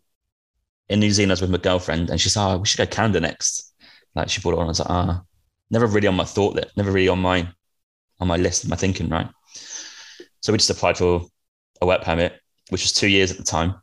[0.90, 2.86] in New Zealand, I was with my girlfriend, and she said, "Oh, we should go
[2.86, 3.72] Canada next."
[4.14, 4.66] Like she brought it on.
[4.66, 5.22] I was like, "Ah,
[5.70, 7.48] never really on my thought that, never really on my
[8.18, 9.28] on my list of my thinking." Right.
[10.40, 11.26] So we just applied for
[11.80, 12.40] a work permit,
[12.70, 13.74] which was two years at the time,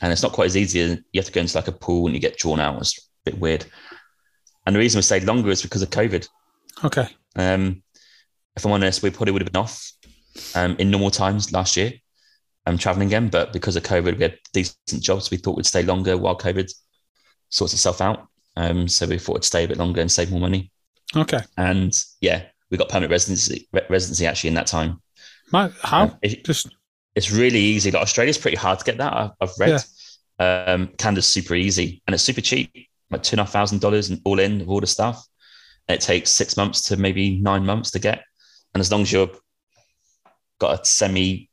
[0.00, 0.78] and it's not quite as easy.
[0.78, 2.80] You have to go into like a pool and you get drawn out.
[2.80, 3.64] It's a bit weird.
[4.66, 6.28] And the reason we stayed longer is because of COVID.
[6.84, 7.08] Okay.
[7.36, 7.82] Um,
[8.56, 9.92] if I'm honest, we probably would have been off
[10.54, 11.92] um, in normal times last year.
[12.66, 15.30] um, traveling again, but because of COVID, we had decent jobs.
[15.30, 16.70] We thought we'd stay longer while COVID
[17.48, 18.28] sorts itself out.
[18.56, 20.70] Um, so we thought we'd stay a bit longer and save more money.
[21.16, 21.40] Okay.
[21.56, 25.00] And yeah, we got permanent residency re- residency actually in that time.
[25.52, 26.02] Matt, how?
[26.04, 26.68] Um, it- Just
[27.16, 27.90] it's really easy.
[27.90, 29.12] Like Australia's pretty hard to get that.
[29.12, 29.70] I've, I've read.
[30.38, 34.08] Um, Canada's super easy and it's super cheap, like two and a half thousand dollars
[34.10, 35.22] and all in with all the stuff.
[35.88, 38.22] And it takes six months to maybe nine months to get.
[38.72, 39.38] And as long as you've
[40.60, 41.50] got a semi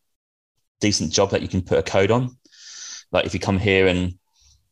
[0.80, 2.38] decent job that you can put a code on,
[3.12, 4.14] like if you come here and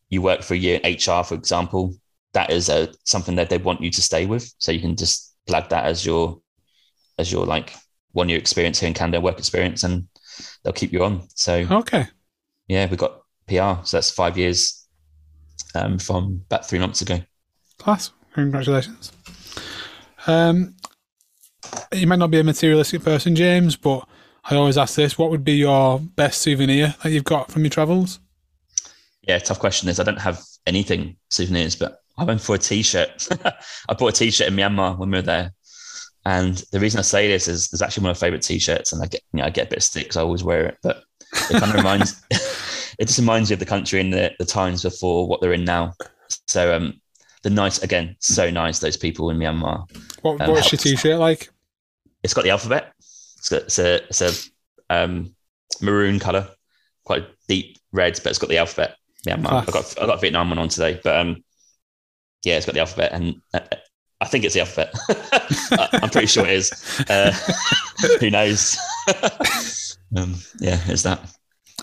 [0.09, 1.95] you work for a year in HR, for example,
[2.35, 4.53] that is a, something that they want you to stay with.
[4.59, 6.41] So you can just flag that as your
[7.17, 7.73] as your like
[8.11, 10.07] one year experience here in Canada, work experience, and
[10.63, 11.27] they'll keep you on.
[11.33, 12.07] So okay.
[12.67, 13.85] yeah, we got PR.
[13.85, 14.85] So that's five years
[15.73, 17.21] um, from about three months ago.
[17.79, 18.11] Class.
[18.33, 19.13] Congratulations.
[20.27, 20.75] Um,
[21.93, 24.05] you might not be a materialistic person, James, but
[24.43, 27.69] I always ask this: What would be your best souvenir that you've got from your
[27.69, 28.19] travels?
[29.21, 33.27] Yeah, tough question is I don't have anything souvenirs, but I went for a t-shirt.
[33.89, 35.53] I bought a t-shirt in Myanmar when we were there.
[36.25, 39.03] And the reason I say this is it's actually one of my favorite t-shirts and
[39.03, 40.77] I get, you know, I get a bit of stick because I always wear it,
[40.81, 41.03] but
[41.49, 42.23] it kind of reminds,
[42.99, 45.65] it just reminds you of the country and the, the times before what they're in
[45.65, 45.93] now.
[46.47, 46.99] So, um,
[47.43, 49.87] the nice, again, so nice, those people in Myanmar.
[50.23, 51.49] What, Um, what's your t-shirt like?
[52.23, 52.91] It's got the alphabet.
[52.97, 54.31] It's a, it's a, it's a
[54.89, 55.35] um,
[55.79, 56.49] maroon color,
[57.03, 58.95] quite a deep red, but it's got the alphabet.
[59.27, 59.67] Myanmar.
[59.67, 61.43] I got, I got a Vietnam one on today, but, um,
[62.45, 63.59] yeah, it's got the alphabet and uh,
[64.21, 64.93] I think it's the alphabet.
[66.03, 66.71] I'm pretty sure it is.
[67.09, 67.31] Uh,
[68.19, 68.77] who knows?
[70.15, 71.19] um, yeah, it's that.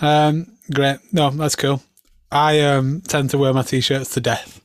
[0.01, 0.99] Um, great.
[1.13, 1.83] No, that's cool.
[2.31, 4.61] I um tend to wear my t-shirts to death.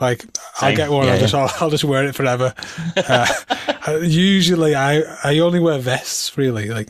[0.00, 0.24] Like
[0.60, 2.52] I'll get one, Yeah, I'll just I'll, I'll just wear it forever.
[2.96, 3.26] Uh,
[3.86, 6.68] uh, usually, I I only wear vests really.
[6.70, 6.88] Like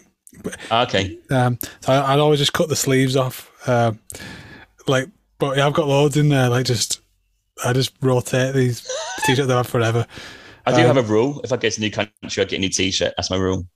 [0.70, 1.18] Ah, Okay.
[1.30, 3.50] um, so I, I'd always just cut the sleeves off.
[3.68, 4.00] Um,
[4.86, 6.48] like, but yeah, I've got loads in there.
[6.48, 7.00] Like just
[7.64, 8.88] I just rotate these
[9.24, 10.06] t-shirts I have forever.
[10.66, 11.40] I do Um, have a rule.
[11.44, 13.12] If I get to a new country, I get a new t-shirt.
[13.16, 13.66] That's my rule.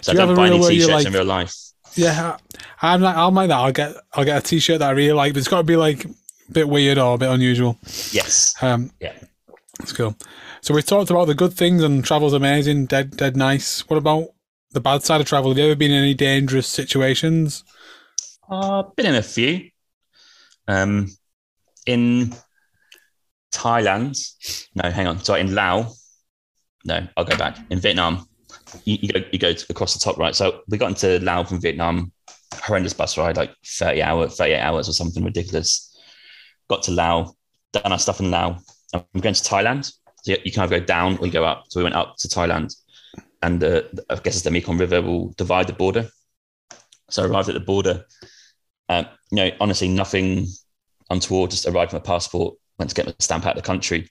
[0.00, 1.54] So Do I don't buy any t-shirts like- in real life.
[1.94, 2.36] Yeah,
[2.82, 3.56] I'm like I'll make that.
[3.56, 5.76] I'll get I'll get a t-shirt that I really like, but it's got to be
[5.76, 7.78] like a bit weird or a bit unusual.
[8.12, 8.54] Yes.
[8.60, 9.14] Um, Yeah.
[9.78, 10.14] That's cool.
[10.62, 13.80] So we've talked about the good things and travel's amazing, dead, dead nice.
[13.88, 14.28] What about
[14.72, 15.50] the bad side of travel?
[15.50, 17.62] Have you ever been in any dangerous situations?
[18.50, 19.70] Uh, been in a few.
[20.68, 21.16] Um,
[21.86, 22.34] in
[23.56, 24.14] Thailand.
[24.74, 25.22] No, hang on.
[25.24, 26.02] Sorry, in Laos.
[26.84, 27.58] No, I'll go back.
[27.70, 28.28] In Vietnam,
[28.84, 30.34] you, you go you go across the top right.
[30.34, 32.12] So we got into Laos from Vietnam.
[32.54, 35.98] Horrendous bus ride, like thirty hour, thirty eight hours or something ridiculous.
[36.68, 37.34] Got to Laos,
[37.72, 38.62] done our stuff in Laos.
[38.94, 39.92] I'm going to Thailand.
[40.22, 41.64] So you, you kind of go down or you go up.
[41.68, 42.74] So we went up to Thailand,
[43.42, 46.08] and uh, I guess it's the Mekong River will divide the border.
[47.10, 48.04] So I arrived at the border.
[48.88, 50.46] Um, you know, honestly, nothing
[51.10, 51.50] untoward.
[51.50, 54.10] Just arrived with my passport, went to get my stamp out of the country,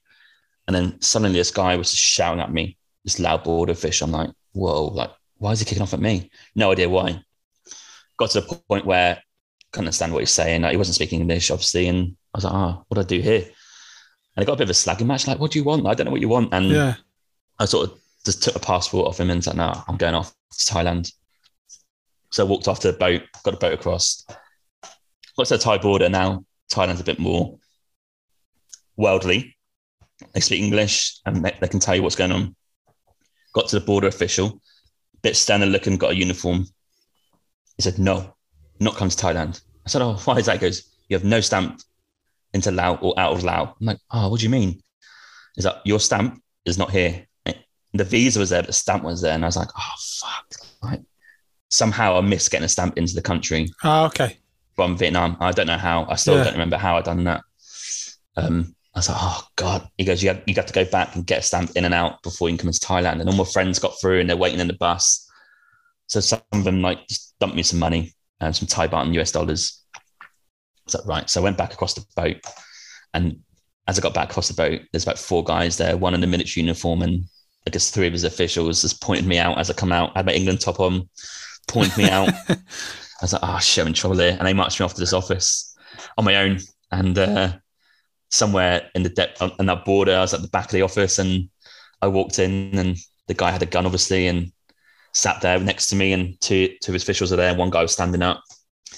[0.67, 4.01] and then suddenly this guy was just shouting at me, this loud border fish.
[4.01, 6.31] I'm like, whoa, like, why is he kicking off at me?
[6.55, 7.21] No idea why.
[8.17, 9.21] Got to the point where I
[9.71, 10.61] couldn't understand what he's saying.
[10.61, 13.21] Like, he wasn't speaking English, obviously, and I was like, oh, what do I do
[13.21, 13.41] here?
[14.35, 15.27] And I got a bit of a slagging match.
[15.27, 15.85] Like, what do you want?
[15.85, 16.53] I don't know what you want.
[16.53, 16.95] And Yeah.
[17.59, 20.35] I sort of just took a passport off him and said, no, I'm going off
[20.51, 21.11] to Thailand.
[22.31, 24.25] So I walked off to the boat, got a boat across.
[25.37, 26.43] Got to the Thai border now.
[26.69, 27.57] Thailand's a bit more
[28.97, 29.55] worldly.
[30.33, 32.55] They speak English and they, they can tell you what's going on.
[33.53, 34.61] Got to the border official,
[35.21, 36.65] bit standard looking, got a uniform.
[37.77, 38.35] He said, no,
[38.79, 39.61] not come to Thailand.
[39.85, 40.53] I said, oh, why is that?
[40.53, 41.81] He goes, you have no stamp
[42.53, 43.69] into Laos or out of Laos.
[43.79, 44.81] I'm like, oh, what do you mean?
[45.57, 47.25] Is that your stamp is not here?
[47.93, 49.31] the visa was there, but the stamp was there.
[49.33, 50.45] And I was like, oh, fuck.
[50.83, 51.01] Like,
[51.69, 54.37] somehow I missed getting a stamp into the country Ah, okay.
[54.75, 55.37] from Vietnam.
[55.39, 56.05] I don't know how.
[56.09, 56.43] I still Yeah.
[56.43, 57.41] don't remember how I done that.
[58.35, 59.89] Um, I was like, oh, God.
[59.97, 61.93] He goes, you have, you have to go back and get a stamp in and
[61.93, 63.19] out before you can come into Thailand.
[63.19, 65.29] And all my friends got through and they're waiting in the bus.
[66.07, 69.15] So some of them like just dumped me some money, um, some Thai baht and
[69.15, 69.83] US dollars.
[69.93, 69.99] I
[70.85, 71.29] was like, right.
[71.29, 72.37] So I went back across the boat.
[73.13, 73.39] And
[73.87, 76.27] as I got back across the boat, there's about four guys there, one in a
[76.27, 77.25] military uniform and
[77.67, 80.11] I guess three of his officials just pointed me out as I come out.
[80.15, 81.09] I had my England top on,
[81.67, 82.29] pointed me out.
[82.49, 82.57] I
[83.21, 84.35] was like, oh shit, I'm in trouble here.
[84.37, 85.75] And they marched me off to this office
[86.17, 86.59] on my own.
[86.91, 87.53] And uh,
[88.29, 91.19] somewhere in the depth on that border, I was at the back of the office
[91.19, 91.49] and
[92.01, 92.97] I walked in and
[93.27, 94.51] the guy had a gun, obviously, and
[95.13, 96.13] sat there next to me.
[96.13, 97.49] And two, two officials are there.
[97.49, 98.41] And one guy was standing up.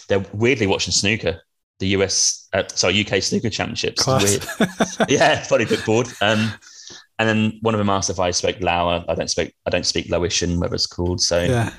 [0.10, 1.42] They're weirdly watching snooker,
[1.80, 4.06] the US, uh, sorry, UK snooker championships.
[4.08, 4.46] Weird
[5.10, 6.08] yeah, funny bit bored.
[6.22, 6.54] Um,
[7.20, 9.04] and then one of them asked if I spoke Lao.
[9.08, 9.54] I don't speak.
[9.66, 11.20] I don't speak Laotian, whatever it's called.
[11.20, 11.72] So yeah.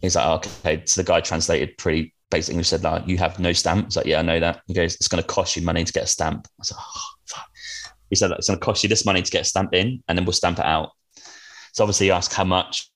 [0.00, 0.82] he's like, oh, okay.
[0.86, 2.68] So the guy translated pretty basic English.
[2.68, 3.86] Said like, you have no stamp.
[3.86, 4.62] It's like, yeah, I know that.
[4.66, 6.48] He goes, it's going to cost you money to get a stamp.
[6.58, 7.48] I like, oh, fuck.
[8.10, 10.18] He said, it's going to cost you this money to get a stamp in, and
[10.18, 10.90] then we'll stamp it out.
[11.72, 12.90] So obviously, he asked how much,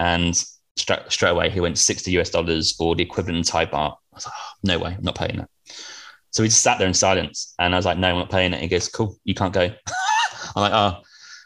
[0.00, 0.34] and
[0.76, 3.92] straight, straight away he went sixty US dollars or the equivalent in Thai baht.
[3.92, 5.50] I was like, oh, no way, I'm not paying that.
[6.30, 8.52] So we just sat there in silence, and I was like, no, I'm not paying
[8.52, 8.60] it.
[8.60, 9.62] He goes, cool, you can't go.
[10.56, 11.02] I'm like, oh,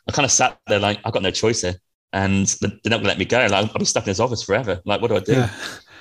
[0.08, 1.74] I kind of sat there like I've got no choice here,
[2.12, 3.38] and they're not going to let me go.
[3.38, 4.80] Like I'll be stuck in this office forever.
[4.84, 5.32] Like, what do I do?
[5.32, 5.50] Yeah.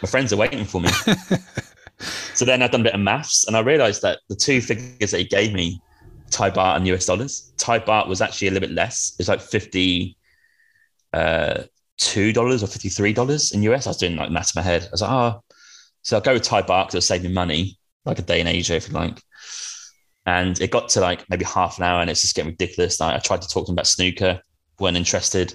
[0.02, 0.90] My friends are waiting for me.
[2.34, 5.12] so then I've done a bit of maths, and I realised that the two figures
[5.12, 5.82] that he gave me,
[6.32, 9.16] Thai baht and US dollars, Thai baht was actually a little bit less.
[9.20, 10.18] It's like fifty
[11.14, 11.64] uh,
[11.98, 13.86] two dollars or fifty three dollars in US.
[13.86, 14.84] I was doing like maths in my head.
[14.84, 15.44] I was like, oh,
[16.02, 18.48] so I'll go with Thai baht because it'll save me money, like a day in
[18.48, 19.22] Asia if you like.
[20.26, 23.00] And it got to like maybe half an hour, and it's just getting ridiculous.
[23.00, 24.42] Like, I tried to talk to them about snooker,
[24.80, 25.54] weren't interested.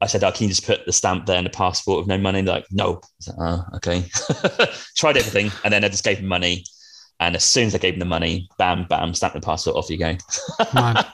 [0.00, 2.16] I said, oh, can you just put the stamp there and the passport with no
[2.16, 2.40] money?
[2.40, 2.94] They're like, no.
[2.94, 4.04] I was like, oh, okay.
[4.96, 5.52] Tried everything.
[5.62, 6.64] And then I just gave him money.
[7.18, 9.90] And as soon as I gave him the money, bam, bam, stamp the passport, off
[9.90, 10.16] you go.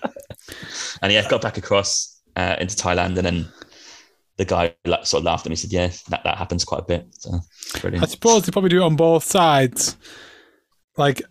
[1.03, 3.49] And yeah, got back across uh, into Thailand, and then
[4.37, 5.57] the guy like, sort of laughed at me.
[5.57, 7.41] He said, "Yeah, that, that happens quite a bit." So
[8.03, 9.97] I suppose they probably do it on both sides.
[10.97, 11.23] Like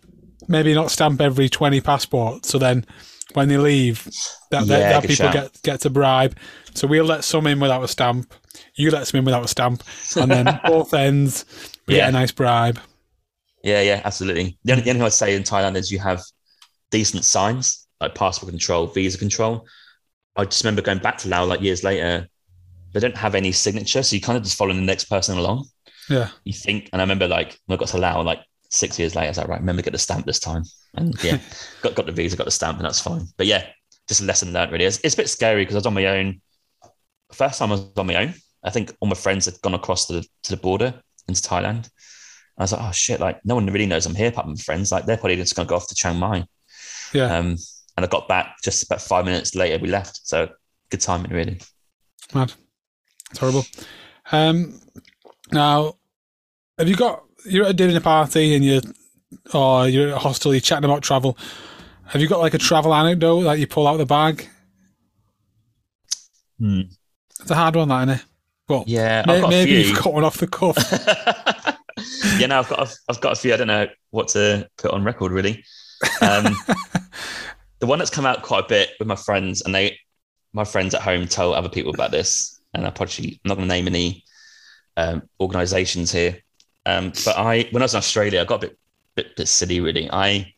[0.48, 2.86] maybe not stamp every twenty passports, so then
[3.36, 4.04] when they leave,
[4.50, 5.32] that, that, Yeah, that people shout.
[5.34, 6.36] get get to bribe.
[6.74, 8.32] So we'll let some in without a stamp.
[8.74, 9.82] You let some in without a stamp,
[10.16, 11.44] and then both ends
[11.86, 12.08] we get Yeah.
[12.08, 12.78] a nice bribe.
[13.62, 14.58] Yeah, yeah, absolutely.
[14.64, 16.22] The only, the only thing I'd say in Thailand is you have
[16.90, 19.66] decent signs like passport control, visa control.
[20.36, 22.28] I just remember going back to Laos like years later.
[22.92, 25.68] They don't have any signature, so you kind of just follow the next person along.
[26.08, 28.40] Yeah, You think, and I remember like when I got to Laos, like
[28.70, 30.64] six years later, I was like, right, remember get the stamp this time,
[30.94, 31.38] and yeah,
[31.82, 33.26] got got the visa, got the stamp, and that's fine.
[33.36, 33.66] But yeah,
[34.08, 34.84] just a lesson learned really.
[34.84, 36.40] It's, it's a bit scary because I was on my own.
[37.32, 38.34] First time I was on my own.
[38.64, 40.94] I think all my friends had gone across to the to the border
[41.28, 41.90] into Thailand.
[42.58, 44.60] I was like, oh shit, like no one really knows I'm here apart from my
[44.60, 44.90] friends.
[44.90, 46.46] Like they're probably just gonna go off to Chiang Mai.
[47.12, 47.36] yeah.
[47.36, 47.56] Um,
[47.96, 49.78] and I got back just about five minutes later.
[49.78, 50.50] We left, so
[50.90, 51.60] good timing, really.
[52.34, 52.52] Mad.
[53.30, 53.64] It's horrible.
[54.32, 54.80] Um,
[55.50, 55.94] now,
[56.78, 58.80] have you got you're at a dinner party and you're
[59.52, 61.36] or you're at a hostel, you're chatting about travel.
[62.06, 64.48] Have you got like a travel anecdote that you pull out of the bag?
[66.58, 66.82] Hmm.
[67.40, 68.24] It's a hard one, that isn't it?
[68.66, 69.90] But Yeah, may- I've got a maybe few.
[69.92, 70.76] you've got one off the cuff.
[72.38, 73.52] yeah, no, I've got I've, I've got a few.
[73.54, 75.64] I don't know what to put on record really.
[76.22, 76.44] Um,
[77.78, 79.98] the one that's come out quite a bit with my friends, and they,
[80.52, 83.68] my friends at home, tell other people about this, and I probably I'm not going
[83.68, 84.24] to name any
[84.96, 86.38] um, organisations here.
[86.86, 88.78] Um, but I, when I was in Australia, I got a bit,
[89.16, 90.10] bit, bit silly really.
[90.10, 90.52] I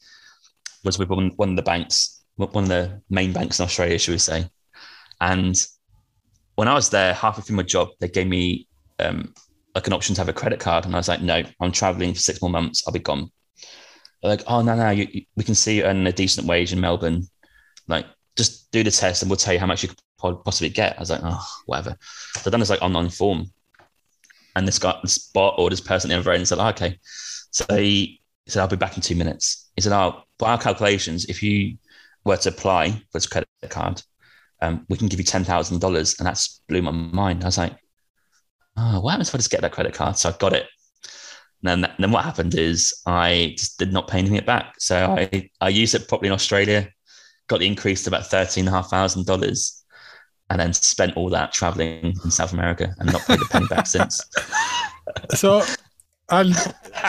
[0.84, 4.12] was with one, one of the banks, one of the main banks in Australia, should
[4.12, 4.48] we say,
[5.20, 5.54] and
[6.56, 8.66] when I was there, halfway through my job, they gave me
[8.98, 9.32] um,
[9.74, 12.14] like an option to have a credit card, and I was like, no, I'm traveling
[12.14, 12.84] for six more months.
[12.86, 13.30] I'll be gone.
[14.22, 16.72] They're like, oh no, no, you, you- we can see you earning a decent wage
[16.72, 17.28] in Melbourne.
[17.86, 18.06] Like,
[18.36, 20.96] just do the test, and we'll tell you how much you could possibly get.
[20.96, 21.96] I was like, oh, whatever.
[22.34, 23.46] So I done this like online form,
[24.56, 26.98] and this guy, this bot or this person in the end said, oh, okay.
[27.50, 29.70] So he said, I'll be back in two minutes.
[29.76, 31.78] He said, oh, by our calculations, if you
[32.24, 34.02] were to apply for this credit card,
[34.60, 37.44] um, we can give you ten thousand dollars, and that's blew my mind.
[37.44, 37.76] I was like,
[38.76, 40.16] oh, what happens if I just get that credit card?
[40.16, 40.66] So I got it.
[41.64, 44.74] And then, then what happened is I just did not pay anything back.
[44.78, 46.88] So I, I used it properly in Australia,
[47.48, 48.66] got the increase to about thirteen
[50.50, 53.12] and a half thousand dollars, and then spent all that traveling in South America and
[53.12, 54.20] not paid a penny back since.
[55.34, 55.62] so,
[56.30, 56.54] and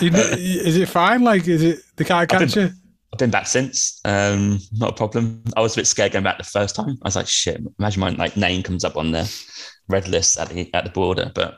[0.02, 1.22] you, know, is it fine?
[1.22, 2.70] Like, is it the can't I've catch you?
[3.12, 4.02] I've been back since.
[4.06, 5.44] Um, not a problem.
[5.58, 6.98] I was a bit scared going back the first time.
[7.02, 9.32] I was like, shit, imagine my like name comes up on the
[9.88, 11.32] red list at the at the border.
[11.34, 11.58] But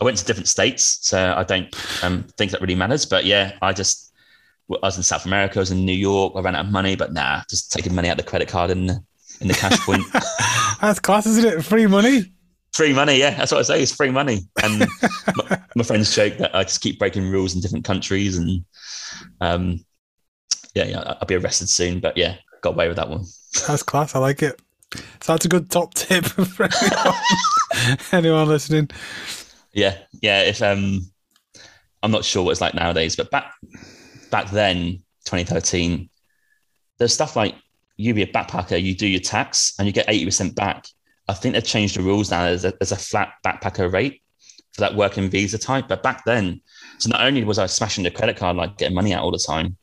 [0.00, 1.74] I went to different states, so I don't
[2.04, 3.06] um, think that really matters.
[3.06, 4.12] But yeah, I just
[4.70, 6.96] I was in South America, I was in New York, I ran out of money,
[6.96, 9.02] but nah, just taking money out of the credit card the
[9.44, 10.02] in the cash point.
[10.80, 11.64] That's class, isn't it?
[11.64, 12.32] Free money.
[12.72, 13.82] free money, yeah, that's what I say.
[13.82, 14.40] It's free money.
[14.62, 14.80] And
[15.36, 18.64] my, my friends joke that I just keep breaking rules in different countries, and
[19.40, 19.84] um,
[20.74, 22.00] yeah, yeah, I'll be arrested soon.
[22.00, 23.24] But yeah, got away with that one.
[23.66, 24.14] That's class.
[24.14, 24.60] I like it.
[25.20, 28.90] So that's a good top tip for anyone, anyone listening.
[29.72, 30.42] Yeah, yeah.
[30.42, 31.00] If um,
[32.02, 33.54] I'm not sure what it's like nowadays, but back
[34.30, 36.10] back then, 2013,
[36.98, 37.54] there's stuff like
[37.96, 40.86] you be a backpacker, you do your tax, and you get 80% back.
[41.28, 42.44] I think they've changed the rules now.
[42.44, 44.22] There's a, there's a flat backpacker rate
[44.72, 45.88] for that working visa type.
[45.88, 46.60] But back then,
[46.98, 49.38] so not only was I smashing the credit card, like getting money out all the
[49.38, 49.76] time,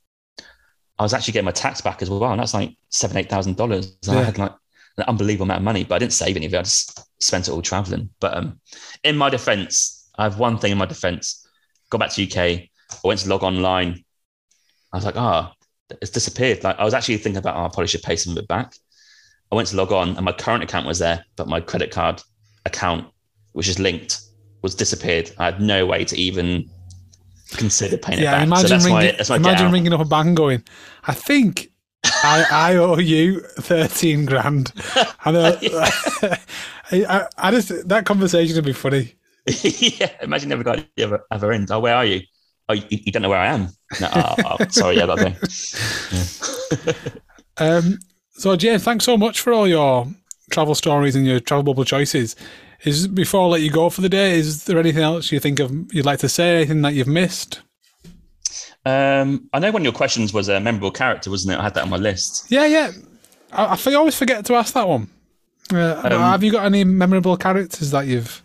[1.00, 2.32] I was actually getting my tax back as well.
[2.32, 3.98] And that's like seven, eight thousand dollars.
[4.08, 4.54] I had like
[4.98, 6.58] an unbelievable amount of money, but I didn't save any of it.
[6.58, 8.10] I just spent it all traveling.
[8.20, 8.60] But um,
[9.04, 11.48] in my defense, I have one thing in my defense.
[11.90, 12.38] Got back to UK.
[12.38, 12.68] I
[13.04, 14.04] went to log online.
[14.94, 15.54] I was like, ah,
[16.02, 16.64] it's disappeared.
[16.64, 18.74] Like I was actually thinking about, oh, I probably should pay some of it back.
[19.52, 22.22] I went to log on and my current account was there, but my credit card
[22.66, 23.08] account,
[23.54, 24.20] which is linked,
[24.62, 25.32] was disappeared.
[25.38, 26.70] I had no way to even
[27.52, 28.44] consider paying it Yeah, back.
[28.44, 30.64] imagine so that's ringing, my that's my imagine ringing up a bank going,
[31.04, 31.70] I think
[32.24, 34.72] I, I owe you 13 grand.
[35.26, 35.58] And uh,
[36.92, 39.16] I, I just, that conversation would be funny.
[39.64, 41.72] yeah, imagine never got the other, other end.
[41.72, 42.22] Oh, where are you?
[42.72, 43.68] Oh, you, you don't know where I am.
[44.00, 46.94] No, oh, oh, sorry, yeah, that to go.
[47.58, 48.00] Um,
[48.32, 50.08] so, James, thanks so much for all your
[50.52, 52.36] travel stories and your travel bubble choices.
[52.84, 55.60] Is before I let you go for the day, is there anything else you think
[55.60, 56.56] of you'd like to say?
[56.56, 57.62] Anything that you've missed?
[58.86, 61.60] Um, I know one of your questions was a memorable character, wasn't it?
[61.60, 62.46] I had that on my list.
[62.50, 62.92] Yeah, yeah.
[63.52, 65.10] I always forget to ask that one.
[65.72, 68.42] Uh, Um, have you got any memorable characters that you've?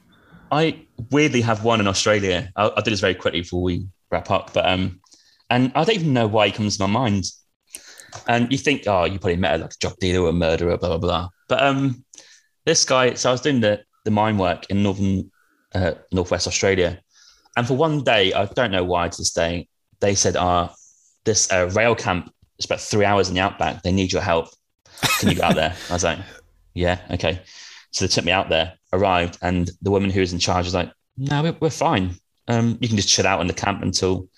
[0.51, 0.81] I
[1.11, 2.53] weirdly have one in Australia.
[2.57, 4.53] I'll, I'll do this very quickly before we wrap up.
[4.53, 5.01] But um,
[5.51, 7.25] And I don't even know why he comes to my mind.
[8.27, 10.77] And you think, oh, you probably met a, like a drug dealer or a murderer,
[10.79, 11.29] blah blah blah.
[11.49, 12.05] But um,
[12.65, 13.15] this guy.
[13.15, 15.31] So I was doing the the mine work in northern
[15.75, 17.01] uh, northwest Australia,
[17.57, 19.69] and for one day, I don't know why to this day,
[20.01, 20.75] they said, "Ah,
[21.25, 23.83] this uh, rail camp is about three hours in the outback.
[23.83, 24.49] They need your help.
[25.21, 26.19] Can you go out there?" I was like,
[26.75, 27.41] "Yeah, okay."
[27.93, 28.75] So they took me out there.
[28.93, 32.15] Arrived, and the woman who was in charge was like, "No, we're, we're fine.
[32.49, 34.29] Um, you can just chill out in the camp until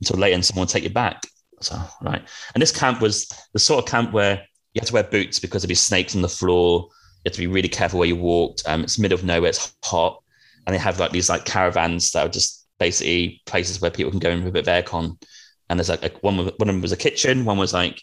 [0.00, 1.22] until later, and someone will take you back."
[1.60, 2.22] So right,
[2.54, 5.62] and this camp was the sort of camp where you had to wear boots because
[5.62, 6.88] there'd be snakes on the floor.
[6.90, 8.62] You had to be really careful where you walked.
[8.66, 9.50] Um, it's middle of nowhere.
[9.50, 10.22] It's hot,
[10.66, 14.20] and they have like these like caravans that are just basically places where people can
[14.20, 15.20] go in for a bit of aircon.
[15.68, 18.00] And there's like a, one, one of them was a kitchen, one was like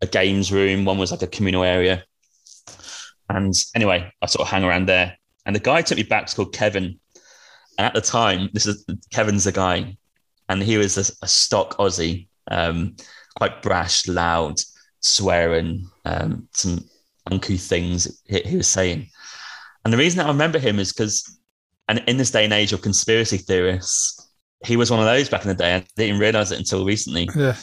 [0.00, 2.04] a games room, one was like a communal area.
[3.28, 5.16] And anyway, I sort of hang around there.
[5.44, 6.24] And the guy took me back.
[6.24, 7.00] It's called Kevin.
[7.78, 9.96] And at the time, this is Kevin's the guy,
[10.48, 12.96] and he was a, a stock Aussie, um,
[13.36, 14.60] quite brash, loud,
[15.00, 16.84] swearing, um, some
[17.30, 19.08] uncouth things he, he was saying.
[19.84, 21.38] And the reason that I remember him is because
[21.88, 24.28] and in this day and age of conspiracy theorists,
[24.64, 25.76] he was one of those back in the day.
[25.76, 27.28] I didn't realize it until recently.
[27.34, 27.56] Yeah.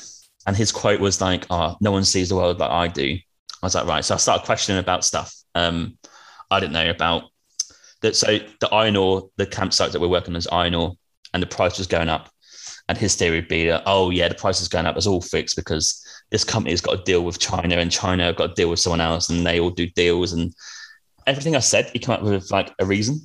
[0.47, 3.17] And his quote was like, "Oh, no one sees the world like I do."
[3.61, 4.05] I was like, right.
[4.05, 5.33] So I started questioning about stuff.
[5.55, 5.97] Um,
[6.51, 7.23] I didn't know about
[8.01, 8.15] that.
[8.15, 10.93] So the iron ore, the campsite that we're working on is iron ore,
[11.33, 12.29] and the price was going up.
[12.87, 14.95] And his theory would be that, oh yeah, the price is going up.
[14.95, 18.53] It's all fixed because this company's got to deal with China, and China got to
[18.53, 20.33] deal with someone else, and they all do deals.
[20.33, 20.53] And
[21.27, 23.19] everything I said, he came up with like a reason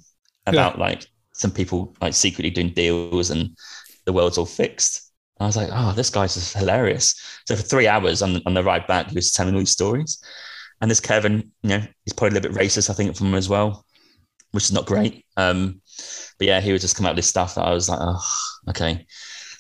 [0.47, 0.84] about yeah.
[0.84, 3.56] like some people like secretly doing deals and
[4.05, 5.12] the world's all fixed.
[5.38, 7.14] I was like, oh, this guy's just hilarious.
[7.47, 10.22] So for three hours on, on the ride back, he was telling all these stories.
[10.82, 13.34] And this Kevin, you know, he's probably a little bit racist, I think, from him
[13.34, 13.86] as well,
[14.52, 15.24] which is not great.
[15.36, 15.81] Um,
[16.39, 18.22] but yeah, he would just come out with this stuff that I was like, oh,
[18.70, 19.06] okay.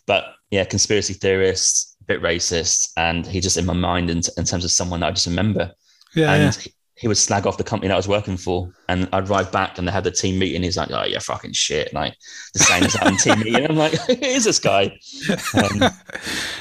[0.06, 4.44] But yeah, conspiracy theorist, a bit racist, and he just in my mind in, in
[4.44, 5.72] terms of someone that I just remember.
[6.14, 6.32] Yeah.
[6.32, 9.30] And yeah he would slag off the company that I was working for, and I'd
[9.30, 10.62] ride back and they had the team meeting.
[10.62, 12.14] He's like, "Oh, yeah, fucking shit!" Like
[12.52, 13.70] the same as having team meeting.
[13.70, 14.84] I'm like, "Who is this guy?"
[15.54, 15.82] Um,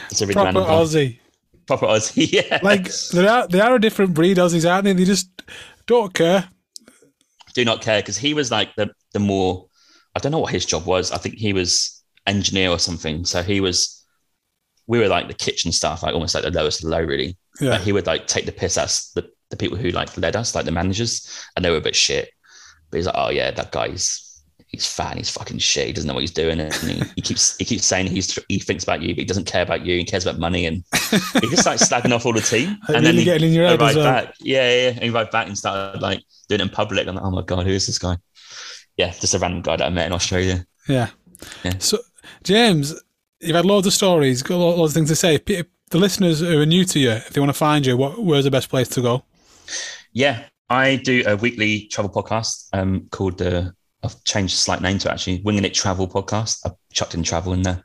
[0.10, 1.19] it's a really proper Aussie.
[1.68, 2.60] Proper Aussie, yeah.
[2.64, 4.93] Like they are, they are a different breed, Aussies, aren't they?
[4.93, 5.30] They just
[5.85, 6.47] don't care.
[7.60, 9.68] Do not care because he was like the the more.
[10.15, 11.11] I don't know what his job was.
[11.11, 13.26] I think he was engineer or something.
[13.26, 14.06] So he was.
[14.88, 17.38] We were like the kitchen staff, like almost like the lowest low, really.
[17.60, 17.72] Yeah.
[17.72, 20.56] But he would like take the piss out the the people who like led us,
[20.56, 22.30] like the managers, and they were a bit shit.
[22.90, 24.28] But he's like, oh yeah, that guy's
[24.70, 27.58] he's fat, he's fucking shit, he doesn't know what he's doing, and he, he keeps
[27.58, 30.06] he keeps saying he's he thinks about you, but he doesn't care about you, he
[30.06, 30.84] cares about money, and
[31.41, 33.82] he just starts slagging off all the team, and then he getting in your head
[33.82, 34.06] right well.
[34.06, 37.08] back, yeah, yeah, and he right back and started like doing it in public.
[37.08, 38.18] I'm like, oh my god, who is this guy?
[38.96, 40.66] Yeah, just a random guy that I met in Australia.
[40.88, 41.10] Yeah.
[41.64, 41.78] yeah.
[41.80, 42.00] So
[42.44, 43.00] James,
[43.40, 45.38] you've had loads of stories, got loads of things to say.
[45.38, 48.44] The listeners who are new to you, if they want to find you, what where's
[48.44, 49.24] the best place to go?
[50.14, 53.74] Yeah, I do a weekly travel podcast um, called the.
[54.03, 56.61] I've changed a slight name to actually Winging It Travel podcast.
[56.65, 57.84] I've chucked in travel in there,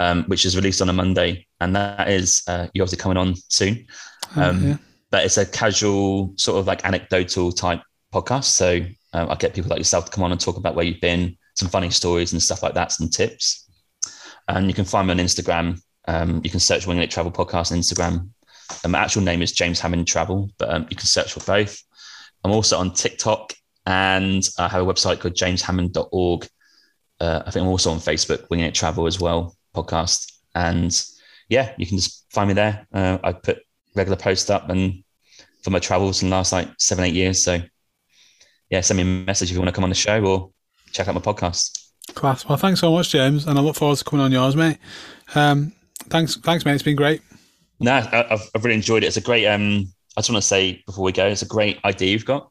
[0.00, 3.34] um, which is released on a Monday, and that is uh, you're obviously coming on
[3.48, 3.86] soon.
[4.36, 4.76] Oh, um, oh, yeah.
[5.10, 7.80] But it's a casual sort of like anecdotal type
[8.12, 8.44] podcast.
[8.44, 8.80] So
[9.12, 11.36] um, I get people like yourself to come on and talk about where you've been,
[11.54, 13.70] some funny stories and stuff like that, some tips.
[14.48, 15.80] And you can find me on Instagram.
[16.08, 18.30] Um, you can search Winging It Travel Podcast on Instagram.
[18.84, 21.80] Um, my actual name is James Hammond Travel, but um, you can search for both.
[22.44, 23.52] I'm also on TikTok
[23.86, 26.48] and I have a website called jameshammond.org.
[27.20, 30.32] Uh, I think I'm also on Facebook, Winging It Travel as well, podcast.
[30.54, 30.92] And
[31.48, 32.86] yeah, you can just find me there.
[32.92, 33.60] Uh, I put
[33.94, 35.02] regular posts up and
[35.62, 37.42] for my travels in the last like seven, eight years.
[37.42, 37.60] So
[38.70, 40.50] yeah, send me a message if you want to come on the show or
[40.92, 41.84] check out my podcast.
[42.14, 42.46] Class.
[42.48, 44.78] Well, thanks so much, James, and I look forward to coming on yours, mate.
[45.34, 45.72] Um,
[46.08, 46.74] thanks, thanks, mate.
[46.74, 47.20] It's been great.
[47.80, 49.08] No, I've, I've really enjoyed it.
[49.08, 49.46] It's a great.
[49.46, 52.50] Um, I just want to say before we go, it's a great idea you've got.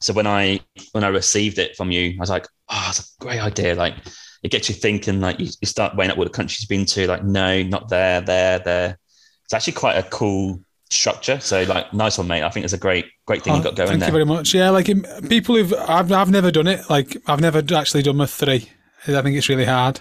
[0.00, 0.60] So when I
[0.92, 3.74] when I received it from you, I was like, oh, it's a great idea.
[3.74, 3.94] Like
[4.42, 5.20] it gets you thinking.
[5.20, 7.06] Like you, you start weighing up what the country's been to.
[7.06, 8.98] Like no, not there, there, there.
[9.44, 11.40] It's actually quite a cool structure.
[11.40, 12.42] So like, nice one, mate.
[12.42, 14.10] I think it's a great, great thing oh, you've got going thank there.
[14.10, 14.54] Thank you very much.
[14.54, 14.86] Yeah, like
[15.28, 16.88] people who've I've I've never done it.
[16.88, 18.68] Like I've never actually done my three.
[19.08, 20.00] I think it's really hard.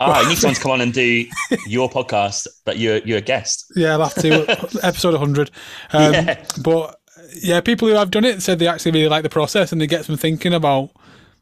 [0.00, 1.24] Ah, you need someone to come on and do
[1.66, 3.72] your podcast, but you're you're a guest.
[3.76, 4.78] Yeah, I'll have to.
[4.82, 5.50] episode 100.
[5.92, 6.44] Um, yeah.
[6.62, 6.99] But
[7.34, 9.86] yeah, people who have done it said they actually really like the process and they
[9.86, 10.90] get them thinking about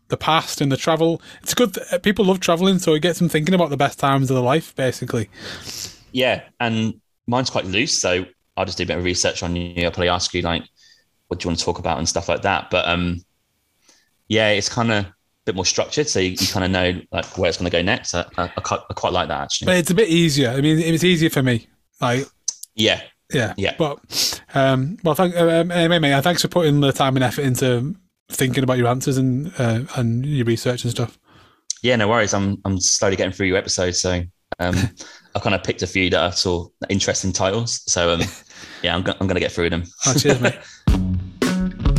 [0.08, 1.20] the past and the travel.
[1.42, 1.74] It's good.
[1.74, 4.44] Th- people love traveling, so it gets them thinking about the best times of their
[4.44, 5.28] life, basically.
[6.12, 8.24] Yeah, and mine's quite loose, so
[8.56, 9.84] I'll just do a bit of research on you.
[9.84, 10.64] I'll probably ask you like,
[11.28, 12.70] what do you want to talk about and stuff like that.
[12.70, 13.22] But um,
[14.28, 17.38] yeah, it's kind of a bit more structured, so you, you kind of know like
[17.38, 18.14] where it's going to go next.
[18.14, 19.66] I, I, I, quite, I quite like that actually.
[19.66, 20.50] But it's a bit easier.
[20.50, 21.68] I mean, it was easier for me.
[22.00, 22.26] Like,
[22.74, 23.02] Yeah,
[23.32, 23.74] yeah, Yeah.
[23.78, 26.22] But um, well, thank um, anyway, mate.
[26.22, 27.94] Thanks for putting the time and effort into
[28.30, 31.18] thinking about your answers and uh, and your research and stuff.
[31.82, 32.34] yeah, no worries.
[32.34, 34.22] I'm I'm slowly getting through your episodes, so
[34.58, 34.74] um,
[35.34, 37.82] I kind of picked a few that I saw interesting titles.
[37.90, 38.20] So um,
[38.82, 39.84] yeah, I'm, go- I'm going to get through them.
[40.06, 40.58] Oh, cheers, mate.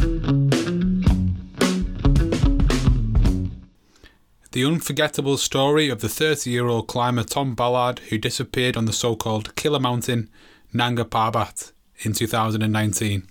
[4.51, 8.93] The unforgettable story of the 30 year old climber Tom Ballard who disappeared on the
[8.93, 10.29] so called Killer Mountain
[10.73, 13.27] Nanga Parbat in 2019.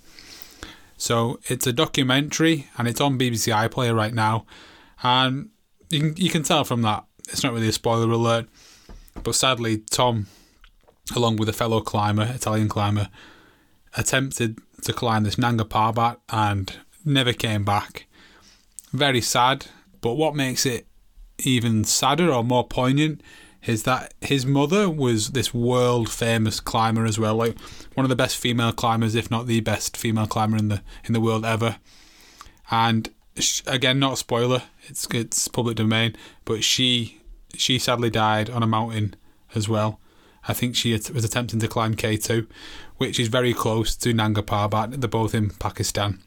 [0.97, 4.45] So it's a documentary and it's on BBC iPlayer right now.
[5.01, 5.49] And
[5.89, 8.47] you can, you can tell from that, it's not really a spoiler alert,
[9.23, 10.27] but sadly, Tom,
[11.15, 13.09] along with a fellow climber, Italian climber,
[13.95, 16.75] attempted to climb this Nanga Parbat and
[17.05, 18.07] never came back.
[18.91, 19.67] Very sad,
[20.01, 20.85] but what makes it
[21.39, 23.21] even sadder or more poignant
[23.65, 27.59] is that his mother was this world famous climber as well, like
[27.93, 31.13] one of the best female climbers, if not the best female climber in the in
[31.13, 31.77] the world ever.
[32.71, 36.15] And sh- again, not a spoiler; it's it's public domain,
[36.45, 37.21] but she
[37.55, 39.15] she sadly died on a mountain
[39.55, 39.99] as well.
[40.47, 42.47] I think she was attempting to climb K2,
[42.97, 45.01] which is very close to Nanga Parbat.
[45.01, 46.19] They're both in Pakistan,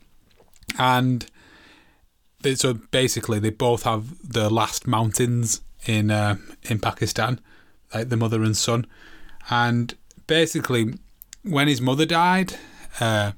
[0.79, 1.27] and
[2.55, 7.41] so basically they both have the last mountains in uh, in Pakistan,
[7.95, 8.87] like the mother and son,
[9.51, 9.95] and
[10.27, 10.95] basically
[11.43, 12.55] when his mother died,
[13.01, 13.33] uh,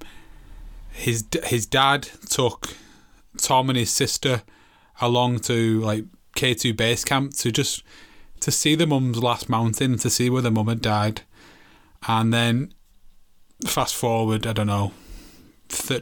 [0.90, 2.74] his his dad took
[3.38, 4.42] Tom and his sister
[5.00, 6.04] along to like
[6.34, 7.82] K two base camp to just
[8.40, 11.22] to see the mum's last mountain to see where the mum had died,
[12.06, 12.74] and then
[13.66, 14.92] fast forward I don't know,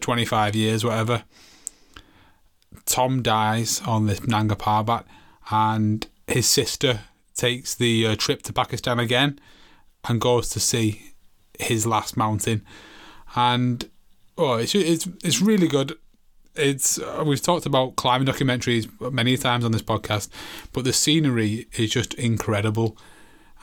[0.00, 1.24] twenty five years whatever.
[2.84, 5.04] Tom dies on this Nanga Parbat,
[5.50, 7.00] and his sister
[7.34, 9.38] takes the uh, trip to Pakistan again
[10.08, 11.12] and goes to see
[11.58, 12.64] his last mountain.
[13.34, 13.88] And
[14.36, 15.94] oh, it's it's it's really good.
[16.54, 20.28] It's uh, we've talked about climbing documentaries many times on this podcast,
[20.72, 22.98] but the scenery is just incredible,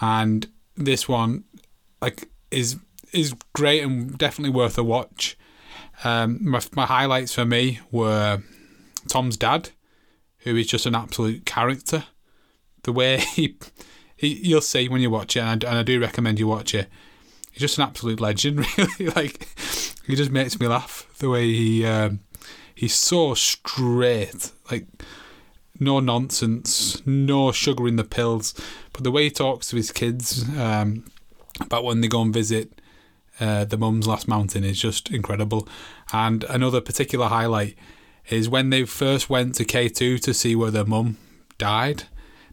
[0.01, 1.43] and this one
[2.01, 2.77] like is
[3.13, 5.37] is great and definitely worth a watch.
[6.03, 8.41] Um, my my highlights for me were
[9.07, 9.69] Tom's dad,
[10.39, 12.05] who is just an absolute character.
[12.83, 13.55] The way he,
[14.15, 16.73] he you'll see when you watch it, and I, and I do recommend you watch
[16.73, 16.89] it.
[17.51, 19.11] He's just an absolute legend, really.
[19.11, 19.47] like
[20.05, 22.19] he just makes me laugh the way he um,
[22.75, 24.87] he's so straight, like
[25.79, 28.53] no nonsense, no sugar in the pills.
[28.93, 31.05] But the way he talks to his kids um,
[31.59, 32.79] about when they go and visit
[33.39, 35.67] uh, the mum's last mountain is just incredible.
[36.11, 37.75] And another particular highlight
[38.29, 41.17] is when they first went to K2 to see where their mum
[41.57, 42.03] died.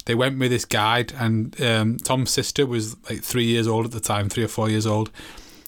[0.06, 3.92] They went with this guide, and um, Tom's sister was like three years old at
[3.92, 5.10] the time, three or four years old.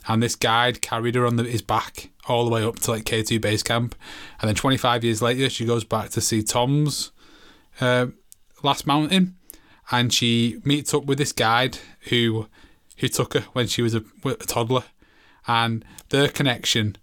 [0.07, 3.05] And this guide carried her on the, his back all the way up to like
[3.05, 3.95] K2 base camp.
[4.41, 7.11] And then 25 years later, she goes back to see Tom's
[7.81, 8.07] uh,
[8.63, 9.37] last mountain,
[9.91, 11.79] and she meets up with this guide
[12.09, 12.47] who
[12.99, 14.85] who took her when she was a, a toddler,
[15.47, 16.97] and their connection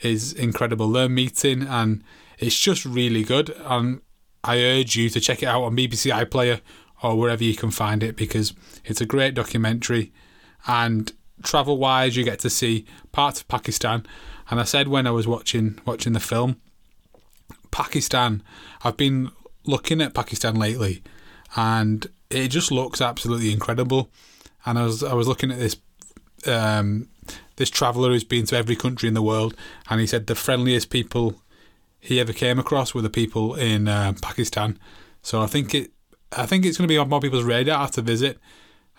[0.00, 0.90] is incredible.
[0.90, 2.02] Their meeting and
[2.38, 4.00] it's just really good, and
[4.44, 6.60] I urge you to check it out on BBC iPlayer
[7.02, 8.52] or wherever you can find it because
[8.84, 10.12] it's a great documentary.
[10.66, 11.12] And
[11.42, 14.06] travel wise, you get to see parts of Pakistan.
[14.50, 16.60] And I said when I was watching watching the film,
[17.70, 18.42] Pakistan.
[18.82, 19.30] I've been
[19.64, 21.02] looking at Pakistan lately,
[21.56, 24.10] and it just looks absolutely incredible.
[24.64, 25.76] And I was I was looking at this
[26.46, 27.08] um,
[27.56, 29.54] this traveller who's been to every country in the world,
[29.88, 31.42] and he said the friendliest people
[32.00, 34.78] he ever came across were the people in uh, Pakistan.
[35.22, 35.90] So I think it,
[36.32, 38.38] I think it's going to be on more people's radar to visit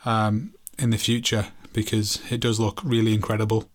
[0.05, 3.69] um, in the future because it does look really incredible.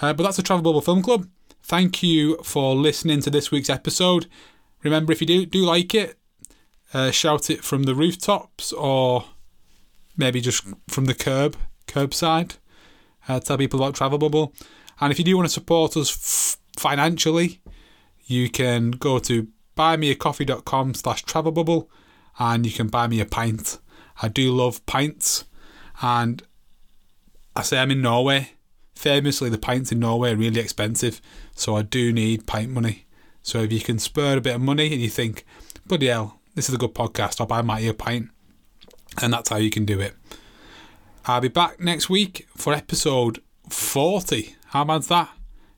[0.00, 1.28] Uh, but that's the Travel Bubble Film Club.
[1.62, 4.26] Thank you for listening to this week's episode.
[4.82, 6.18] Remember, if you do do like it,
[6.94, 9.24] uh, shout it from the rooftops or
[10.16, 11.56] maybe just from the curb,
[11.86, 12.56] curbside.
[13.28, 14.54] Uh, tell people about Travel Bubble.
[15.00, 17.60] And if you do want to support us f- financially,
[18.24, 21.88] you can go to buymeacoffee.com slash travelbubble
[22.40, 23.78] and you can buy me a pint.
[24.20, 25.44] I do love pints
[26.02, 26.42] and
[27.54, 28.52] I say I'm in Norway.
[28.94, 31.20] Famously, the pints in Norway are really expensive,
[31.54, 33.06] so I do need pint money.
[33.42, 35.44] So if you can spur a bit of money and you think,
[35.86, 38.30] bloody hell, this is a good podcast, I'll buy Matty a pint,
[39.22, 40.14] and that's how you can do it.
[41.26, 44.56] I'll be back next week for episode 40.
[44.66, 45.30] How bad's that?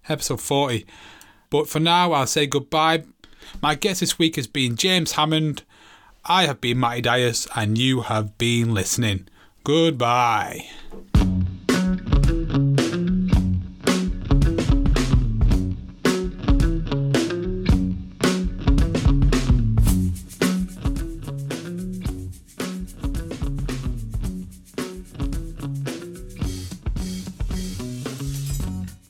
[0.08, 0.86] Episode 40.
[1.50, 3.04] But for now, I'll say goodbye.
[3.60, 5.62] My guest this week has been James Hammond,
[6.24, 9.28] I have been Matty Dias, and you have been listening.
[9.64, 10.68] Goodbye.